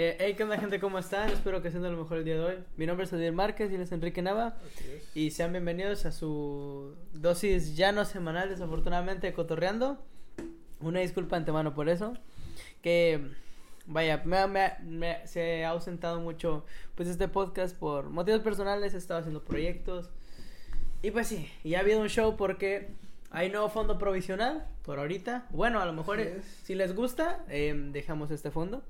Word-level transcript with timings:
Eh, 0.00 0.16
hey, 0.20 0.34
¿qué 0.36 0.44
onda 0.44 0.56
gente? 0.56 0.78
¿Cómo 0.78 0.96
están? 1.00 1.28
Espero 1.28 1.60
que 1.60 1.66
estén 1.66 1.82
lo 1.82 1.90
mejor 2.00 2.18
el 2.18 2.24
día 2.24 2.34
de 2.36 2.40
hoy. 2.44 2.54
Mi 2.76 2.86
nombre 2.86 3.04
es 3.04 3.12
Adiel 3.12 3.32
Márquez 3.32 3.72
y 3.72 3.74
él 3.74 3.80
es 3.80 3.90
Enrique 3.90 4.22
Nava. 4.22 4.56
Y 5.12 5.32
sean 5.32 5.50
bienvenidos 5.50 6.06
a 6.06 6.12
su 6.12 6.94
dosis 7.14 7.74
ya 7.76 7.90
no 7.90 8.04
semanal, 8.04 8.48
desafortunadamente, 8.48 9.32
cotorreando. 9.32 9.98
Una 10.78 11.00
disculpa 11.00 11.36
antemano 11.36 11.74
por 11.74 11.88
eso. 11.88 12.14
Que, 12.80 13.28
vaya, 13.86 14.22
me, 14.24 14.46
me- 14.46 14.74
me- 14.84 15.26
se 15.26 15.64
ha 15.64 15.70
ausentado 15.70 16.20
mucho 16.20 16.64
pues 16.94 17.08
este 17.08 17.26
podcast 17.26 17.76
por 17.76 18.04
motivos 18.08 18.38
personales. 18.42 18.94
He 18.94 18.98
estado 18.98 19.18
haciendo 19.18 19.42
proyectos. 19.42 20.10
Y 21.02 21.10
pues 21.10 21.26
sí, 21.26 21.50
y 21.64 21.74
ha 21.74 21.80
habido 21.80 22.00
un 22.00 22.08
show 22.08 22.36
porque 22.36 22.86
hay 23.32 23.50
nuevo 23.50 23.68
fondo 23.68 23.98
provisional 23.98 24.64
por 24.84 25.00
ahorita. 25.00 25.46
Bueno, 25.50 25.80
a 25.80 25.86
lo 25.86 25.92
mejor 25.92 26.20
es. 26.20 26.44
si 26.62 26.76
les 26.76 26.94
gusta, 26.94 27.44
eh, 27.48 27.74
dejamos 27.92 28.30
este 28.30 28.52
fondo. 28.52 28.84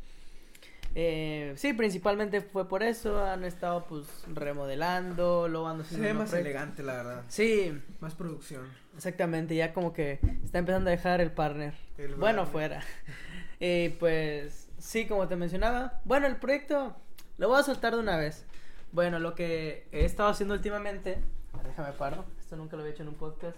Eh, 1.01 1.53
sí, 1.55 1.75
principalmente 1.75 2.41
fue 2.41 2.69
por 2.69 2.83
eso. 2.83 3.25
Han 3.25 3.45
estado 3.45 3.85
pues 3.87 4.05
remodelando, 4.35 5.45
ando 5.45 5.85
Se 5.85 5.95
haciendo 5.95 6.05
ve 6.07 6.11
unos 6.11 6.25
más 6.25 6.41
elegante, 6.41 6.83
la 6.83 6.95
verdad. 6.95 7.23
Sí, 7.29 7.81
Más 8.01 8.17
producción. 8.17 8.67
exactamente. 8.97 9.55
Ya 9.55 9.73
como 9.73 9.93
que 9.93 10.19
está 10.43 10.59
empezando 10.59 10.91
a 10.91 10.91
dejar 10.91 11.21
el 11.21 11.31
partner. 11.31 11.75
El 11.99 12.17
bueno, 12.17 12.47
fuera. 12.47 12.83
Y 13.61 13.91
pues 13.91 14.69
sí, 14.79 15.07
como 15.07 15.29
te 15.29 15.37
mencionaba. 15.37 16.01
Bueno, 16.05 16.27
el 16.27 16.37
proyecto 16.37 16.97
lo 17.39 17.49
voy 17.49 17.61
a 17.61 17.63
soltar 17.63 17.95
de 17.95 18.01
una 18.01 18.17
vez. 18.17 18.45
Bueno, 18.91 19.21
lo 19.21 19.35
que 19.37 19.87
he 19.93 20.05
estado 20.05 20.31
haciendo 20.31 20.55
últimamente, 20.55 21.19
déjame 21.65 21.93
paro, 21.93 22.25
esto 22.41 22.57
nunca 22.57 22.77
lo 22.77 22.83
había 22.83 22.95
hecho 22.95 23.03
en 23.03 23.09
un 23.11 23.17
podcast, 23.17 23.57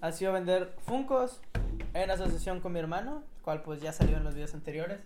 ha 0.00 0.10
sido 0.10 0.32
vender 0.32 0.74
Funcos 0.86 1.40
en 1.94 2.10
asociación 2.10 2.60
con 2.60 2.72
mi 2.72 2.80
hermano, 2.80 3.22
el 3.36 3.42
cual 3.42 3.62
pues 3.62 3.80
ya 3.80 3.92
salió 3.92 4.16
en 4.16 4.24
los 4.24 4.34
videos 4.34 4.54
anteriores. 4.54 4.98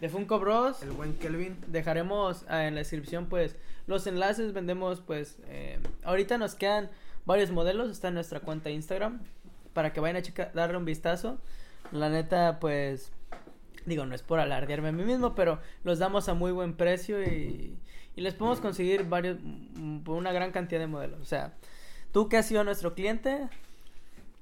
De 0.00 0.08
Funko 0.08 0.38
Bros. 0.38 0.82
El 0.82 0.90
buen 0.90 1.14
Kelvin. 1.14 1.56
Dejaremos 1.68 2.44
ah, 2.48 2.66
en 2.66 2.74
la 2.74 2.80
descripción 2.80 3.26
pues 3.26 3.56
los 3.86 4.06
enlaces, 4.06 4.52
vendemos 4.52 5.00
pues 5.00 5.38
eh, 5.46 5.78
ahorita 6.04 6.38
nos 6.38 6.54
quedan 6.54 6.90
varios 7.26 7.50
modelos, 7.50 7.90
está 7.90 8.08
en 8.08 8.14
nuestra 8.14 8.40
cuenta 8.40 8.68
de 8.68 8.74
Instagram 8.74 9.20
para 9.72 9.92
que 9.92 10.00
vayan 10.00 10.16
a 10.16 10.22
checar, 10.22 10.52
darle 10.54 10.76
un 10.76 10.84
vistazo. 10.84 11.38
La 11.92 12.08
neta 12.08 12.58
pues 12.60 13.12
digo, 13.86 14.06
no 14.06 14.14
es 14.14 14.22
por 14.22 14.40
alardearme 14.40 14.88
a 14.88 14.92
mí 14.92 15.04
mismo, 15.04 15.34
pero 15.34 15.58
los 15.84 15.98
damos 15.98 16.28
a 16.28 16.34
muy 16.34 16.52
buen 16.52 16.74
precio 16.74 17.22
y, 17.22 17.76
y 18.16 18.20
les 18.20 18.34
podemos 18.34 18.60
conseguir 18.60 19.04
varios 19.04 19.38
mm, 19.42 20.08
una 20.08 20.32
gran 20.32 20.52
cantidad 20.52 20.80
de 20.80 20.86
modelos. 20.86 21.20
O 21.20 21.24
sea, 21.26 21.52
tú 22.12 22.28
que 22.28 22.36
has 22.38 22.46
sido 22.46 22.64
nuestro 22.64 22.94
cliente 22.94 23.48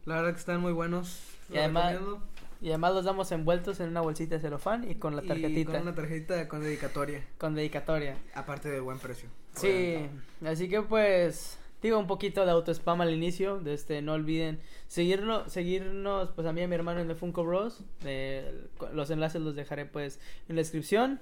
La 0.06 0.16
verdad 0.16 0.32
que 0.32 0.38
están 0.40 0.60
muy 0.60 0.72
buenos. 0.72 1.20
Y 1.52 1.58
además- 1.58 1.92
recomiendo. 1.92 2.31
Y 2.62 2.68
además 2.68 2.94
los 2.94 3.04
damos 3.04 3.30
envueltos 3.32 3.80
en 3.80 3.88
una 3.88 4.00
bolsita 4.00 4.36
de 4.36 4.40
celofán 4.40 4.88
y 4.88 4.94
con 4.94 5.16
la 5.16 5.22
Y 5.24 5.26
tarjetita 5.28 5.72
con 5.72 5.82
una 5.82 5.94
tarjetita 5.94 6.48
con 6.48 6.60
dedicatoria. 6.62 7.24
con 7.36 7.54
dedicatoria. 7.54 8.16
Aparte 8.34 8.70
de 8.70 8.80
buen 8.80 8.98
precio. 8.98 9.28
Sí, 9.56 10.08
así 10.46 10.68
que 10.68 10.80
pues 10.80 11.58
digo 11.82 11.98
un 11.98 12.06
poquito 12.06 12.44
de 12.46 12.52
autospam 12.52 13.00
al 13.00 13.12
inicio, 13.12 13.58
de 13.58 13.74
este 13.74 14.00
no 14.00 14.12
olviden 14.12 14.60
seguirlo, 14.86 15.48
seguirnos 15.50 16.30
pues 16.30 16.46
a 16.46 16.52
mí 16.52 16.60
y 16.60 16.64
a 16.64 16.68
mi 16.68 16.76
hermano 16.76 17.00
en 17.00 17.08
The 17.08 17.16
Funko 17.16 17.44
Bros. 17.44 17.82
Eh, 18.04 18.68
los 18.94 19.10
enlaces 19.10 19.42
los 19.42 19.56
dejaré 19.56 19.84
pues 19.84 20.20
en 20.48 20.54
la 20.54 20.60
descripción. 20.60 21.20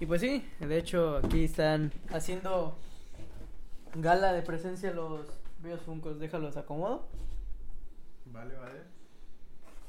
Y 0.00 0.06
pues 0.06 0.20
sí, 0.22 0.48
de 0.60 0.78
hecho 0.78 1.18
aquí 1.18 1.44
están 1.44 1.92
haciendo 2.10 2.78
gala 3.94 4.32
de 4.32 4.42
presencia 4.42 4.92
los 4.92 5.26
bellos 5.62 5.80
Funkos, 5.82 6.18
déjalos 6.18 6.56
acomodo. 6.56 7.06
Vale, 8.26 8.54
vale. 8.54 8.80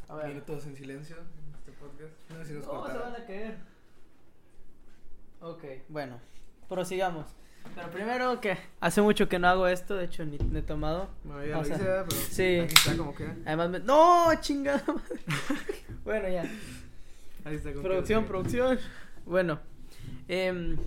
A 0.10 0.16
ver. 0.16 0.28
Minutos 0.30 0.66
en 0.66 0.76
silencio 0.76 1.16
en 1.18 1.56
este 1.56 1.72
podcast. 1.74 2.14
No 2.30 2.38
sé 2.40 2.46
si 2.46 2.54
nos 2.54 2.66
No, 2.68 2.88
se 2.88 2.98
van 2.98 3.14
a 3.16 3.26
caer. 3.26 3.58
Ok, 5.42 5.64
bueno, 5.88 6.20
prosigamos. 6.68 7.28
Pero 7.76 7.90
primero 7.92 8.42
que 8.42 8.58
hace 8.80 9.02
mucho 9.02 9.30
que 9.30 9.38
no 9.38 9.48
hago 9.48 9.68
esto, 9.68 9.96
de 9.96 10.06
hecho 10.06 10.26
ni 10.26 10.38
ni 10.38 10.60
he 10.60 10.62
tomado. 10.62 11.10
Bueno, 11.24 11.46
ya 11.46 11.58
O 11.58 11.60
lo 11.62 11.66
sea, 11.66 11.76
hice, 11.76 11.86
¿verdad? 11.86 12.06
pero 12.10 12.22
sí. 12.22 12.60
aquí 12.60 12.74
está 12.74 12.98
como 12.98 13.14
que. 13.16 13.26
Además 13.46 13.70
me... 13.70 13.80
¡No! 13.80 14.28
¡Chingada 14.42 14.84
madre! 14.88 15.22
bueno, 16.04 16.28
ya. 16.30 16.44
Ahí 17.46 17.56
está 17.56 17.72
como 17.72 17.84
Producción, 17.84 18.24
que- 18.24 18.28
producción. 18.30 18.80
Bueno. 19.26 19.60
em, 20.28 20.78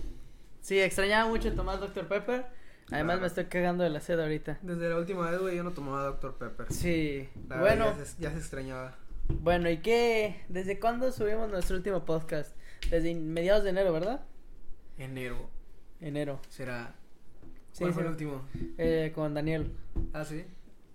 sí, 0.61 0.79
extrañaba 0.79 1.29
mucho 1.29 1.53
tomar 1.55 1.79
Dr. 1.79 2.07
Pepper. 2.07 2.45
Además 2.91 3.13
Claro. 3.15 3.21
me 3.21 3.27
estoy 3.27 3.45
cagando 3.45 3.83
de 3.83 3.89
la 3.89 4.01
sed 4.01 4.19
ahorita. 4.19 4.59
Desde 4.61 4.89
la 4.89 4.97
última 4.97 5.31
vez, 5.31 5.39
güey, 5.39 5.55
yo 5.55 5.63
no 5.63 5.71
tomaba 5.71 6.03
Dr. 6.03 6.35
Pepper. 6.35 6.71
Sí. 6.71 7.29
La 7.47 7.59
bueno, 7.61 7.85
verdad, 7.85 7.99
ya 7.99 8.05
se, 8.05 8.21
ya 8.21 8.31
se 8.31 8.37
extrañaba. 8.39 8.95
Bueno, 9.29 9.69
¿y 9.69 9.77
qué? 9.77 10.41
¿Desde 10.49 10.79
cuándo 10.79 11.11
subimos 11.11 11.49
nuestro 11.49 11.75
último 11.77 12.05
podcast? 12.05 12.55
Desde 12.89 13.13
mediados 13.15 13.63
de 13.63 13.69
enero, 13.71 13.93
¿verdad? 13.93 14.21
Enero. 14.97 15.49
Enero. 16.01 16.39
Será. 16.49 16.95
Sí, 17.71 17.79
¿Cuál 17.79 17.93
fue 17.93 18.03
sí. 18.03 18.07
el 18.07 18.11
último? 18.11 18.41
Eh, 18.77 19.11
con 19.15 19.33
Daniel. 19.33 19.71
Ah, 20.13 20.23
sí. 20.23 20.45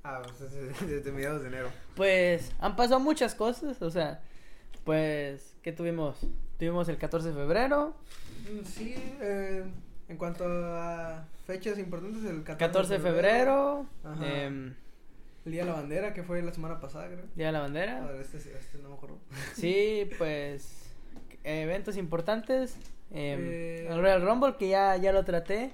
Ah, 0.05 0.23
pues 0.23 0.39
desde, 0.87 1.13
mediados 1.13 1.43
de 1.43 1.49
enero. 1.49 1.71
Pues 1.97 2.53
han 2.61 2.77
pasado 2.77 3.01
muchas 3.01 3.35
cosas, 3.35 3.81
o 3.83 3.91
sea, 3.91 4.23
pues, 4.85 5.55
¿qué 5.63 5.73
tuvimos? 5.73 6.19
Tuvimos 6.59 6.89
el 6.89 6.99
14 6.99 7.29
de 7.29 7.35
febrero, 7.35 7.95
Mm, 8.49 8.65
Sí, 8.65 8.95
eh, 9.21 9.65
en 10.09 10.17
cuanto 10.17 10.45
a 10.47 11.27
fechas 11.47 11.79
importantes, 11.79 12.25
el 12.25 12.43
14, 12.45 12.59
14 12.59 12.93
de 12.95 13.01
febrero, 13.01 13.87
Ajá. 14.05 14.27
em, 14.45 14.75
El 15.49 15.53
Día 15.53 15.65
de 15.65 15.71
la 15.71 15.77
Bandera, 15.77 16.13
que 16.13 16.23
fue 16.23 16.43
la 16.43 16.53
semana 16.53 16.79
pasada, 16.79 17.07
creo. 17.07 17.25
Día 17.35 17.47
de 17.47 17.53
la 17.53 17.59
A 17.61 17.63
Bandera. 17.63 18.07
ver, 18.07 18.21
este, 18.21 18.37
este 18.37 18.79
no 18.83 18.91
me 18.91 18.95
acuerdo. 18.97 19.17
Sí, 19.55 20.09
pues, 20.19 20.93
eventos 21.43 21.97
importantes. 21.97 22.77
em, 23.11 23.41
Eh, 23.41 23.87
el 23.89 23.99
Royal 23.99 24.21
Rumble, 24.21 24.57
que 24.59 24.69
ya, 24.69 24.95
ya 24.99 25.11
lo 25.13 25.25
traté. 25.25 25.71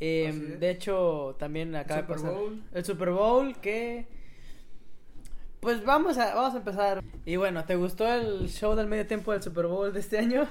em, 0.00 0.58
de 0.58 0.68
hecho, 0.70 1.34
también 1.38 1.74
acaba 1.74 2.02
de 2.02 2.06
Super 2.06 2.16
pasar 2.16 2.32
Bowl. 2.34 2.62
el 2.74 2.84
Super 2.84 3.10
Bowl, 3.10 3.56
que... 3.60 4.06
Pues 5.60 5.82
vamos 5.82 6.18
a, 6.18 6.34
vamos 6.34 6.54
a 6.54 6.58
empezar. 6.58 7.02
Y 7.24 7.36
bueno, 7.36 7.64
¿te 7.64 7.74
gustó 7.76 8.06
el 8.12 8.48
show 8.50 8.74
del 8.76 8.86
medio 8.86 9.06
tiempo 9.06 9.32
del 9.32 9.42
Super 9.42 9.66
Bowl 9.66 9.92
de 9.94 10.00
este 10.00 10.18
año? 10.18 10.46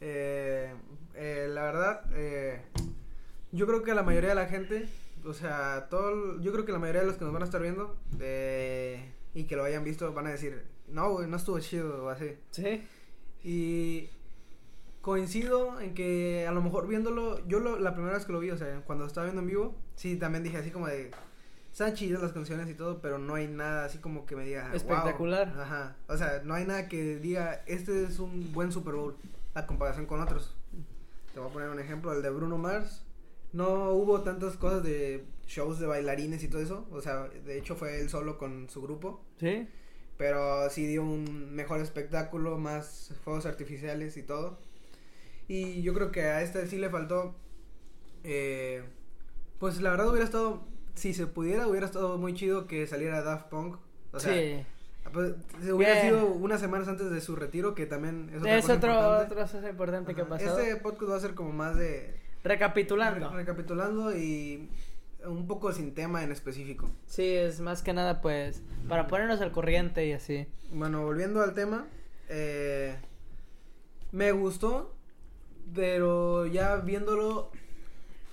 Eh, 0.00 0.72
eh, 1.16 1.46
la 1.50 1.62
verdad, 1.64 2.02
eh, 2.14 2.60
yo 3.50 3.66
creo 3.66 3.82
que 3.82 3.92
la 3.94 4.04
mayoría 4.04 4.28
de 4.30 4.34
la 4.36 4.46
gente, 4.46 4.86
o 5.26 5.34
sea, 5.34 5.88
todo, 5.90 6.40
yo 6.40 6.52
creo 6.52 6.64
que 6.64 6.72
la 6.72 6.78
mayoría 6.78 7.02
de 7.02 7.06
los 7.08 7.16
que 7.16 7.24
nos 7.24 7.32
van 7.32 7.42
a 7.42 7.46
estar 7.46 7.60
viendo 7.60 7.96
eh, 8.20 9.12
y 9.34 9.44
que 9.44 9.56
lo 9.56 9.64
hayan 9.64 9.84
visto 9.84 10.12
van 10.12 10.26
a 10.26 10.30
decir, 10.30 10.64
no, 10.88 11.10
güey, 11.12 11.28
no 11.28 11.36
estuvo 11.36 11.58
chido 11.60 12.04
o 12.04 12.08
así. 12.08 12.36
Sí. 12.50 12.82
Y 13.44 14.10
coincido 15.00 15.80
en 15.80 15.94
que 15.94 16.46
a 16.48 16.52
lo 16.52 16.62
mejor 16.62 16.88
viéndolo, 16.88 17.46
yo 17.46 17.60
lo- 17.60 17.78
la 17.78 17.94
primera 17.94 18.14
vez 18.14 18.24
que 18.26 18.32
lo 18.32 18.40
vi, 18.40 18.50
o 18.50 18.56
sea, 18.56 18.80
cuando 18.86 19.06
estaba 19.06 19.24
viendo 19.26 19.40
en 19.42 19.46
vivo, 19.48 19.74
sí, 19.94 20.16
también 20.16 20.42
dije 20.42 20.56
así 20.58 20.70
como 20.70 20.88
de, 20.88 21.10
están 21.70 21.94
chidas 21.94 22.22
las 22.22 22.32
canciones 22.32 22.68
y 22.68 22.74
todo, 22.74 23.00
pero 23.00 23.18
no 23.18 23.34
hay 23.34 23.46
nada 23.46 23.84
así 23.84 23.98
como 23.98 24.26
que 24.26 24.34
me 24.34 24.44
diga, 24.44 24.66
"Wow". 24.68 24.76
Espectacular. 24.76 25.48
Ajá, 25.58 25.96
o 26.08 26.16
sea, 26.16 26.40
no 26.44 26.54
hay 26.54 26.64
nada 26.66 26.88
que 26.88 27.16
diga, 27.18 27.62
este 27.66 28.04
es 28.04 28.18
un 28.18 28.52
buen 28.52 28.72
Super 28.72 28.94
Bowl, 28.94 29.16
a 29.54 29.66
comparación 29.66 30.06
con 30.06 30.20
otros. 30.20 30.56
Te 31.32 31.38
voy 31.40 31.50
a 31.50 31.52
poner 31.52 31.68
un 31.68 31.78
ejemplo, 31.78 32.12
el 32.12 32.22
de 32.22 32.30
Bruno 32.30 32.58
Mars. 32.58 33.04
No 33.56 33.90
hubo 33.92 34.20
tantas 34.22 34.56
cosas 34.56 34.82
de 34.82 35.24
shows 35.46 35.78
de 35.78 35.86
bailarines 35.86 36.42
y 36.42 36.48
todo 36.48 36.60
eso, 36.60 36.86
o 36.90 37.00
sea, 37.00 37.28
de 37.28 37.56
hecho 37.58 37.74
fue 37.76 38.00
él 38.00 38.08
solo 38.10 38.36
con 38.38 38.68
su 38.68 38.82
grupo. 38.82 39.24
Sí. 39.40 39.66
Pero 40.18 40.68
sí 40.70 40.86
dio 40.86 41.02
un 41.02 41.54
mejor 41.54 41.80
espectáculo, 41.80 42.58
más 42.58 43.12
fuegos 43.24 43.46
artificiales 43.46 44.16
y 44.16 44.22
todo. 44.22 44.58
Y 45.48 45.82
yo 45.82 45.94
creo 45.94 46.10
que 46.10 46.22
a 46.22 46.42
este 46.42 46.66
sí 46.66 46.76
le 46.78 46.90
faltó. 46.90 47.34
eh, 48.24 48.82
pues 49.58 49.80
la 49.80 49.90
verdad 49.90 50.08
hubiera 50.08 50.24
estado. 50.24 50.64
Si 50.94 51.12
se 51.14 51.26
pudiera, 51.26 51.66
hubiera 51.68 51.86
estado 51.86 52.16
muy 52.18 52.34
chido 52.34 52.66
que 52.66 52.86
saliera 52.86 53.22
Daft 53.22 53.48
Punk. 53.48 53.76
O 54.12 54.18
sea, 54.20 54.32
sí. 54.32 54.64
pues, 55.12 55.34
hubiera 55.70 55.94
Bien. 56.02 56.06
sido 56.06 56.26
unas 56.28 56.60
semanas 56.60 56.88
antes 56.88 57.10
de 57.10 57.20
su 57.20 57.36
retiro, 57.36 57.74
que 57.74 57.84
también 57.86 58.30
es 58.34 58.40
otra 58.40 58.56
Es 58.56 58.62
cosa 58.64 58.74
otro, 58.76 58.90
importante. 58.92 59.32
otra 59.34 59.42
cosa 59.46 59.70
importante 59.70 60.14
que 60.14 60.24
pasado. 60.24 60.58
Este 60.58 60.76
podcast 60.76 61.10
va 61.12 61.16
a 61.16 61.20
ser 61.20 61.34
como 61.34 61.52
más 61.52 61.76
de. 61.76 62.25
Recapitulando. 62.46 63.30
re- 63.30 63.36
recapitulando 63.36 64.16
y 64.16 64.68
un 65.24 65.46
poco 65.46 65.72
sin 65.72 65.94
tema 65.94 66.22
en 66.22 66.30
específico. 66.32 66.88
Sí, 67.06 67.24
es 67.34 67.60
más 67.60 67.82
que 67.82 67.92
nada 67.92 68.20
pues 68.20 68.62
para 68.88 69.06
ponernos 69.08 69.40
al 69.40 69.50
corriente 69.52 70.06
y 70.06 70.12
así. 70.12 70.46
Bueno, 70.70 71.02
volviendo 71.04 71.42
al 71.42 71.54
tema, 71.54 71.86
eh, 72.28 72.96
me 74.12 74.30
gustó, 74.32 74.94
pero 75.74 76.46
ya 76.46 76.76
viéndolo 76.76 77.50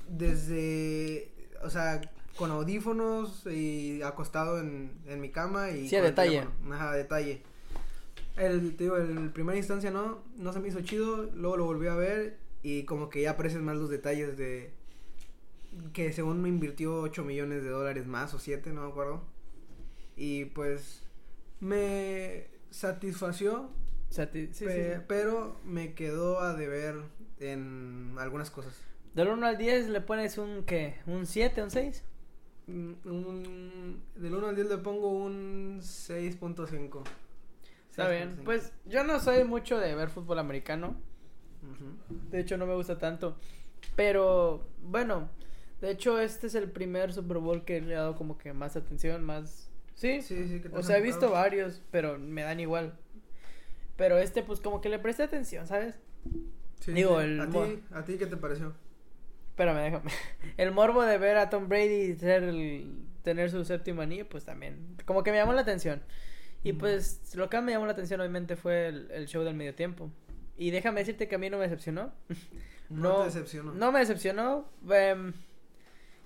desde, 0.07 1.31
o 1.63 1.69
sea, 1.69 2.01
con 2.35 2.51
audífonos 2.51 3.45
y 3.47 4.01
acostado 4.01 4.59
en, 4.59 4.91
en 5.07 5.21
mi 5.21 5.29
cama 5.29 5.71
y... 5.71 5.87
Sí, 5.89 5.95
a 5.95 5.99
el 5.99 6.05
detalle. 6.05 6.47
Ajá, 6.71 6.91
a 6.91 6.95
detalle. 6.95 7.41
El, 8.35 8.75
te 8.75 8.85
digo, 8.85 8.97
en 8.97 9.31
primera 9.31 9.57
instancia 9.57 9.91
no, 9.91 10.19
no 10.37 10.53
se 10.53 10.59
me 10.59 10.67
hizo 10.67 10.81
chido, 10.81 11.29
luego 11.35 11.57
lo 11.57 11.65
volví 11.65 11.87
a 11.87 11.95
ver 11.95 12.37
y 12.63 12.83
como 12.85 13.09
que 13.09 13.21
ya 13.21 13.31
aparecen 13.31 13.63
más 13.63 13.75
los 13.77 13.89
detalles 13.89 14.37
de 14.37 14.71
que 15.93 16.13
según 16.13 16.41
me 16.41 16.49
invirtió 16.49 16.95
8 17.01 17.23
millones 17.23 17.63
de 17.63 17.69
dólares 17.69 18.05
más 18.07 18.33
o 18.33 18.39
7, 18.39 18.71
no 18.73 18.83
me 18.83 18.89
acuerdo. 18.89 19.23
Y 20.15 20.45
pues 20.45 21.03
me 21.59 22.47
satisfació 22.69 23.71
O 24.09 24.13
sea, 24.13 24.29
ti- 24.31 24.47
sí, 24.47 24.53
sí, 24.53 24.65
Pe- 24.65 24.95
sí. 24.97 25.01
Pero 25.07 25.59
me 25.65 25.93
quedó 25.95 26.39
a 26.41 26.53
deber 26.53 27.01
en 27.39 28.15
algunas 28.19 28.51
cosas. 28.51 28.79
Del 29.15 29.27
1 29.29 29.45
al 29.45 29.57
10 29.57 29.89
le 29.89 30.01
pones 30.01 30.37
un, 30.37 30.63
¿qué? 30.63 30.95
¿Un 31.07 31.25
7, 31.25 31.61
un 31.63 31.71
6? 31.71 32.03
Mm, 32.67 32.91
Un, 33.05 34.01
del 34.15 34.33
1 34.35 34.47
al 34.47 34.55
10 34.55 34.69
le 34.69 34.77
pongo 34.77 35.09
un 35.09 35.79
6.5. 35.81 37.03
Está 37.91 38.09
bien. 38.09 38.39
Pues 38.45 38.71
yo 38.85 39.03
no 39.03 39.19
soy 39.19 39.43
mucho 39.43 39.77
de 39.79 39.93
ver 39.95 40.09
fútbol 40.09 40.39
americano. 40.39 40.95
De 42.31 42.39
hecho, 42.39 42.57
no 42.57 42.65
me 42.65 42.75
gusta 42.75 42.97
tanto. 42.97 43.37
Pero, 43.95 44.67
bueno, 44.81 45.29
de 45.81 45.91
hecho, 45.91 46.19
este 46.19 46.47
es 46.47 46.55
el 46.55 46.71
primer 46.71 47.13
Super 47.13 47.37
Bowl 47.37 47.65
que 47.65 47.81
le 47.81 47.93
he 47.93 47.97
dado 47.97 48.15
como 48.15 48.37
que 48.37 48.53
más 48.53 48.75
atención, 48.75 49.23
más... 49.23 49.69
Sí, 49.95 50.21
Sí, 50.21 50.47
sí, 50.47 50.59
que 50.59 50.69
o 50.69 50.81
sea, 50.81 50.97
he 50.97 51.01
visto 51.01 51.29
varios, 51.29 51.81
pero 51.91 52.17
me 52.17 52.41
dan 52.41 52.59
igual. 52.59 52.93
Pero 53.95 54.17
este, 54.17 54.41
pues 54.41 54.59
como 54.59 54.81
que 54.81 54.89
le 54.89 54.97
presté 54.99 55.23
atención, 55.23 55.67
¿sabes? 55.67 55.99
Sí, 56.79 56.91
Digo, 56.93 57.19
sí. 57.19 57.25
el 57.25 57.39
¿A 57.41 57.49
ti, 57.49 57.79
¿A 57.91 58.03
ti 58.03 58.17
qué 58.17 58.25
te 58.25 58.37
pareció? 58.37 58.73
Espérame, 59.49 59.77
déjame. 59.83 60.11
El 60.57 60.71
morbo 60.71 61.03
de 61.03 61.17
ver 61.19 61.37
a 61.37 61.49
Tom 61.49 61.69
Brady 61.69 62.15
ser 62.15 62.43
el- 62.43 63.03
tener 63.21 63.51
su 63.51 63.63
séptimo 63.63 64.01
anillo, 64.01 64.27
pues 64.27 64.43
también. 64.45 64.97
Como 65.05 65.23
que 65.23 65.31
me 65.31 65.37
llamó 65.37 65.53
la 65.53 65.61
atención. 65.61 66.01
Y 66.63 66.73
pues 66.73 67.35
lo 67.35 67.49
que 67.49 67.61
me 67.61 67.71
llamó 67.71 67.85
la 67.85 67.91
atención, 67.91 68.19
obviamente, 68.19 68.55
fue 68.55 68.87
el, 68.87 69.11
el 69.11 69.27
show 69.27 69.43
del 69.43 69.53
medio 69.53 69.75
tiempo. 69.75 70.09
Y 70.57 70.71
déjame 70.71 70.99
decirte 71.01 71.27
que 71.27 71.35
a 71.35 71.37
mí 71.37 71.49
no 71.49 71.57
me 71.57 71.63
decepcionó. 71.63 72.11
No, 72.89 73.09
No, 73.09 73.17
te 73.19 73.25
decepcionó. 73.25 73.73
No 73.73 73.91
me 73.91 73.99
decepcionó. 73.99 74.69
em, 74.91 75.33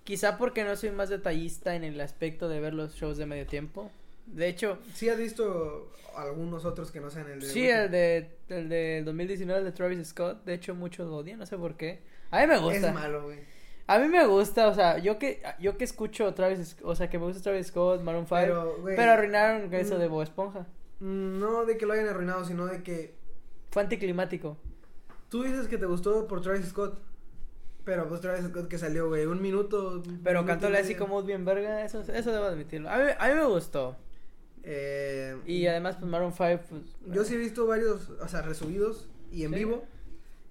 quizá 0.03 0.37
porque 0.37 0.63
no 0.63 0.75
soy 0.75 0.91
más 0.91 1.09
detallista 1.09 1.75
en 1.75 1.83
el 1.83 1.99
aspecto 2.01 2.49
de 2.49 2.59
ver 2.59 2.73
los 2.73 2.95
shows 2.95 3.17
de 3.17 3.25
medio 3.25 3.45
tiempo. 3.45 3.91
De 4.25 4.47
hecho, 4.49 4.79
Sí 4.93 5.07
has 5.07 5.17
visto 5.17 5.93
algunos 6.17 6.65
otros 6.65 6.91
que 6.91 6.99
no 6.99 7.09
sean 7.09 7.29
el 7.29 7.39
de 7.39 7.47
sí, 7.47 7.67
el 7.69 7.89
de 7.91 8.29
el 8.49 8.67
de 8.69 9.03
2019, 9.05 9.59
el 9.59 9.65
de 9.65 9.71
Travis 9.71 10.07
Scott. 10.07 10.43
De 10.43 10.53
hecho, 10.53 10.75
muchos 10.75 11.07
lo 11.07 11.17
odian, 11.17 11.39
no 11.39 11.45
sé 11.45 11.57
por 11.57 11.75
qué. 11.77 12.01
A 12.31 12.41
mí 12.41 12.47
me 12.47 12.57
gusta. 12.57 12.87
Es 12.89 12.93
malo, 12.93 13.23
güey. 13.23 13.39
A 13.89 13.99
mí 13.99 14.09
me 14.09 14.25
gusta, 14.25 14.67
o 14.67 14.73
sea, 14.73 14.97
yo 14.97 15.17
que 15.17 15.41
yo 15.59 15.77
que 15.77 15.85
escucho 15.85 16.33
Travis, 16.33 16.75
o 16.83 16.93
sea, 16.93 17.09
que 17.09 17.17
me 17.17 17.23
gusta 17.25 17.41
Travis 17.41 17.67
Scott, 17.67 18.01
Maroon 18.01 18.25
5, 18.27 18.35
pero, 18.35 18.75
Pero, 18.83 19.11
arruinaron 19.13 19.73
eso 19.73 19.95
mm. 19.95 19.99
de 19.99 20.07
Bob 20.09 20.23
Esponja. 20.23 20.67
mm, 20.99 21.39
No 21.39 21.63
de 21.65 21.77
que 21.77 21.85
lo 21.85 21.93
hayan 21.93 22.09
arruinado, 22.09 22.43
sino 22.43 22.65
de 22.65 22.83
que 22.83 23.15
Fue 23.77 23.83
anticlimático. 23.83 24.57
tú 25.29 25.43
dices 25.43 25.67
que 25.67 25.77
te 25.77 25.85
gustó 25.85 26.25
por 26.27 26.41
Travis 26.41 26.65
Scott. 26.69 26.97
Pero 27.85 28.09
pues 28.09 28.21
Travis 28.21 28.47
Scott 28.47 28.67
que 28.67 28.79
salió, 28.79 29.07
güey, 29.07 29.27
un 29.27 29.39
minuto. 29.39 30.01
Pero 30.23 30.43
cantóle 30.47 30.79
así 30.79 30.95
como 30.95 31.21
bien 31.21 31.45
verga, 31.45 31.85
eso 31.85 32.01
eso 32.01 32.31
debo 32.31 32.45
admitirlo. 32.45 32.89
A 32.89 32.97
mí, 32.97 33.03
a 33.19 33.27
mí 33.27 33.35
me 33.35 33.45
gustó. 33.45 33.95
Eh, 34.63 35.37
Y 35.45 35.67
además 35.67 35.97
pues 35.97 36.09
Maroon 36.09 36.33
5 36.33 36.59
pues 36.67 36.81
Yo 37.05 37.23
sí 37.23 37.35
he 37.35 37.37
visto 37.37 37.67
varios, 37.67 38.09
o 38.09 38.27
sea, 38.27 38.41
resubidos 38.41 39.07
y 39.31 39.43
en 39.43 39.51
Sí. 39.51 39.59
vivo. 39.59 39.85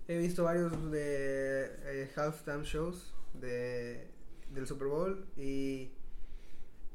He 0.06 0.18
visto 0.18 0.44
varios 0.44 0.70
de 0.92 1.64
eh, 1.84 2.10
halftime 2.14 2.62
shows 2.62 3.12
de, 3.34 4.06
del 4.52 4.68
Super 4.68 4.86
Bowl 4.86 5.26
y 5.36 5.90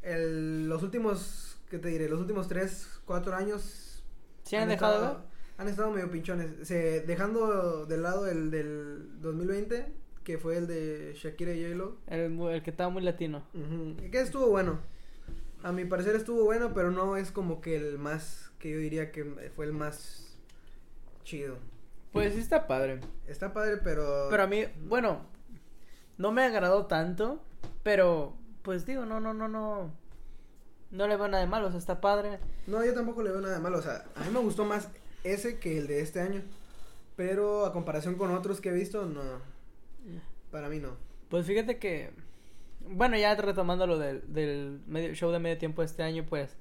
el, 0.01 0.69
los 0.69 0.81
últimos, 0.81 1.57
¿qué 1.69 1.77
te 1.77 1.89
diré? 1.89 2.07
Los 2.07 2.21
últimos 2.21 2.47
3, 2.47 3.01
4 3.03 3.35
años 3.35 4.01
¿Sí 4.43 4.55
han 4.55 4.69
dejado 4.69 4.95
estado, 4.95 5.30
han 5.61 5.67
estado 5.67 5.91
medio 5.91 6.09
pinchones. 6.09 6.67
Se, 6.67 7.01
dejando 7.01 7.85
de 7.85 7.97
lado 7.97 8.27
el 8.27 8.51
del 8.51 9.21
2020, 9.21 9.93
que 10.23 10.37
fue 10.37 10.57
el 10.57 10.67
de 10.67 11.13
Shakira 11.15 11.53
y 11.53 11.63
J-Lo. 11.63 11.97
El, 12.07 12.63
que 12.63 12.71
estaba 12.71 12.89
muy 12.89 13.03
latino. 13.03 13.43
Ujú, 13.53 14.09
Que 14.11 14.21
estuvo 14.21 14.47
bueno. 14.47 14.79
A 15.63 15.71
mi 15.71 15.85
parecer 15.85 16.15
estuvo 16.15 16.43
bueno, 16.43 16.73
pero 16.73 16.89
no 16.91 17.17
es 17.17 17.31
como 17.31 17.61
que 17.61 17.75
el 17.75 17.99
más, 17.99 18.51
que 18.57 18.71
yo 18.71 18.77
diría 18.79 19.11
que 19.11 19.51
fue 19.55 19.65
el 19.65 19.73
más 19.73 20.35
chido. 21.23 21.57
Pues 22.11 22.33
sí 22.33 22.39
está 22.39 22.67
padre. 22.67 22.99
Está 23.27 23.53
padre, 23.53 23.77
pero... 23.77 24.27
Pero 24.29 24.43
a 24.43 24.47
mí, 24.47 24.65
bueno, 24.87 25.21
no 26.17 26.31
me 26.31 26.43
agradó 26.43 26.87
tanto, 26.87 27.39
pero 27.83 28.33
pues 28.63 28.85
digo, 28.85 29.05
no, 29.05 29.19
no, 29.19 29.33
no, 29.33 29.47
no. 29.47 29.91
No 30.89 31.07
le 31.07 31.15
veo 31.15 31.27
nada 31.29 31.43
de 31.43 31.49
malo, 31.49 31.67
o 31.67 31.69
sea, 31.69 31.79
está 31.79 32.01
padre. 32.01 32.39
No, 32.67 32.83
yo 32.83 32.93
tampoco 32.93 33.21
le 33.21 33.29
veo 33.29 33.39
nada 33.39 33.53
de 33.53 33.61
malo. 33.61 33.77
O 33.77 33.81
sea, 33.81 34.03
a 34.15 34.23
mí 34.25 34.29
me 34.33 34.39
gustó 34.39 34.65
más 34.65 34.89
ese 35.23 35.59
que 35.59 35.77
el 35.77 35.87
de 35.87 36.01
este 36.01 36.19
año. 36.21 36.41
Pero 37.15 37.65
a 37.65 37.73
comparación 37.73 38.15
con 38.15 38.31
otros 38.33 38.61
que 38.61 38.69
he 38.69 38.73
visto, 38.73 39.05
no. 39.05 39.21
Para 40.51 40.69
mí 40.69 40.79
no. 40.79 40.95
Pues 41.29 41.45
fíjate 41.45 41.77
que, 41.77 42.11
bueno, 42.89 43.17
ya 43.17 43.35
retomando 43.35 43.85
lo 43.87 43.97
del, 43.99 44.21
del 44.33 44.79
medio, 44.87 45.13
show 45.13 45.31
de 45.31 45.39
medio 45.39 45.57
tiempo 45.57 45.83
este 45.83 46.03
año, 46.03 46.25
pues 46.27 46.55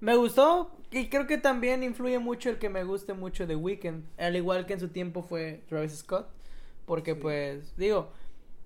me 0.00 0.16
gustó 0.16 0.74
y 0.90 1.08
creo 1.08 1.26
que 1.26 1.38
también 1.38 1.82
influye 1.82 2.18
mucho 2.18 2.50
el 2.50 2.58
que 2.58 2.68
me 2.68 2.84
guste 2.84 3.12
mucho 3.14 3.46
The 3.46 3.56
Weeknd, 3.56 4.02
al 4.18 4.36
igual 4.36 4.66
que 4.66 4.72
en 4.74 4.80
su 4.80 4.88
tiempo 4.88 5.22
fue 5.22 5.62
Travis 5.68 5.98
Scott, 5.98 6.28
porque 6.86 7.14
Sí. 7.14 7.20
pues 7.20 7.76
digo, 7.76 8.10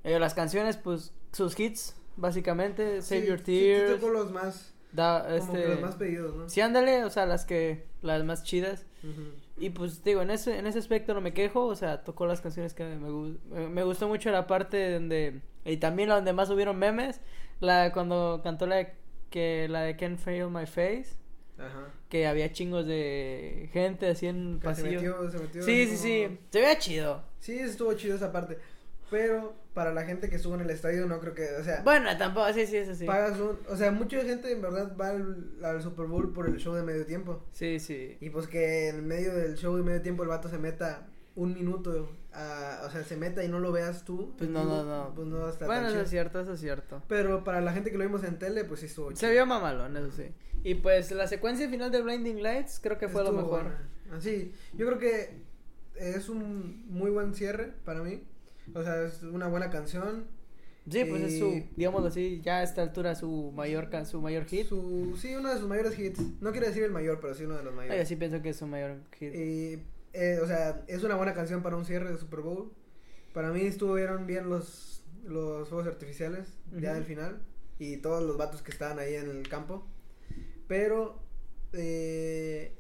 eh, 0.04 0.18
las 0.18 0.34
canciones, 0.34 0.76
pues 0.76 1.12
sus 1.32 1.58
hits, 1.58 1.96
básicamente, 2.16 3.02
Save 3.02 3.20
Sí, 3.22 3.26
Your 3.28 3.40
Tears, 3.40 4.00
Sí, 4.00 4.06
los 4.10 4.32
más... 4.32 4.72
da, 4.92 5.22
Como 5.24 5.34
este, 5.36 5.62
que 5.62 5.68
los 5.68 5.80
más 5.80 5.94
pedidos, 5.96 6.34
¿no? 6.36 6.48
sí, 6.48 6.60
ándale, 6.60 7.04
o 7.04 7.10
sea, 7.10 7.26
las 7.26 7.44
que, 7.44 7.84
las 8.02 8.24
más 8.24 8.42
chidas. 8.44 8.86
Y 9.58 9.70
pues 9.70 10.02
digo, 10.02 10.22
en 10.22 10.30
ese, 10.30 10.58
en 10.58 10.66
ese 10.66 10.78
aspecto 10.78 11.14
no 11.14 11.20
me 11.20 11.32
quejo, 11.32 11.66
o 11.66 11.76
sea, 11.76 12.02
tocó 12.02 12.26
las 12.26 12.40
canciones 12.40 12.74
que 12.74 12.84
me, 12.84 13.08
gu- 13.08 13.38
me, 13.70 13.82
gustó 13.84 14.08
mucho 14.08 14.30
la 14.30 14.46
parte 14.46 14.92
donde, 14.94 15.40
y 15.64 15.76
también 15.76 16.08
la 16.08 16.16
donde 16.16 16.32
más 16.32 16.50
hubieron 16.50 16.76
memes, 16.78 17.20
la 17.60 17.92
cuando 17.92 18.40
cantó 18.42 18.66
la 18.66 18.76
de, 18.76 18.92
que, 19.30 19.68
la 19.68 19.82
de 19.82 19.96
Can't 19.96 20.18
Feel 20.18 20.48
My 20.50 20.66
Face, 20.66 21.16
Ajá. 21.58 21.92
que 22.08 22.26
había 22.26 22.50
chingos 22.52 22.86
de 22.86 23.68
gente 23.72 24.08
así 24.08 24.26
en 24.26 24.58
Que 24.60 24.74
se 24.74 24.82
pasillo. 24.82 25.00
metió, 25.18 25.30
se 25.30 25.38
metió 25.38 25.62
Sí, 25.62 25.84
sí, 25.84 25.86
como- 25.86 25.98
sí, 26.38 26.38
se 26.50 26.60
veía 26.60 26.78
chido. 26.78 27.22
Sí, 27.38 27.58
estuvo 27.58 27.92
chido 27.94 28.16
esa 28.16 28.32
parte. 28.32 28.58
Pero 29.10 29.54
para 29.74 29.92
la 29.92 30.04
gente 30.04 30.28
que 30.30 30.36
estuvo 30.36 30.54
en 30.54 30.62
el 30.62 30.70
estadio, 30.70 31.06
no 31.06 31.20
creo 31.20 31.34
que. 31.34 31.48
O 31.60 31.64
sea, 31.64 31.82
Bueno, 31.82 32.16
tampoco, 32.16 32.52
sí, 32.52 32.66
sí, 32.66 32.76
eso 32.76 32.94
sí. 32.94 33.04
pagas 33.06 33.38
un. 33.38 33.58
O 33.68 33.76
sea, 33.76 33.90
mucha 33.90 34.20
gente 34.22 34.50
en 34.50 34.62
verdad 34.62 34.96
va 35.00 35.10
al, 35.10 35.52
al 35.62 35.82
Super 35.82 36.06
Bowl 36.06 36.32
por 36.32 36.48
el 36.48 36.56
show 36.56 36.74
de 36.74 36.82
medio 36.82 37.04
tiempo. 37.06 37.42
Sí, 37.52 37.78
sí. 37.80 38.16
Y 38.20 38.30
pues 38.30 38.46
que 38.46 38.88
en 38.88 39.06
medio 39.06 39.34
del 39.34 39.56
show 39.56 39.76
de 39.76 39.82
medio 39.82 40.00
tiempo 40.02 40.22
el 40.22 40.28
vato 40.28 40.48
se 40.48 40.58
meta 40.58 41.06
un 41.36 41.54
minuto. 41.54 42.08
a- 42.32 42.82
o 42.86 42.90
sea, 42.90 43.04
se 43.04 43.16
meta 43.16 43.44
y 43.44 43.48
no 43.48 43.60
lo 43.60 43.70
veas 43.70 44.04
tú. 44.04 44.34
Pues 44.36 44.50
no, 44.50 44.64
no, 44.64 44.82
no. 44.84 45.14
Pues 45.14 45.28
no 45.28 45.48
está 45.48 45.66
Bueno, 45.66 45.86
eso 45.88 46.00
es 46.00 46.10
cierto, 46.10 46.40
eso 46.40 46.54
es 46.54 46.60
cierto. 46.60 47.00
Pero 47.08 47.44
para 47.44 47.60
la 47.60 47.72
gente 47.72 47.92
que 47.92 47.98
lo 47.98 48.04
vimos 48.04 48.24
en 48.24 48.38
tele, 48.40 48.64
pues 48.64 48.80
sí 48.80 48.86
estuvo 48.86 49.10
Se 49.10 49.16
chido. 49.16 49.30
vio 49.32 49.46
mamalón, 49.46 49.96
eso 49.96 50.10
sí. 50.10 50.32
Y 50.64 50.74
pues 50.76 51.12
la 51.12 51.28
secuencia 51.28 51.68
final 51.68 51.92
de 51.92 52.02
Blinding 52.02 52.42
Lights 52.42 52.80
creo 52.82 52.98
que 52.98 53.06
fue 53.08 53.22
lo 53.22 53.30
mejor. 53.32 53.62
buena. 53.64 53.88
Así, 54.16 54.52
yo 54.72 54.86
creo 54.86 54.98
que 54.98 55.42
es 55.96 56.28
un 56.28 56.86
muy 56.88 57.10
buen 57.12 57.34
cierre 57.34 57.72
para 57.84 58.02
mí. 58.02 58.22
O 58.72 58.82
sea, 58.82 59.02
es 59.04 59.22
una 59.22 59.48
buena 59.48 59.70
canción. 59.70 60.24
Sí, 60.90 61.04
pues 61.06 61.22
es 61.22 61.38
su, 61.38 61.62
digámoslo 61.76 62.08
así, 62.08 62.42
ya 62.44 62.58
a 62.58 62.62
esta 62.62 62.82
altura 62.82 63.14
su 63.14 63.52
mayor 63.52 63.88
su 64.04 64.20
mayor 64.20 64.44
hit. 64.44 64.68
Su, 64.68 65.16
sí, 65.18 65.34
uno 65.34 65.52
de 65.52 65.58
sus 65.58 65.68
mayores 65.68 65.98
hits. 65.98 66.20
No 66.40 66.52
quiero 66.52 66.66
decir 66.66 66.82
el 66.82 66.90
mayor, 66.90 67.20
pero 67.20 67.34
sí 67.34 67.44
uno 67.44 67.56
de 67.56 67.64
los 67.64 67.72
Ay, 67.72 67.76
mayores. 67.76 68.02
así 68.02 68.16
pienso 68.16 68.42
que 68.42 68.50
es 68.50 68.56
su 68.56 68.66
mayor 68.66 68.98
hit. 69.18 69.34
Y, 69.34 69.82
eh, 70.12 70.40
o 70.42 70.46
sea, 70.46 70.82
es 70.86 71.02
una 71.02 71.14
buena 71.16 71.34
canción 71.34 71.62
para 71.62 71.76
un 71.76 71.86
cierre 71.86 72.10
de 72.12 72.18
Super 72.18 72.40
Bowl. 72.40 72.70
Para 73.32 73.50
mí 73.50 73.62
estuvieron 73.62 74.26
bien 74.26 74.50
los, 74.50 75.02
los 75.24 75.68
fuegos 75.68 75.86
artificiales 75.86 76.48
ya 76.78 76.94
del 76.94 77.04
final. 77.04 77.40
Y 77.78 77.96
todos 77.96 78.22
los 78.22 78.36
vatos 78.36 78.62
que 78.62 78.70
estaban 78.70 78.98
ahí 78.98 79.14
en 79.14 79.30
el 79.30 79.48
campo. 79.48 79.86
Pero 80.68 81.18
eh, 81.72 82.72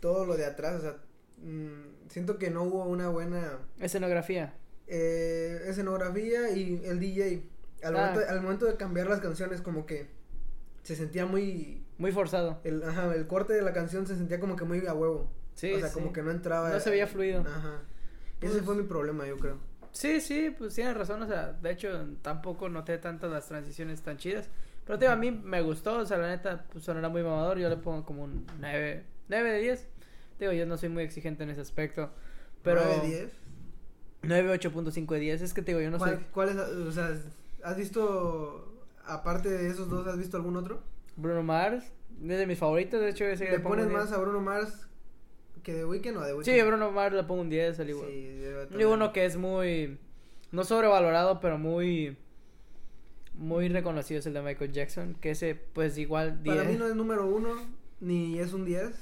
todo 0.00 0.24
lo 0.26 0.36
de 0.36 0.46
atrás, 0.46 0.76
o 0.76 0.80
sea, 0.80 0.96
mm, 1.42 2.08
siento 2.08 2.38
que 2.38 2.50
no 2.50 2.62
hubo 2.62 2.84
una 2.84 3.08
buena 3.08 3.58
Escenografía. 3.80 4.54
Eh, 4.88 5.62
escenografía 5.66 6.50
y 6.50 6.82
el 6.84 6.98
DJ. 6.98 7.42
Al, 7.82 7.96
Ah. 7.96 8.06
momento, 8.10 8.30
al 8.30 8.40
momento 8.42 8.66
de 8.66 8.76
cambiar 8.76 9.06
las 9.08 9.20
canciones, 9.20 9.60
como 9.60 9.86
que 9.86 10.08
se 10.82 10.96
sentía 10.96 11.26
muy. 11.26 11.84
Muy 11.98 12.12
forzado. 12.12 12.60
El, 12.64 12.82
ajá, 12.82 13.14
el 13.14 13.26
corte 13.26 13.52
de 13.52 13.62
la 13.62 13.72
canción 13.72 14.06
se 14.06 14.16
sentía 14.16 14.40
como 14.40 14.56
que 14.56 14.64
muy 14.64 14.86
a 14.86 14.94
huevo. 14.94 15.30
Sí, 15.54 15.72
o 15.74 15.78
sea, 15.80 15.88
sí. 15.88 15.94
como 15.94 16.12
que 16.12 16.22
no 16.22 16.30
entraba. 16.30 16.70
No 16.70 16.80
se 16.80 16.90
veía 16.90 17.06
fluido. 17.06 17.40
Ajá. 17.42 17.82
Ese 18.40 18.52
Pues- 18.54 18.64
fue 18.64 18.76
mi 18.76 18.84
problema, 18.84 19.26
yo 19.26 19.36
creo. 19.36 19.58
Sí, 19.90 20.20
sí, 20.20 20.54
pues 20.56 20.74
tienes 20.74 20.96
razón, 20.96 21.22
o 21.22 21.26
sea, 21.26 21.52
de 21.54 21.70
hecho 21.72 22.06
tampoco 22.22 22.68
noté 22.68 22.98
tantas 22.98 23.30
las 23.30 23.48
transiciones 23.48 24.02
tan 24.02 24.16
chidas. 24.16 24.48
Pero 24.86 24.98
tío, 24.98 25.10
a 25.10 25.16
mí 25.16 25.30
me 25.30 25.60
gustó, 25.60 25.98
o 25.98 26.06
sea, 26.06 26.18
la 26.18 26.28
neta, 26.28 26.64
pues 26.70 26.84
sonará 26.84 27.08
muy 27.08 27.22
mamador, 27.22 27.58
yo 27.58 27.68
le 27.68 27.76
pongo 27.78 28.04
como 28.04 28.22
un 28.24 28.46
9, 28.60 29.04
9 29.28 29.52
de 29.52 29.58
10. 29.60 29.88
Digo, 30.38 30.52
yo 30.52 30.66
no 30.66 30.76
soy 30.76 30.88
muy 30.90 31.02
exigente 31.02 31.42
en 31.42 31.50
ese 31.50 31.62
aspecto. 31.62 32.10
Pero 32.62 32.82
9 32.84 33.00
de 33.00 33.06
10. 33.08 33.32
9, 34.28 34.60
8.5 34.60 35.14
de 35.14 35.20
10, 35.20 35.42
es 35.42 35.54
que 35.54 35.62
te 35.62 35.72
digo, 35.72 35.80
yo 35.80 35.90
no 35.90 35.98
¿Cuál, 35.98 36.16
soy 36.16 36.24
cuál 36.32 36.48
es, 36.50 36.56
o 36.56 36.92
sea, 36.92 37.12
has 37.64 37.76
visto, 37.76 38.86
aparte 39.04 39.48
de 39.48 39.68
esos 39.68 39.88
dos, 39.88 40.06
has 40.06 40.18
visto 40.18 40.36
algún 40.36 40.56
otro? 40.56 40.82
Bruno 41.16 41.42
Mars, 41.42 41.84
es 42.22 42.28
de 42.28 42.46
mis 42.46 42.58
favoritos, 42.58 43.00
de 43.00 43.10
hecho 43.10 43.24
ese 43.24 43.50
¿Le 43.50 43.58
pones 43.60 43.86
un 43.86 43.92
10. 43.92 44.02
más 44.02 44.12
a 44.12 44.18
Bruno 44.18 44.40
Mars 44.40 44.88
que 45.62 45.74
de 45.74 45.84
Weekend 45.84 46.16
o 46.16 46.20
de 46.20 46.34
Weekend? 46.34 46.56
Sí, 46.56 46.60
a 46.60 46.64
Bruno 46.64 46.90
Mars 46.92 47.14
le 47.14 47.24
pongo 47.24 47.42
un 47.42 47.50
10 47.50 47.80
al 47.80 47.90
igual. 47.90 48.08
Sí, 48.08 48.40
Y 48.78 48.84
uno 48.84 49.12
que 49.12 49.26
es 49.26 49.36
muy. 49.36 49.98
No 50.50 50.64
sobrevalorado, 50.64 51.40
pero 51.40 51.58
muy. 51.58 52.16
Muy 53.34 53.68
reconocido 53.68 54.18
es 54.20 54.26
el 54.26 54.32
de 54.32 54.40
Michael 54.42 54.72
Jackson. 54.72 55.14
Que 55.20 55.32
ese, 55.32 55.54
pues 55.54 55.98
igual 55.98 56.42
10. 56.42 56.56
Para 56.56 56.68
mí 56.68 56.76
no 56.76 56.86
es 56.86 56.94
número 56.94 57.26
uno, 57.26 57.50
ni 58.00 58.38
es 58.38 58.52
un 58.54 58.64
10, 58.64 58.94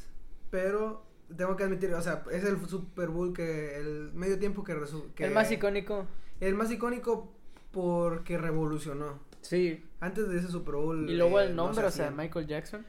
pero 0.50 1.05
tengo 1.36 1.56
que 1.56 1.64
admitir, 1.64 1.92
o 1.94 2.02
sea, 2.02 2.24
es 2.30 2.44
el 2.44 2.64
Super 2.68 3.08
Bowl 3.08 3.32
que, 3.32 3.76
el 3.76 4.12
medio 4.14 4.38
tiempo 4.38 4.62
que... 4.64 4.76
que 5.14 5.24
el 5.24 5.32
más 5.32 5.50
icónico. 5.50 6.06
El 6.40 6.54
más 6.54 6.70
icónico 6.70 7.32
porque 7.70 8.38
revolucionó. 8.38 9.20
Sí. 9.40 9.84
Antes 10.00 10.28
de 10.28 10.38
ese 10.38 10.48
Super 10.48 10.74
Bowl. 10.74 11.08
Y 11.08 11.16
luego 11.16 11.40
el 11.40 11.54
nombre, 11.54 11.86
o 11.86 11.90
sea, 11.90 12.10
Michael 12.10 12.46
Jackson. 12.46 12.86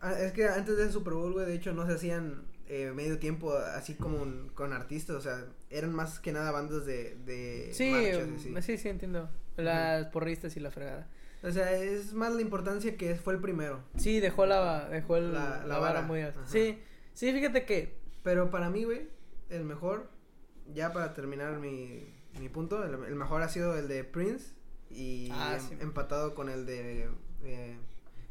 Ah, 0.00 0.12
es 0.12 0.32
que 0.32 0.46
antes 0.46 0.76
de 0.76 0.84
ese 0.84 0.92
Super 0.92 1.14
Bowl, 1.14 1.32
güey, 1.32 1.46
de 1.46 1.54
hecho 1.54 1.72
no 1.72 1.86
se 1.86 1.94
hacían 1.94 2.44
eh, 2.68 2.92
medio 2.94 3.18
tiempo 3.18 3.52
así 3.54 3.94
como 3.94 4.26
con 4.54 4.72
artistas, 4.72 5.16
o 5.16 5.20
sea, 5.20 5.44
eran 5.70 5.94
más 5.94 6.18
que 6.18 6.32
nada 6.32 6.50
bandas 6.50 6.84
de, 6.84 7.16
de 7.24 7.70
sí, 7.72 7.92
sí, 8.60 8.78
sí, 8.78 8.88
entiendo. 8.88 9.28
Las 9.56 10.06
porristas 10.08 10.56
y 10.56 10.60
la 10.60 10.70
fregada. 10.70 11.08
O 11.42 11.50
sea, 11.50 11.72
es 11.72 12.12
más 12.12 12.32
la 12.34 12.42
importancia 12.42 12.96
que 12.96 13.14
fue 13.14 13.34
el 13.34 13.40
primero. 13.40 13.80
Sí, 13.96 14.18
dejó 14.20 14.46
la, 14.46 14.88
dejó 14.88 15.18
la, 15.18 15.64
vara. 15.78 16.02
muy 16.02 16.20
alta. 16.20 16.40
Sí, 16.46 16.82
sí, 17.16 17.32
fíjate 17.32 17.64
que. 17.64 17.96
Pero 18.22 18.50
para 18.50 18.70
mí, 18.70 18.84
güey, 18.84 19.08
el 19.50 19.64
mejor, 19.64 20.08
ya 20.74 20.92
para 20.92 21.14
terminar 21.14 21.58
mi, 21.58 22.14
mi 22.38 22.48
punto, 22.48 22.84
el, 22.84 23.16
mejor 23.16 23.42
ha 23.42 23.48
sido 23.48 23.76
el 23.76 23.88
de 23.88 24.04
Prince 24.04 24.52
y 24.90 25.30
ah, 25.32 25.58
em, 25.72 25.80
empatado 25.80 26.34
con 26.34 26.48
el 26.48 26.66
de 26.66 27.08
eh, 27.44 27.76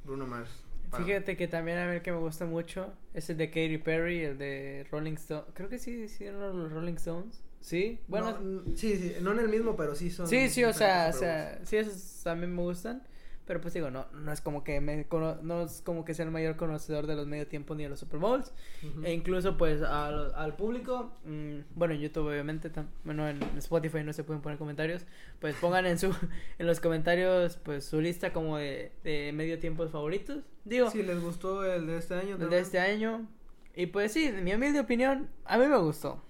Bruno 0.04 0.28
Mars. 0.28 0.50
Fíjate 0.96 1.36
que 1.36 1.48
también 1.48 1.78
a 1.78 1.94
el 1.94 2.02
que 2.02 2.12
me 2.12 2.20
gusta 2.20 2.46
mucho 2.46 2.94
es 3.14 3.30
el 3.30 3.38
de 3.38 3.50
Katy 3.50 3.80
Perry, 3.80 4.24
el 4.24 4.38
de 4.38 4.88
Rolling 4.92 5.14
Stone. 5.14 5.44
Creo 5.54 5.68
que 5.68 5.78
sí, 5.78 6.08
sí, 6.08 6.26
los 6.26 6.72
Rolling 6.72 6.94
Stones. 6.94 7.42
Sí, 7.60 8.00
bueno. 8.08 8.38
sí, 8.76 8.96
sí, 8.96 9.16
no 9.22 9.32
en 9.32 9.40
el 9.40 9.50
mismo, 9.50 9.76
pero 9.76 9.96
sí 9.96 10.12
son. 10.12 10.28
Sí, 10.28 10.50
sí, 10.50 10.64
o 10.64 10.72
sea, 10.72 11.10
o 11.14 11.18
sea, 11.18 11.60
sí, 11.66 11.78
esos 11.78 12.22
también 12.24 12.56
me 12.56 12.62
gustan. 12.62 13.02
Pero 13.46 13.62
pues 13.62 13.74
digo, 13.76 13.92
no, 13.92 14.08
no 14.12 14.32
es 14.32 14.42
como 14.42 14.64
que 14.64 14.82
me 14.82 15.06
no 15.44 15.62
es 15.62 15.82
como 15.82 16.04
que 16.04 16.14
sea 16.14 16.26
el 16.26 16.32
mayor 16.32 16.56
conocedor 16.56 17.06
de 17.06 17.16
los 17.16 17.28
medio 17.28 17.48
tiempo 17.48 17.76
ni 17.76 17.84
de 17.84 17.90
los 17.90 18.00
Super 18.00 18.20
Bowls. 18.20 18.52
E 19.04 19.14
incluso 19.14 19.58
pues 19.58 19.82
al, 19.84 20.34
al 20.34 20.56
público, 20.56 21.12
mm, 21.26 21.60
bueno 21.76 21.94
en 21.94 22.02
YouTube 22.02 22.28
obviamente, 22.28 22.72
bueno 23.04 23.28
en 23.28 23.42
Spotify 23.58 24.04
no 24.04 24.14
se 24.14 24.24
pueden 24.24 24.42
poner 24.42 24.58
comentarios, 24.58 25.06
pues 25.40 25.56
pongan 25.58 25.86
en 25.86 26.00
su 26.00 26.08
en 26.58 26.66
los 26.66 26.80
comentarios 26.80 27.58
pues 27.58 27.86
su 27.86 28.02
lista 28.02 28.34
como 28.34 28.58
de, 28.58 28.92
de 29.04 29.32
medio 29.32 29.60
tiempos 29.60 29.92
favoritos. 29.92 30.44
Digo, 30.64 30.90
si 30.90 31.04
les 31.04 31.22
gustó 31.22 31.64
el 31.64 31.86
de 31.86 31.98
este 31.98 32.16
año. 32.16 32.38
El 32.40 32.50
de 32.50 32.60
este 32.60 32.80
año. 32.80 33.28
Y 33.76 33.88
pues 33.88 34.14
sí, 34.14 34.32
mi 34.32 34.54
humilde 34.54 34.80
opinión, 34.80 35.30
a 35.44 35.58
mí 35.58 35.68
me 35.68 35.78
gustó. 35.78 36.24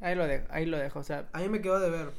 Ahí 0.00 0.14
lo 0.14 0.26
dejo, 0.26 0.46
ahí 0.50 0.66
lo 0.66 0.76
dejo, 0.76 0.98
o 0.98 1.02
sea. 1.02 1.28
A 1.32 1.40
mí 1.40 1.48
me 1.48 1.60
quedó 1.60 1.80
de 1.80 1.90
ver, 1.90 2.10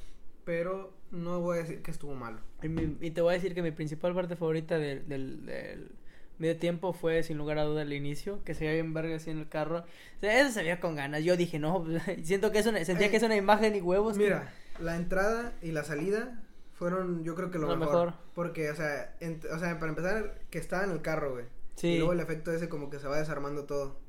pero 0.44 0.94
no 1.12 1.40
voy 1.42 1.58
a 1.58 1.62
decir 1.62 1.82
que 1.82 1.92
estuvo 1.92 2.16
malo. 2.16 2.40
Y, 2.62 3.12
te 3.12 3.22
voy 3.22 3.32
a 3.32 3.34
decir 3.36 3.54
que 3.54 3.62
mi 3.62 3.72
principal 3.72 4.14
parte 4.14 4.36
favorita 4.36 4.78
del, 4.78 5.08
del, 5.08 5.92
medio 6.38 6.58
tiempo 6.58 6.94
fue 6.94 7.24
sin 7.24 7.38
lugar 7.38 7.58
a 7.58 7.64
duda 7.64 7.84
el 7.84 7.94
inicio, 7.94 8.44
que 8.44 8.54
se 8.54 8.66
veía 8.66 8.74
bien 8.76 8.94
verga 8.94 9.16
así 9.16 9.30
en 9.30 9.40
el 9.40 9.50
carro. 9.50 9.80
O 10.18 10.20
sea, 10.20 10.42
eso 10.42 10.52
se 10.52 10.62
veía 10.62 10.80
con 10.80 10.96
ganas. 10.96 11.24
Yo 11.24 11.38
dije, 11.38 11.60
no, 11.60 11.86
siento 12.24 12.52
que 12.52 12.60
es 12.60 12.66
una, 12.66 12.84
sentía 12.84 13.10
que 13.10 13.18
es 13.18 13.24
una 13.24 13.36
imagen 13.36 13.76
y 13.76 13.82
huevos. 13.82 14.18
Mira, 14.18 14.52
la 14.80 14.96
entrada 14.96 15.54
y 15.62 15.72
la 15.72 15.84
salida 15.84 16.42
fueron, 16.74 17.24
yo 17.24 17.36
creo 17.36 17.52
que 17.52 17.60
lo, 17.60 17.76
mejor, 17.76 18.14
Porque, 18.34 18.70
o 18.72 18.76
sea, 18.76 19.14
o 19.54 19.60
sea, 19.60 19.80
para 19.80 19.90
empezar, 19.90 20.40
que 20.50 20.60
estaba 20.60 20.84
en 20.84 20.92
el 20.92 21.02
carro, 21.02 21.34
güey. 21.34 21.46
Sí. 21.76 21.88
Y 21.90 21.98
luego 21.98 22.14
el 22.14 22.20
efecto 22.20 22.52
ese 22.52 22.68
como 22.68 22.90
que 22.90 23.00
se 23.00 23.08
va 23.08 23.18
desarmando 23.18 23.66
todo. 23.66 24.00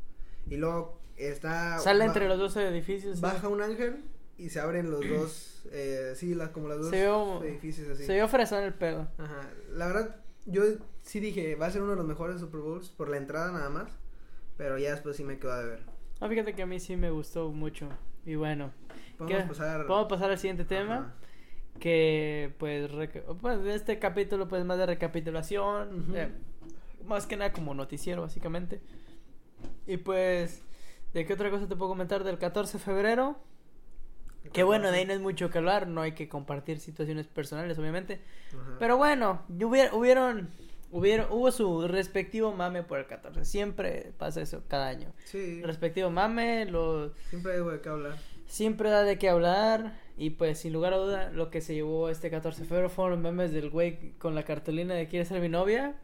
Y 0.48 0.56
luego 0.56 1.00
está... 1.16 1.78
Sale 1.78 2.04
entre 2.04 2.26
los 2.28 2.38
dos 2.38 2.56
edificios. 2.56 3.20
Baja 3.20 3.48
un 3.48 3.62
ángel 3.62 4.04
y 4.40 4.48
se 4.48 4.58
abren 4.58 4.90
los 4.90 5.06
dos, 5.06 5.62
eh, 5.70 6.14
sí, 6.16 6.34
las, 6.34 6.48
como 6.48 6.68
las 6.68 6.78
dos 6.78 6.92
edificios 7.44 7.90
así. 7.90 8.04
Se 8.04 8.14
vio 8.14 8.26
fresón 8.26 8.64
el 8.64 8.72
pedo. 8.72 9.06
Ajá. 9.18 9.50
La 9.72 9.86
verdad, 9.86 10.16
yo 10.46 10.62
sí 11.02 11.20
dije, 11.20 11.56
va 11.56 11.66
a 11.66 11.70
ser 11.70 11.82
uno 11.82 11.90
de 11.90 11.98
los 11.98 12.06
mejores 12.06 12.40
Super 12.40 12.60
Bowls 12.60 12.88
por 12.88 13.10
la 13.10 13.18
entrada 13.18 13.52
nada 13.52 13.68
más. 13.68 13.92
Pero 14.56 14.78
ya 14.78 14.92
después 14.92 15.16
sí 15.16 15.24
me 15.24 15.38
quedó 15.38 15.58
de 15.58 15.66
ver. 15.66 15.80
Ah, 16.20 16.28
fíjate 16.28 16.54
que 16.54 16.62
a 16.62 16.66
mí 16.66 16.80
sí 16.80 16.96
me 16.96 17.10
gustó 17.10 17.50
mucho. 17.50 17.88
Y 18.24 18.34
bueno. 18.34 18.72
Podemos 19.18 19.48
pasar. 19.48 19.86
Podemos 19.86 20.08
pasar 20.08 20.30
al 20.30 20.38
siguiente 20.38 20.64
tema. 20.64 21.14
Que 21.78 22.54
pues, 22.58 22.90
pues 23.40 23.66
este 23.66 23.98
capítulo 23.98 24.48
pues 24.48 24.64
más 24.64 24.78
de 24.78 24.86
recapitulación. 24.86 26.14
Eh, 26.14 26.30
más 27.06 27.26
que 27.26 27.36
nada 27.36 27.52
como 27.52 27.74
noticiero 27.74 28.22
básicamente. 28.22 28.80
Y 29.86 29.98
pues, 29.98 30.62
¿de 31.12 31.26
qué 31.26 31.32
otra 31.34 31.50
cosa 31.50 31.68
te 31.68 31.76
puedo 31.76 31.90
comentar? 31.90 32.24
Del 32.24 32.38
14 32.38 32.78
de 32.78 32.84
febrero 32.84 33.38
que 34.52 34.62
bueno, 34.62 34.90
de 34.90 34.98
ahí 34.98 35.04
no 35.04 35.12
es 35.12 35.20
mucho 35.20 35.50
que 35.50 35.58
hablar, 35.58 35.86
no 35.86 36.00
hay 36.00 36.12
que 36.12 36.28
compartir 36.28 36.80
situaciones 36.80 37.26
personales, 37.26 37.78
obviamente. 37.78 38.20
Pero 38.78 38.96
bueno, 38.96 39.42
hubieron, 39.48 40.48
hubieron, 40.90 41.26
hubo 41.30 41.52
su 41.52 41.86
respectivo 41.86 42.52
mame 42.52 42.82
por 42.82 42.98
el 42.98 43.06
14. 43.06 43.44
Siempre 43.44 44.12
pasa 44.18 44.40
eso 44.40 44.62
cada 44.66 44.88
año. 44.88 45.12
Sí. 45.24 45.62
Respectivo 45.62 46.10
mame, 46.10 46.64
lo... 46.64 47.12
Siempre 47.28 47.52
hay 47.52 47.62
de 47.62 47.80
qué 47.80 47.88
hablar. 47.88 48.16
Siempre 48.46 48.90
da 48.90 49.02
de 49.04 49.18
qué 49.18 49.28
hablar. 49.28 49.98
Y 50.16 50.30
pues, 50.30 50.58
sin 50.58 50.72
lugar 50.72 50.94
a 50.94 50.96
duda, 50.96 51.30
lo 51.30 51.50
que 51.50 51.60
se 51.60 51.74
llevó 51.74 52.08
este 52.08 52.30
14 52.30 52.62
de 52.62 52.68
febrero 52.68 52.90
fueron 52.90 53.12
los 53.12 53.20
memes 53.20 53.52
del 53.52 53.70
güey 53.70 54.12
con 54.18 54.34
la 54.34 54.42
cartulina 54.42 54.94
de 54.94 55.06
quiere 55.06 55.24
ser 55.24 55.40
mi 55.40 55.48
novia. 55.48 55.94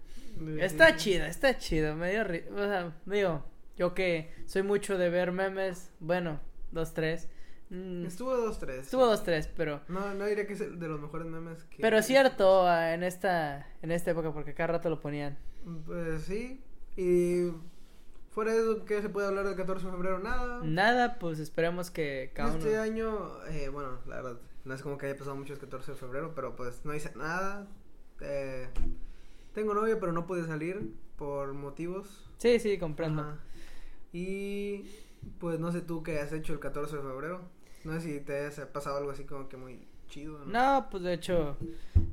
Está 0.61 0.97
chida, 0.97 1.27
está 1.29 1.59
chido. 1.59 1.97
Me 1.97 2.11
dio, 2.11 2.23
o 2.23 2.59
sea, 2.59 2.93
digo, 3.07 3.45
yo 3.77 3.95
que 3.95 4.33
soy 4.45 4.63
mucho 4.63 4.99
de 4.99 5.09
ver 5.11 5.33
memes, 5.33 5.91
bueno, 5.99 6.41
dos, 6.71 6.95
tres 6.95 7.29
Mm. 7.71 8.07
Estuvo 8.07 8.33
2-3. 8.37 8.71
Estuvo 8.81 9.07
2-3, 9.13 9.49
pero... 9.57 9.81
No, 9.89 10.15
no 10.15 10.27
diría 10.27 10.47
que 10.47 10.53
es 10.53 10.59
de 10.61 10.89
los 10.89 11.01
mejores 11.01 11.27
memes 11.27 11.65
que... 11.65 11.83
Pero 11.83 12.03
cierto, 12.03 12.67
ah, 12.67 12.95
en 12.95 13.03
esta, 13.03 13.67
en 13.83 13.91
esta 13.91 14.13
época, 14.13 14.33
porque 14.33 14.55
cada 14.55 14.75
rato 14.75 14.89
lo 14.89 15.01
ponían. 15.01 15.37
Pues 15.85 16.23
sí, 16.23 16.63
y... 16.97 17.51
Fuera 18.31 18.53
de 18.53 18.61
eso, 18.61 18.85
¿qué 18.85 19.01
se 19.01 19.09
puede 19.09 19.29
hablar 19.29 19.47
del 19.47 19.57
14 19.57 19.87
de 19.87 19.93
febrero? 19.93 20.19
Nada. 20.19 20.61
Nada, 20.63 21.19
pues 21.19 21.39
esperemos 21.39 21.91
que 21.91 22.33
cada 22.35 22.55
Este 22.55 22.77
año, 22.77 23.43
eh, 23.47 23.71
bueno, 23.71 23.99
la 24.07 24.17
verdad, 24.17 24.37
no 24.67 24.75
es 24.75 24.83
como 24.83 24.99
que 24.99 25.07
haya 25.07 25.17
pasado 25.17 25.37
mucho 25.37 25.55
el 25.55 25.59
14 25.59 25.93
de 25.93 25.97
febrero, 25.97 26.33
pero 26.35 26.55
pues 26.55 26.85
no 26.85 26.95
hice 26.95 27.13
nada. 27.17 27.67
Eh, 28.21 28.69
tengo 29.55 29.73
novia, 29.73 29.99
pero 29.99 30.13
no 30.13 30.27
pude 30.27 30.45
salir 30.45 30.93
por 31.17 31.55
motivos. 31.55 32.31
Sí, 32.37 32.59
sí, 32.59 32.79
comprendo. 32.79 33.39
Y 34.13 34.85
pues 35.39 35.59
no 35.59 35.73
sé 35.73 35.81
tú 35.81 36.03
qué 36.03 36.21
has 36.21 36.33
hecho 36.33 36.53
el 36.53 36.61
14 36.61 36.97
de 36.97 37.03
febrero. 37.03 37.41
No 37.87 37.93
sé 37.93 38.01
si 38.01 38.21
te 38.21 38.47
ha 38.47 38.73
pasado 38.73 38.97
algo 38.97 39.13
así 39.13 39.25
como 39.25 39.49
que 39.49 39.57
muy 39.57 39.87
chido. 40.09 40.45
No, 40.45 40.89
pues 40.91 41.05
de 41.05 41.13
hecho, 41.13 41.57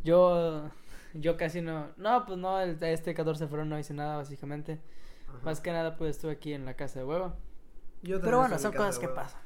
yo 0.04 0.70
yo 1.16 1.36
casi 1.36 1.62
no. 1.62 1.88
No, 1.98 2.26
pues 2.28 2.38
no, 2.38 2.62
el, 2.62 2.78
este 2.84 3.16
14 3.16 3.44
de 3.44 3.48
febrero 3.48 3.66
no 3.66 3.80
hice 3.80 3.96
nada, 3.96 4.18
básicamente. 4.18 4.80
Más 5.44 5.62
que 5.62 5.72
nada, 5.72 5.98
pues 5.98 6.16
estuve 6.16 6.34
aquí 6.34 6.54
en 6.54 6.66
la 6.66 6.76
casa 6.76 7.00
de 7.00 7.06
huevo. 7.06 7.34
Yo 8.04 8.22
Pero 8.22 8.38
bueno, 8.38 8.60
son 8.60 8.72
cosas 8.72 9.00
que 9.00 9.08
pasan. 9.08 9.42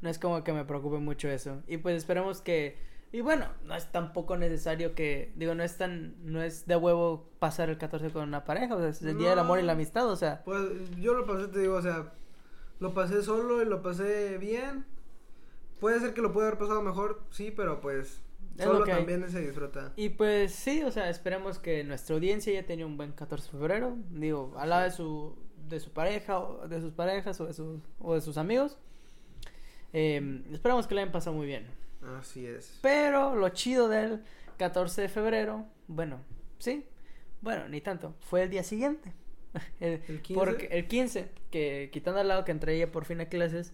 no 0.00 0.08
es 0.08 0.20
como 0.20 0.44
que 0.44 0.52
me 0.52 0.64
preocupe 0.64 0.98
mucho 0.98 1.28
eso. 1.28 1.62
Y 1.66 1.78
pues 1.78 1.96
esperemos 1.96 2.40
que. 2.40 2.78
Y 3.10 3.20
bueno, 3.20 3.46
no 3.64 3.74
es 3.74 3.90
tampoco 3.90 4.36
necesario 4.36 4.94
que. 4.94 5.32
Digo, 5.34 5.56
no 5.56 5.64
es 5.64 5.76
tan. 5.76 6.14
No 6.24 6.44
es 6.44 6.64
de 6.66 6.76
huevo 6.76 7.28
pasar 7.40 7.70
el 7.70 7.78
14 7.78 8.10
con 8.10 8.22
una 8.22 8.44
pareja. 8.44 8.76
O 8.76 8.78
sea, 8.78 8.90
es 8.90 9.02
el 9.02 9.18
día 9.18 9.30
del 9.30 9.40
amor 9.40 9.58
y 9.58 9.62
la 9.62 9.72
amistad, 9.72 10.08
o 10.08 10.14
sea. 10.14 10.44
Pues 10.44 10.62
yo 10.96 11.14
lo 11.14 11.26
pasé, 11.26 11.48
te 11.48 11.58
digo, 11.58 11.74
o 11.74 11.82
sea. 11.82 12.12
Lo 12.78 12.92
pasé 12.92 13.20
solo 13.22 13.62
y 13.62 13.64
lo 13.64 13.82
pasé 13.82 14.38
bien. 14.38 14.84
Puede 15.80 16.00
ser 16.00 16.14
que 16.14 16.22
lo 16.22 16.32
pueda 16.32 16.48
haber 16.48 16.58
pasado 16.58 16.82
mejor, 16.82 17.22
sí, 17.30 17.50
pero 17.50 17.80
pues 17.80 18.22
solo 18.58 18.84
también 18.84 19.28
se 19.30 19.40
disfruta. 19.40 19.92
Y 19.96 20.10
pues 20.10 20.52
sí, 20.52 20.82
o 20.82 20.90
sea, 20.90 21.10
esperemos 21.10 21.58
que 21.58 21.84
nuestra 21.84 22.14
audiencia 22.14 22.52
ya 22.52 22.64
tenga 22.66 22.86
un 22.86 22.96
buen 22.96 23.12
14 23.12 23.44
de 23.44 23.50
febrero. 23.50 23.96
Digo, 24.10 24.54
al 24.56 24.70
lado 24.70 24.84
de 24.84 24.90
su, 24.90 25.36
de 25.68 25.80
su 25.80 25.90
pareja, 25.92 26.38
o 26.38 26.68
de 26.68 26.80
sus 26.80 26.92
parejas, 26.92 27.40
o 27.40 27.46
de 27.46 27.52
sus, 27.52 27.80
o 27.98 28.14
de 28.14 28.20
sus 28.20 28.36
amigos. 28.36 28.78
Eh, 29.92 30.42
esperamos 30.52 30.86
que 30.86 30.94
le 30.94 31.02
hayan 31.02 31.12
pasado 31.12 31.36
muy 31.36 31.46
bien. 31.46 31.66
Así 32.18 32.46
es. 32.46 32.78
Pero 32.82 33.34
lo 33.34 33.48
chido 33.50 33.88
del 33.88 34.22
14 34.58 35.02
de 35.02 35.08
febrero, 35.08 35.66
bueno, 35.88 36.20
sí, 36.58 36.86
bueno, 37.40 37.68
ni 37.68 37.80
tanto, 37.80 38.14
fue 38.20 38.42
el 38.42 38.50
día 38.50 38.62
siguiente. 38.62 39.12
el, 39.80 40.00
15. 40.00 40.34
Porque 40.34 40.66
el 40.70 40.88
15, 40.88 41.28
que 41.50 41.90
quitando 41.92 42.20
al 42.20 42.28
lado 42.28 42.44
que 42.44 42.52
entré 42.52 42.86
por 42.86 43.04
fin 43.04 43.20
a 43.20 43.26
clases, 43.26 43.72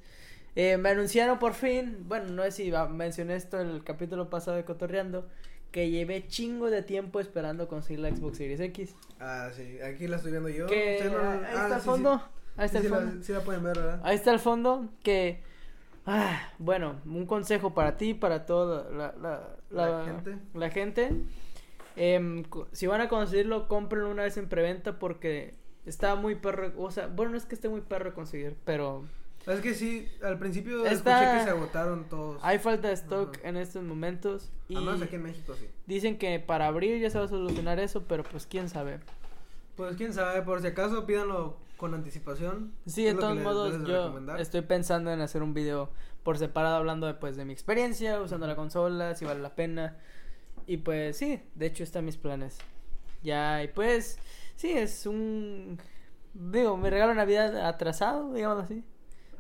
eh, 0.57 0.76
me 0.76 0.88
anunciaron 0.90 1.38
por 1.38 1.54
fin, 1.54 2.04
bueno, 2.09 2.33
no 2.33 2.42
sé 2.45 2.50
si 2.50 2.73
mencioné 2.90 3.37
esto 3.37 3.61
en 3.61 3.69
el 3.69 3.85
capítulo 3.85 4.30
pasado 4.30 4.57
de 4.57 4.64
Cotorreando, 4.64 5.28
que 5.71 5.90
llevé 5.90 6.26
chingo 6.26 6.71
de 6.71 6.83
tiempo 6.83 7.21
esperando 7.21 7.69
conseguir 7.69 8.00
la 8.00 8.14
Xbox 8.14 8.38
Series 8.38 8.61
X. 8.61 8.97
Ah, 9.21 9.50
sí, 9.54 9.78
aquí 9.80 10.09
la 10.09 10.16
estoy 10.16 10.33
viendo 10.33 10.49
yo. 10.49 10.66
ahí 10.69 10.75
está 10.75 11.66
el 11.66 11.73
ah, 11.73 11.80
fondo. 11.80 12.23
Ahí 12.57 12.66
está 12.66 12.78
el 12.78 12.88
fondo. 12.88 13.23
sí 13.23 13.33
la 13.33 13.40
pueden 13.40 13.62
ver, 13.62 13.78
¿verdad? 13.78 14.00
Ahí 14.02 14.16
está 14.16 14.33
el 14.33 14.40
fondo. 14.40 14.88
Que, 15.04 15.42
ah, 16.07 16.52
bueno, 16.59 17.00
un 17.07 17.26
consejo 17.26 17.73
para 17.73 17.97
ti, 17.97 18.14
para 18.14 18.45
toda 18.45 18.90
la, 18.90 19.14
la, 19.21 19.57
la, 19.71 20.04
gente. 20.04 20.38
La 20.54 20.71
gente. 20.71 21.11
Em, 21.95 22.45
si 22.73 22.87
van 22.87 23.00
a 23.00 23.09
conseguirlo, 23.09 23.69
cómprenlo 23.69 24.11
una 24.11 24.25
vez 24.25 24.37
en 24.37 24.49
preventa 24.49 24.99
porque 24.99 25.54
está 25.87 26.16
muy 26.16 26.35
perro. 26.35 26.73
O 26.76 26.90
sea, 26.90 27.07
bueno, 27.07 27.33
no 27.33 27.38
es 27.38 27.45
que 27.45 27.54
esté 27.54 27.69
muy 27.69 27.83
perro 27.83 28.14
conseguir, 28.14 28.57
pero 28.64 29.04
es 29.47 29.61
que 29.61 29.75
sí, 29.75 30.09
al 30.23 30.38
principio 30.38 30.85
escuché 30.85 31.32
que 31.38 31.44
se 31.44 31.50
agotaron 31.50 32.04
todos. 32.09 32.40
Hay 32.42 32.59
falta 32.59 32.88
de 32.88 32.94
stock 32.94 33.38
en 33.42 33.56
estos 33.56 33.82
momentos. 33.82 34.50
Y 34.68 34.76
Además 34.76 35.02
aquí 35.02 35.16
en 35.16 35.23
México 35.23 35.54
sí. 35.59 35.66
Dicen 35.87 36.18
que 36.18 36.38
para 36.38 36.66
abril 36.66 37.00
ya 37.00 37.11
se 37.11 37.18
va 37.18 37.25
a 37.25 37.28
solucionar 37.28 37.80
eso, 37.80 38.04
pero 38.04 38.23
pues 38.23 38.47
quién 38.47 38.68
sabe. 38.68 39.00
Pues 39.76 39.97
quién 39.97 40.12
sabe, 40.12 40.42
por 40.42 40.61
si 40.61 40.68
acaso 40.68 41.06
pídanlo 41.06 41.56
con 41.76 41.94
anticipación. 41.94 42.73
Sí, 42.87 43.04
de 43.04 43.14
todos 43.14 43.38
modos, 43.38 43.73
yo 43.87 44.04
recomendar. 44.04 44.40
estoy 44.40 44.61
pensando 44.61 45.11
en 45.11 45.20
hacer 45.23 45.42
un 45.42 45.54
video 45.54 45.90
por 46.23 46.37
separado 46.37 46.76
hablando 46.76 47.06
de, 47.06 47.14
pues, 47.14 47.37
de 47.37 47.47
mi 47.47 47.54
experiencia 47.54 48.20
usando 48.20 48.47
la 48.47 48.54
consola, 48.54 49.14
si 49.14 49.25
vale 49.25 49.40
la 49.40 49.54
pena. 49.54 49.97
Y 50.66 50.76
pues 50.76 51.16
sí, 51.16 51.42
de 51.54 51.66
hecho 51.66 51.82
están 51.82 52.04
mis 52.04 52.18
planes. 52.18 52.59
Ya, 53.23 53.62
y 53.62 53.68
pues, 53.68 54.18
sí, 54.56 54.70
es 54.70 55.06
un... 55.06 55.78
Digo, 56.35 56.76
mi 56.76 56.90
regalo 56.90 57.14
Navidad 57.14 57.66
atrasado, 57.66 58.32
digamos 58.35 58.62
así. 58.64 58.85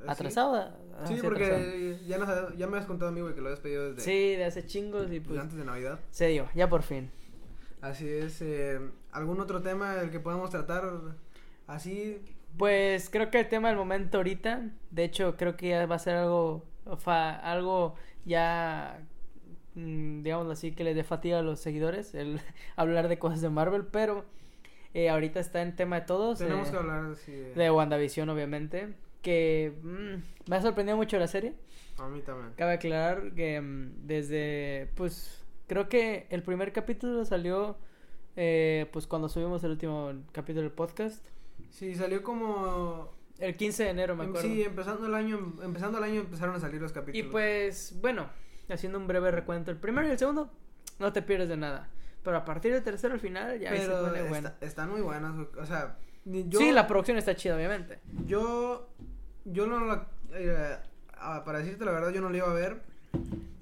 Sí. 0.02 0.08
Atrasado. 0.08 0.70
Sí, 1.06 1.14
atrasado. 1.14 1.22
porque 1.22 1.98
ya, 2.06 2.18
nos- 2.18 2.56
ya 2.56 2.66
me 2.66 2.78
has 2.78 2.86
contado, 2.86 3.10
amigo, 3.10 3.34
que 3.34 3.40
lo 3.40 3.48
habías 3.48 3.60
pedido 3.60 3.92
desde 3.92 4.00
Sí, 4.02 4.36
de 4.36 4.44
hace 4.44 4.64
chingos 4.66 5.10
y 5.12 5.20
pues 5.20 5.38
antes 5.38 5.56
de 5.56 5.64
Navidad. 5.64 6.00
se 6.10 6.26
dio, 6.28 6.48
ya 6.54 6.68
por 6.68 6.82
fin. 6.82 7.10
Así 7.80 8.08
es. 8.08 8.40
eh, 8.42 8.78
¿Algún 9.12 9.40
otro 9.40 9.62
tema 9.62 9.94
del 9.96 10.10
que 10.10 10.20
podamos 10.20 10.50
tratar 10.50 10.84
así? 11.66 12.22
Pues 12.58 13.08
creo 13.10 13.30
que 13.30 13.40
el 13.40 13.48
tema 13.48 13.68
del 13.68 13.76
momento 13.76 14.18
ahorita, 14.18 14.70
de 14.90 15.04
hecho 15.04 15.36
creo 15.36 15.56
que 15.56 15.68
ya 15.68 15.86
va 15.86 15.94
a 15.96 15.98
ser 15.98 16.16
algo, 16.16 16.64
fa- 16.98 17.36
algo 17.36 17.94
ya, 18.24 19.00
mm, 19.74 20.22
digámoslo 20.22 20.52
así, 20.52 20.72
que 20.72 20.84
les 20.84 20.96
dé 20.96 21.04
fatiga 21.04 21.38
a 21.38 21.42
los 21.42 21.60
seguidores, 21.60 22.14
el 22.14 22.40
hablar 22.76 23.08
de 23.08 23.18
cosas 23.18 23.40
de 23.40 23.50
Marvel, 23.50 23.86
pero 23.86 24.24
eh, 24.94 25.08
ahorita 25.08 25.38
está 25.40 25.62
en 25.62 25.76
tema 25.76 26.00
de 26.00 26.06
todos, 26.06 26.38
Tenemos 26.40 26.68
eh, 26.68 26.70
que 26.72 26.76
hablar 26.76 27.04
así 27.12 27.32
de... 27.32 27.54
de 27.54 27.70
WandaVision 27.70 28.28
obviamente, 28.28 28.94
que 29.22 29.72
mm, 29.82 30.50
me 30.50 30.56
ha 30.56 30.62
sorprendido 30.62 30.96
mucho 30.96 31.18
la 31.18 31.26
serie, 31.28 31.54
A 31.98 32.08
mí 32.08 32.20
también. 32.22 32.52
cabe 32.56 32.72
aclarar 32.74 33.32
que 33.34 33.60
mm, 33.60 34.06
desde, 34.06 34.90
pues, 34.94 35.44
creo 35.66 35.88
que 35.88 36.26
el 36.30 36.42
primer 36.42 36.72
capítulo 36.72 37.24
salió, 37.24 37.76
eh, 38.36 38.86
pues 38.92 39.06
cuando 39.06 39.28
subimos 39.28 39.62
el 39.64 39.72
último 39.72 40.12
capítulo 40.32 40.62
del 40.62 40.72
podcast, 40.72 41.24
Sí, 41.70 41.94
salió 41.94 42.22
como... 42.22 43.12
el 43.38 43.54
15 43.56 43.84
de 43.84 43.90
enero 43.90 44.16
me 44.16 44.24
em- 44.24 44.30
acuerdo. 44.30 44.48
Sí, 44.48 44.62
empezando 44.62 45.06
el 45.06 45.14
año, 45.14 45.54
empezando 45.62 45.98
el 45.98 46.04
año 46.04 46.20
empezaron 46.22 46.54
a 46.56 46.60
salir 46.60 46.80
los 46.80 46.90
Y 46.92 46.94
capítulos. 46.94 47.30
pues, 47.30 47.94
bueno, 48.00 48.28
haciendo 48.68 48.98
un 48.98 49.06
breve 49.06 49.30
recuento, 49.30 49.70
el 49.70 49.76
primero 49.76 50.08
y 50.08 50.10
el 50.10 50.18
segundo 50.18 50.50
no 50.98 51.12
te 51.12 51.22
pierdes 51.22 51.48
de 51.48 51.56
nada. 51.58 51.88
Pero 52.22 52.36
a 52.38 52.44
partir 52.44 52.72
del 52.72 52.82
tercero 52.82 53.14
al 53.14 53.20
final 53.20 53.58
ya 53.60 53.70
Pero 53.70 54.00
pone 54.06 54.18
está- 54.18 54.28
bueno. 54.28 54.50
están 54.60 54.90
muy 54.90 55.00
buenas, 55.02 55.32
o 55.58 55.66
sea... 55.66 55.96
Yo, 56.48 56.58
Sí, 56.58 56.72
la 56.72 56.86
producción 56.86 57.18
está 57.18 57.34
chida, 57.34 57.56
obviamente. 57.56 57.98
Yo, 58.26 58.88
yo 59.44 59.66
no 59.66 59.84
la, 59.84 60.06
eh, 60.32 60.76
para 61.44 61.58
decirte 61.58 61.84
la 61.84 61.92
verdad, 61.92 62.10
yo 62.10 62.20
no 62.20 62.30
la 62.30 62.36
iba 62.36 62.50
a 62.50 62.54
ver. 62.54 62.82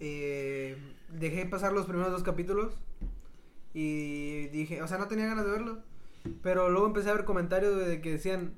Eh, 0.00 0.76
dejé 1.08 1.46
pasar 1.46 1.72
los 1.72 1.86
primeros 1.86 2.12
dos 2.12 2.22
capítulos 2.22 2.78
y 3.74 4.48
dije, 4.48 4.82
o 4.82 4.88
sea, 4.88 4.98
no 4.98 5.08
tenía 5.08 5.26
ganas 5.26 5.44
de 5.44 5.50
verlo. 5.50 5.78
Pero 6.42 6.68
luego 6.68 6.86
empecé 6.86 7.10
a 7.10 7.14
ver 7.14 7.24
comentarios 7.24 7.76
de 7.86 8.00
que 8.00 8.12
decían, 8.12 8.54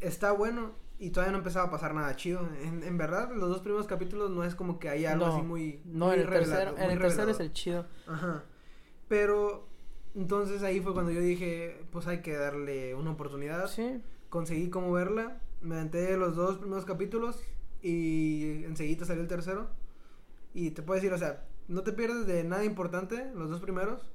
está 0.00 0.32
bueno 0.32 0.72
y 0.98 1.10
todavía 1.10 1.32
no 1.32 1.38
empezaba 1.38 1.66
a 1.66 1.70
pasar 1.70 1.94
nada 1.94 2.16
chido. 2.16 2.48
En, 2.62 2.82
en 2.82 2.98
verdad, 2.98 3.30
los 3.34 3.48
dos 3.48 3.60
primeros 3.60 3.86
capítulos 3.86 4.30
no 4.30 4.44
es 4.44 4.54
como 4.54 4.78
que 4.78 4.88
haya 4.88 5.12
algo 5.12 5.26
no, 5.26 5.34
así 5.34 5.42
muy... 5.42 5.80
no, 5.84 6.06
muy 6.06 6.14
en 6.14 6.20
el 6.20 6.28
tercero, 6.28 6.74
en 6.78 6.90
el 6.90 6.98
tercero 6.98 7.30
es 7.30 7.40
el 7.40 7.52
chido. 7.52 7.86
Ajá. 8.06 8.44
Pero 9.08 9.68
entonces 10.16 10.62
ahí 10.62 10.80
fue 10.80 10.94
cuando 10.94 11.12
yo 11.12 11.20
dije, 11.20 11.84
pues 11.92 12.06
hay 12.06 12.20
que 12.22 12.32
darle 12.34 12.94
una 12.94 13.12
oportunidad 13.12 13.68
Sí. 13.68 14.00
conseguí 14.30 14.70
cómo 14.70 14.92
verla, 14.92 15.40
me 15.60 15.76
aventé 15.76 16.16
los 16.16 16.34
dos 16.34 16.58
primeros 16.58 16.84
capítulos 16.84 17.42
y 17.82 18.64
enseguida 18.64 19.04
salió 19.04 19.22
el 19.22 19.28
tercero. 19.28 19.68
Y 20.54 20.70
te 20.70 20.82
puedo 20.82 20.96
decir, 21.00 21.12
o 21.12 21.18
sea, 21.18 21.44
no 21.68 21.82
te 21.82 21.92
pierdes 21.92 22.26
de 22.26 22.42
nada 22.44 22.64
importante 22.64 23.30
los 23.34 23.50
dos 23.50 23.60
primeros, 23.60 24.10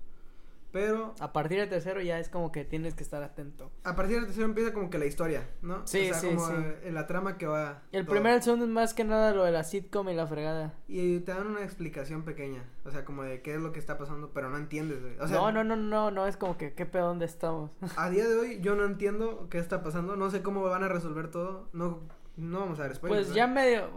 pero 0.71 1.13
A 1.19 1.33
partir 1.33 1.59
del 1.59 1.69
tercero 1.69 2.01
ya 2.01 2.19
es 2.19 2.29
como 2.29 2.51
que 2.51 2.63
tienes 2.65 2.93
que 2.95 3.03
estar 3.03 3.21
atento. 3.23 3.71
a 3.83 3.95
partir 3.95 4.17
del 4.17 4.25
tercero 4.25 4.45
empieza 4.45 4.73
como 4.73 4.89
que 4.89 4.97
la 4.97 5.05
historia, 5.05 5.49
¿no? 5.61 5.85
Sí, 5.85 6.09
o 6.09 6.13
sea, 6.13 6.15
sí, 6.15 6.27
como 6.27 6.47
sí. 6.47 6.53
eh, 6.83 6.91
la 6.91 7.07
trama 7.07 7.37
que 7.37 7.45
va. 7.45 7.83
El 7.91 8.05
todo. 8.05 8.13
primero 8.13 8.35
y 8.35 8.37
el 8.37 8.43
segundo 8.43 8.65
es 8.65 8.71
más 8.71 8.93
que 8.93 9.03
nada 9.03 9.33
lo 9.33 9.43
de 9.43 9.51
la 9.51 9.63
sitcom 9.63 10.09
y 10.09 10.13
la 10.13 10.27
fregada. 10.27 10.73
Y 10.87 11.19
te 11.19 11.33
dan 11.33 11.47
una 11.47 11.63
explicación 11.63 12.23
pequeña, 12.23 12.63
o 12.85 12.91
sea, 12.91 13.05
como 13.05 13.23
de 13.23 13.41
qué 13.41 13.55
es 13.55 13.61
lo 13.61 13.71
que 13.71 13.79
está 13.79 13.97
pasando, 13.97 14.31
pero 14.33 14.49
no 14.49 14.57
entiendes, 14.57 15.01
güey. 15.01 15.17
O 15.19 15.27
sea, 15.27 15.37
no, 15.37 15.51
no, 15.51 15.63
no, 15.63 15.75
no, 15.75 16.11
no, 16.11 16.27
es 16.27 16.37
como 16.37 16.57
que, 16.57 16.73
¿qué 16.73 16.85
pedo 16.85 17.07
dónde 17.07 17.25
estamos? 17.25 17.71
A 17.97 18.09
día 18.09 18.27
de 18.27 18.35
hoy 18.35 18.59
yo 18.61 18.75
no 18.75 18.85
entiendo 18.85 19.47
qué 19.49 19.57
está 19.59 19.83
pasando, 19.83 20.15
no 20.15 20.29
sé 20.29 20.41
cómo 20.41 20.61
van 20.63 20.83
a 20.83 20.87
resolver 20.87 21.29
todo, 21.29 21.69
no, 21.73 21.99
no 22.37 22.59
vamos 22.61 22.79
a 22.79 22.83
dar 22.83 22.95
spoilers. 22.95 23.25
pues 23.27 23.35
ya 23.35 23.47
medio, 23.47 23.89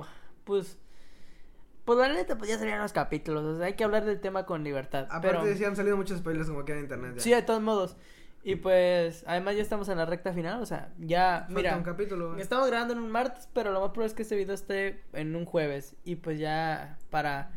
pues, 0.45 0.79
pues 1.85 1.99
la 1.99 2.09
neta, 2.09 2.37
pues 2.39 2.51
ya 2.51 2.59
salieron 2.59 2.81
los 2.83 2.93
capítulos, 2.93 3.45
o 3.45 3.57
sea, 3.59 3.67
hay 3.67 3.75
que 3.75 3.85
hablar 3.85 4.05
del 4.05 4.21
tema 4.21 4.47
con 4.47 4.65
libertad. 4.65 5.07
Aparte 5.11 5.39
pero... 5.43 5.57
sí 5.57 5.65
han 5.65 5.77
salido 5.77 5.97
muchos 5.97 6.19
spoilers 6.19 6.49
como 6.49 6.65
que 6.65 6.73
en 6.73 6.81
internet 6.81 7.15
ya. 7.17 7.21
Sí, 7.23 7.31
de 7.31 7.43
todos 7.43 7.63
modos. 7.63 7.97
Y 8.47 8.57
pues, 8.57 9.25
además 9.27 9.57
ya 9.57 9.63
estamos 9.63 9.89
en 9.89 9.97
la 9.97 10.05
recta 10.05 10.35
final, 10.35 10.61
o 10.61 10.67
sea, 10.67 10.93
ya, 10.99 11.45
Falta 11.47 11.55
mira, 11.55 11.77
un 11.79 11.83
capítulo. 11.83 12.37
estamos 12.37 12.67
grabando 12.69 12.93
en 12.93 13.01
un 13.01 13.11
martes, 13.11 13.49
pero 13.55 13.73
lo 13.73 13.81
más 13.81 13.91
probable 13.91 14.09
es 14.09 14.15
que 14.15 14.23
este 14.23 14.37
video 14.37 14.55
esté 14.55 15.03
en 15.15 15.35
un 15.35 15.47
jueves. 15.47 15.97
Y 16.05 16.17
pues 16.17 16.39
ya 16.39 16.99
para 17.09 17.51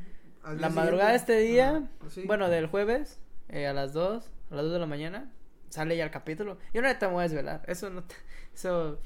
la 0.57 0.69
madrugada 0.69 1.09
de 1.09 1.17
este 1.17 1.39
día, 1.39 1.89
sí. 2.09 2.23
bueno, 2.25 2.47
del 2.49 2.67
jueves, 2.67 3.19
eh, 3.49 3.67
a 3.67 3.73
las 3.73 3.91
2, 3.91 4.31
a 4.49 4.55
las 4.55 4.63
2 4.63 4.73
de 4.73 4.79
la 4.79 4.85
mañana, 4.85 5.29
sale 5.67 5.97
ya 5.97 6.05
el 6.05 6.11
capítulo. 6.11 6.57
Yo 6.73 6.81
no 6.81 6.87
me 6.87 7.07
voy 7.07 7.19
a 7.19 7.23
desvelar, 7.23 7.63
eso 7.67 7.89
no, 7.89 8.03
te- 8.03 8.15
eso 8.55 8.99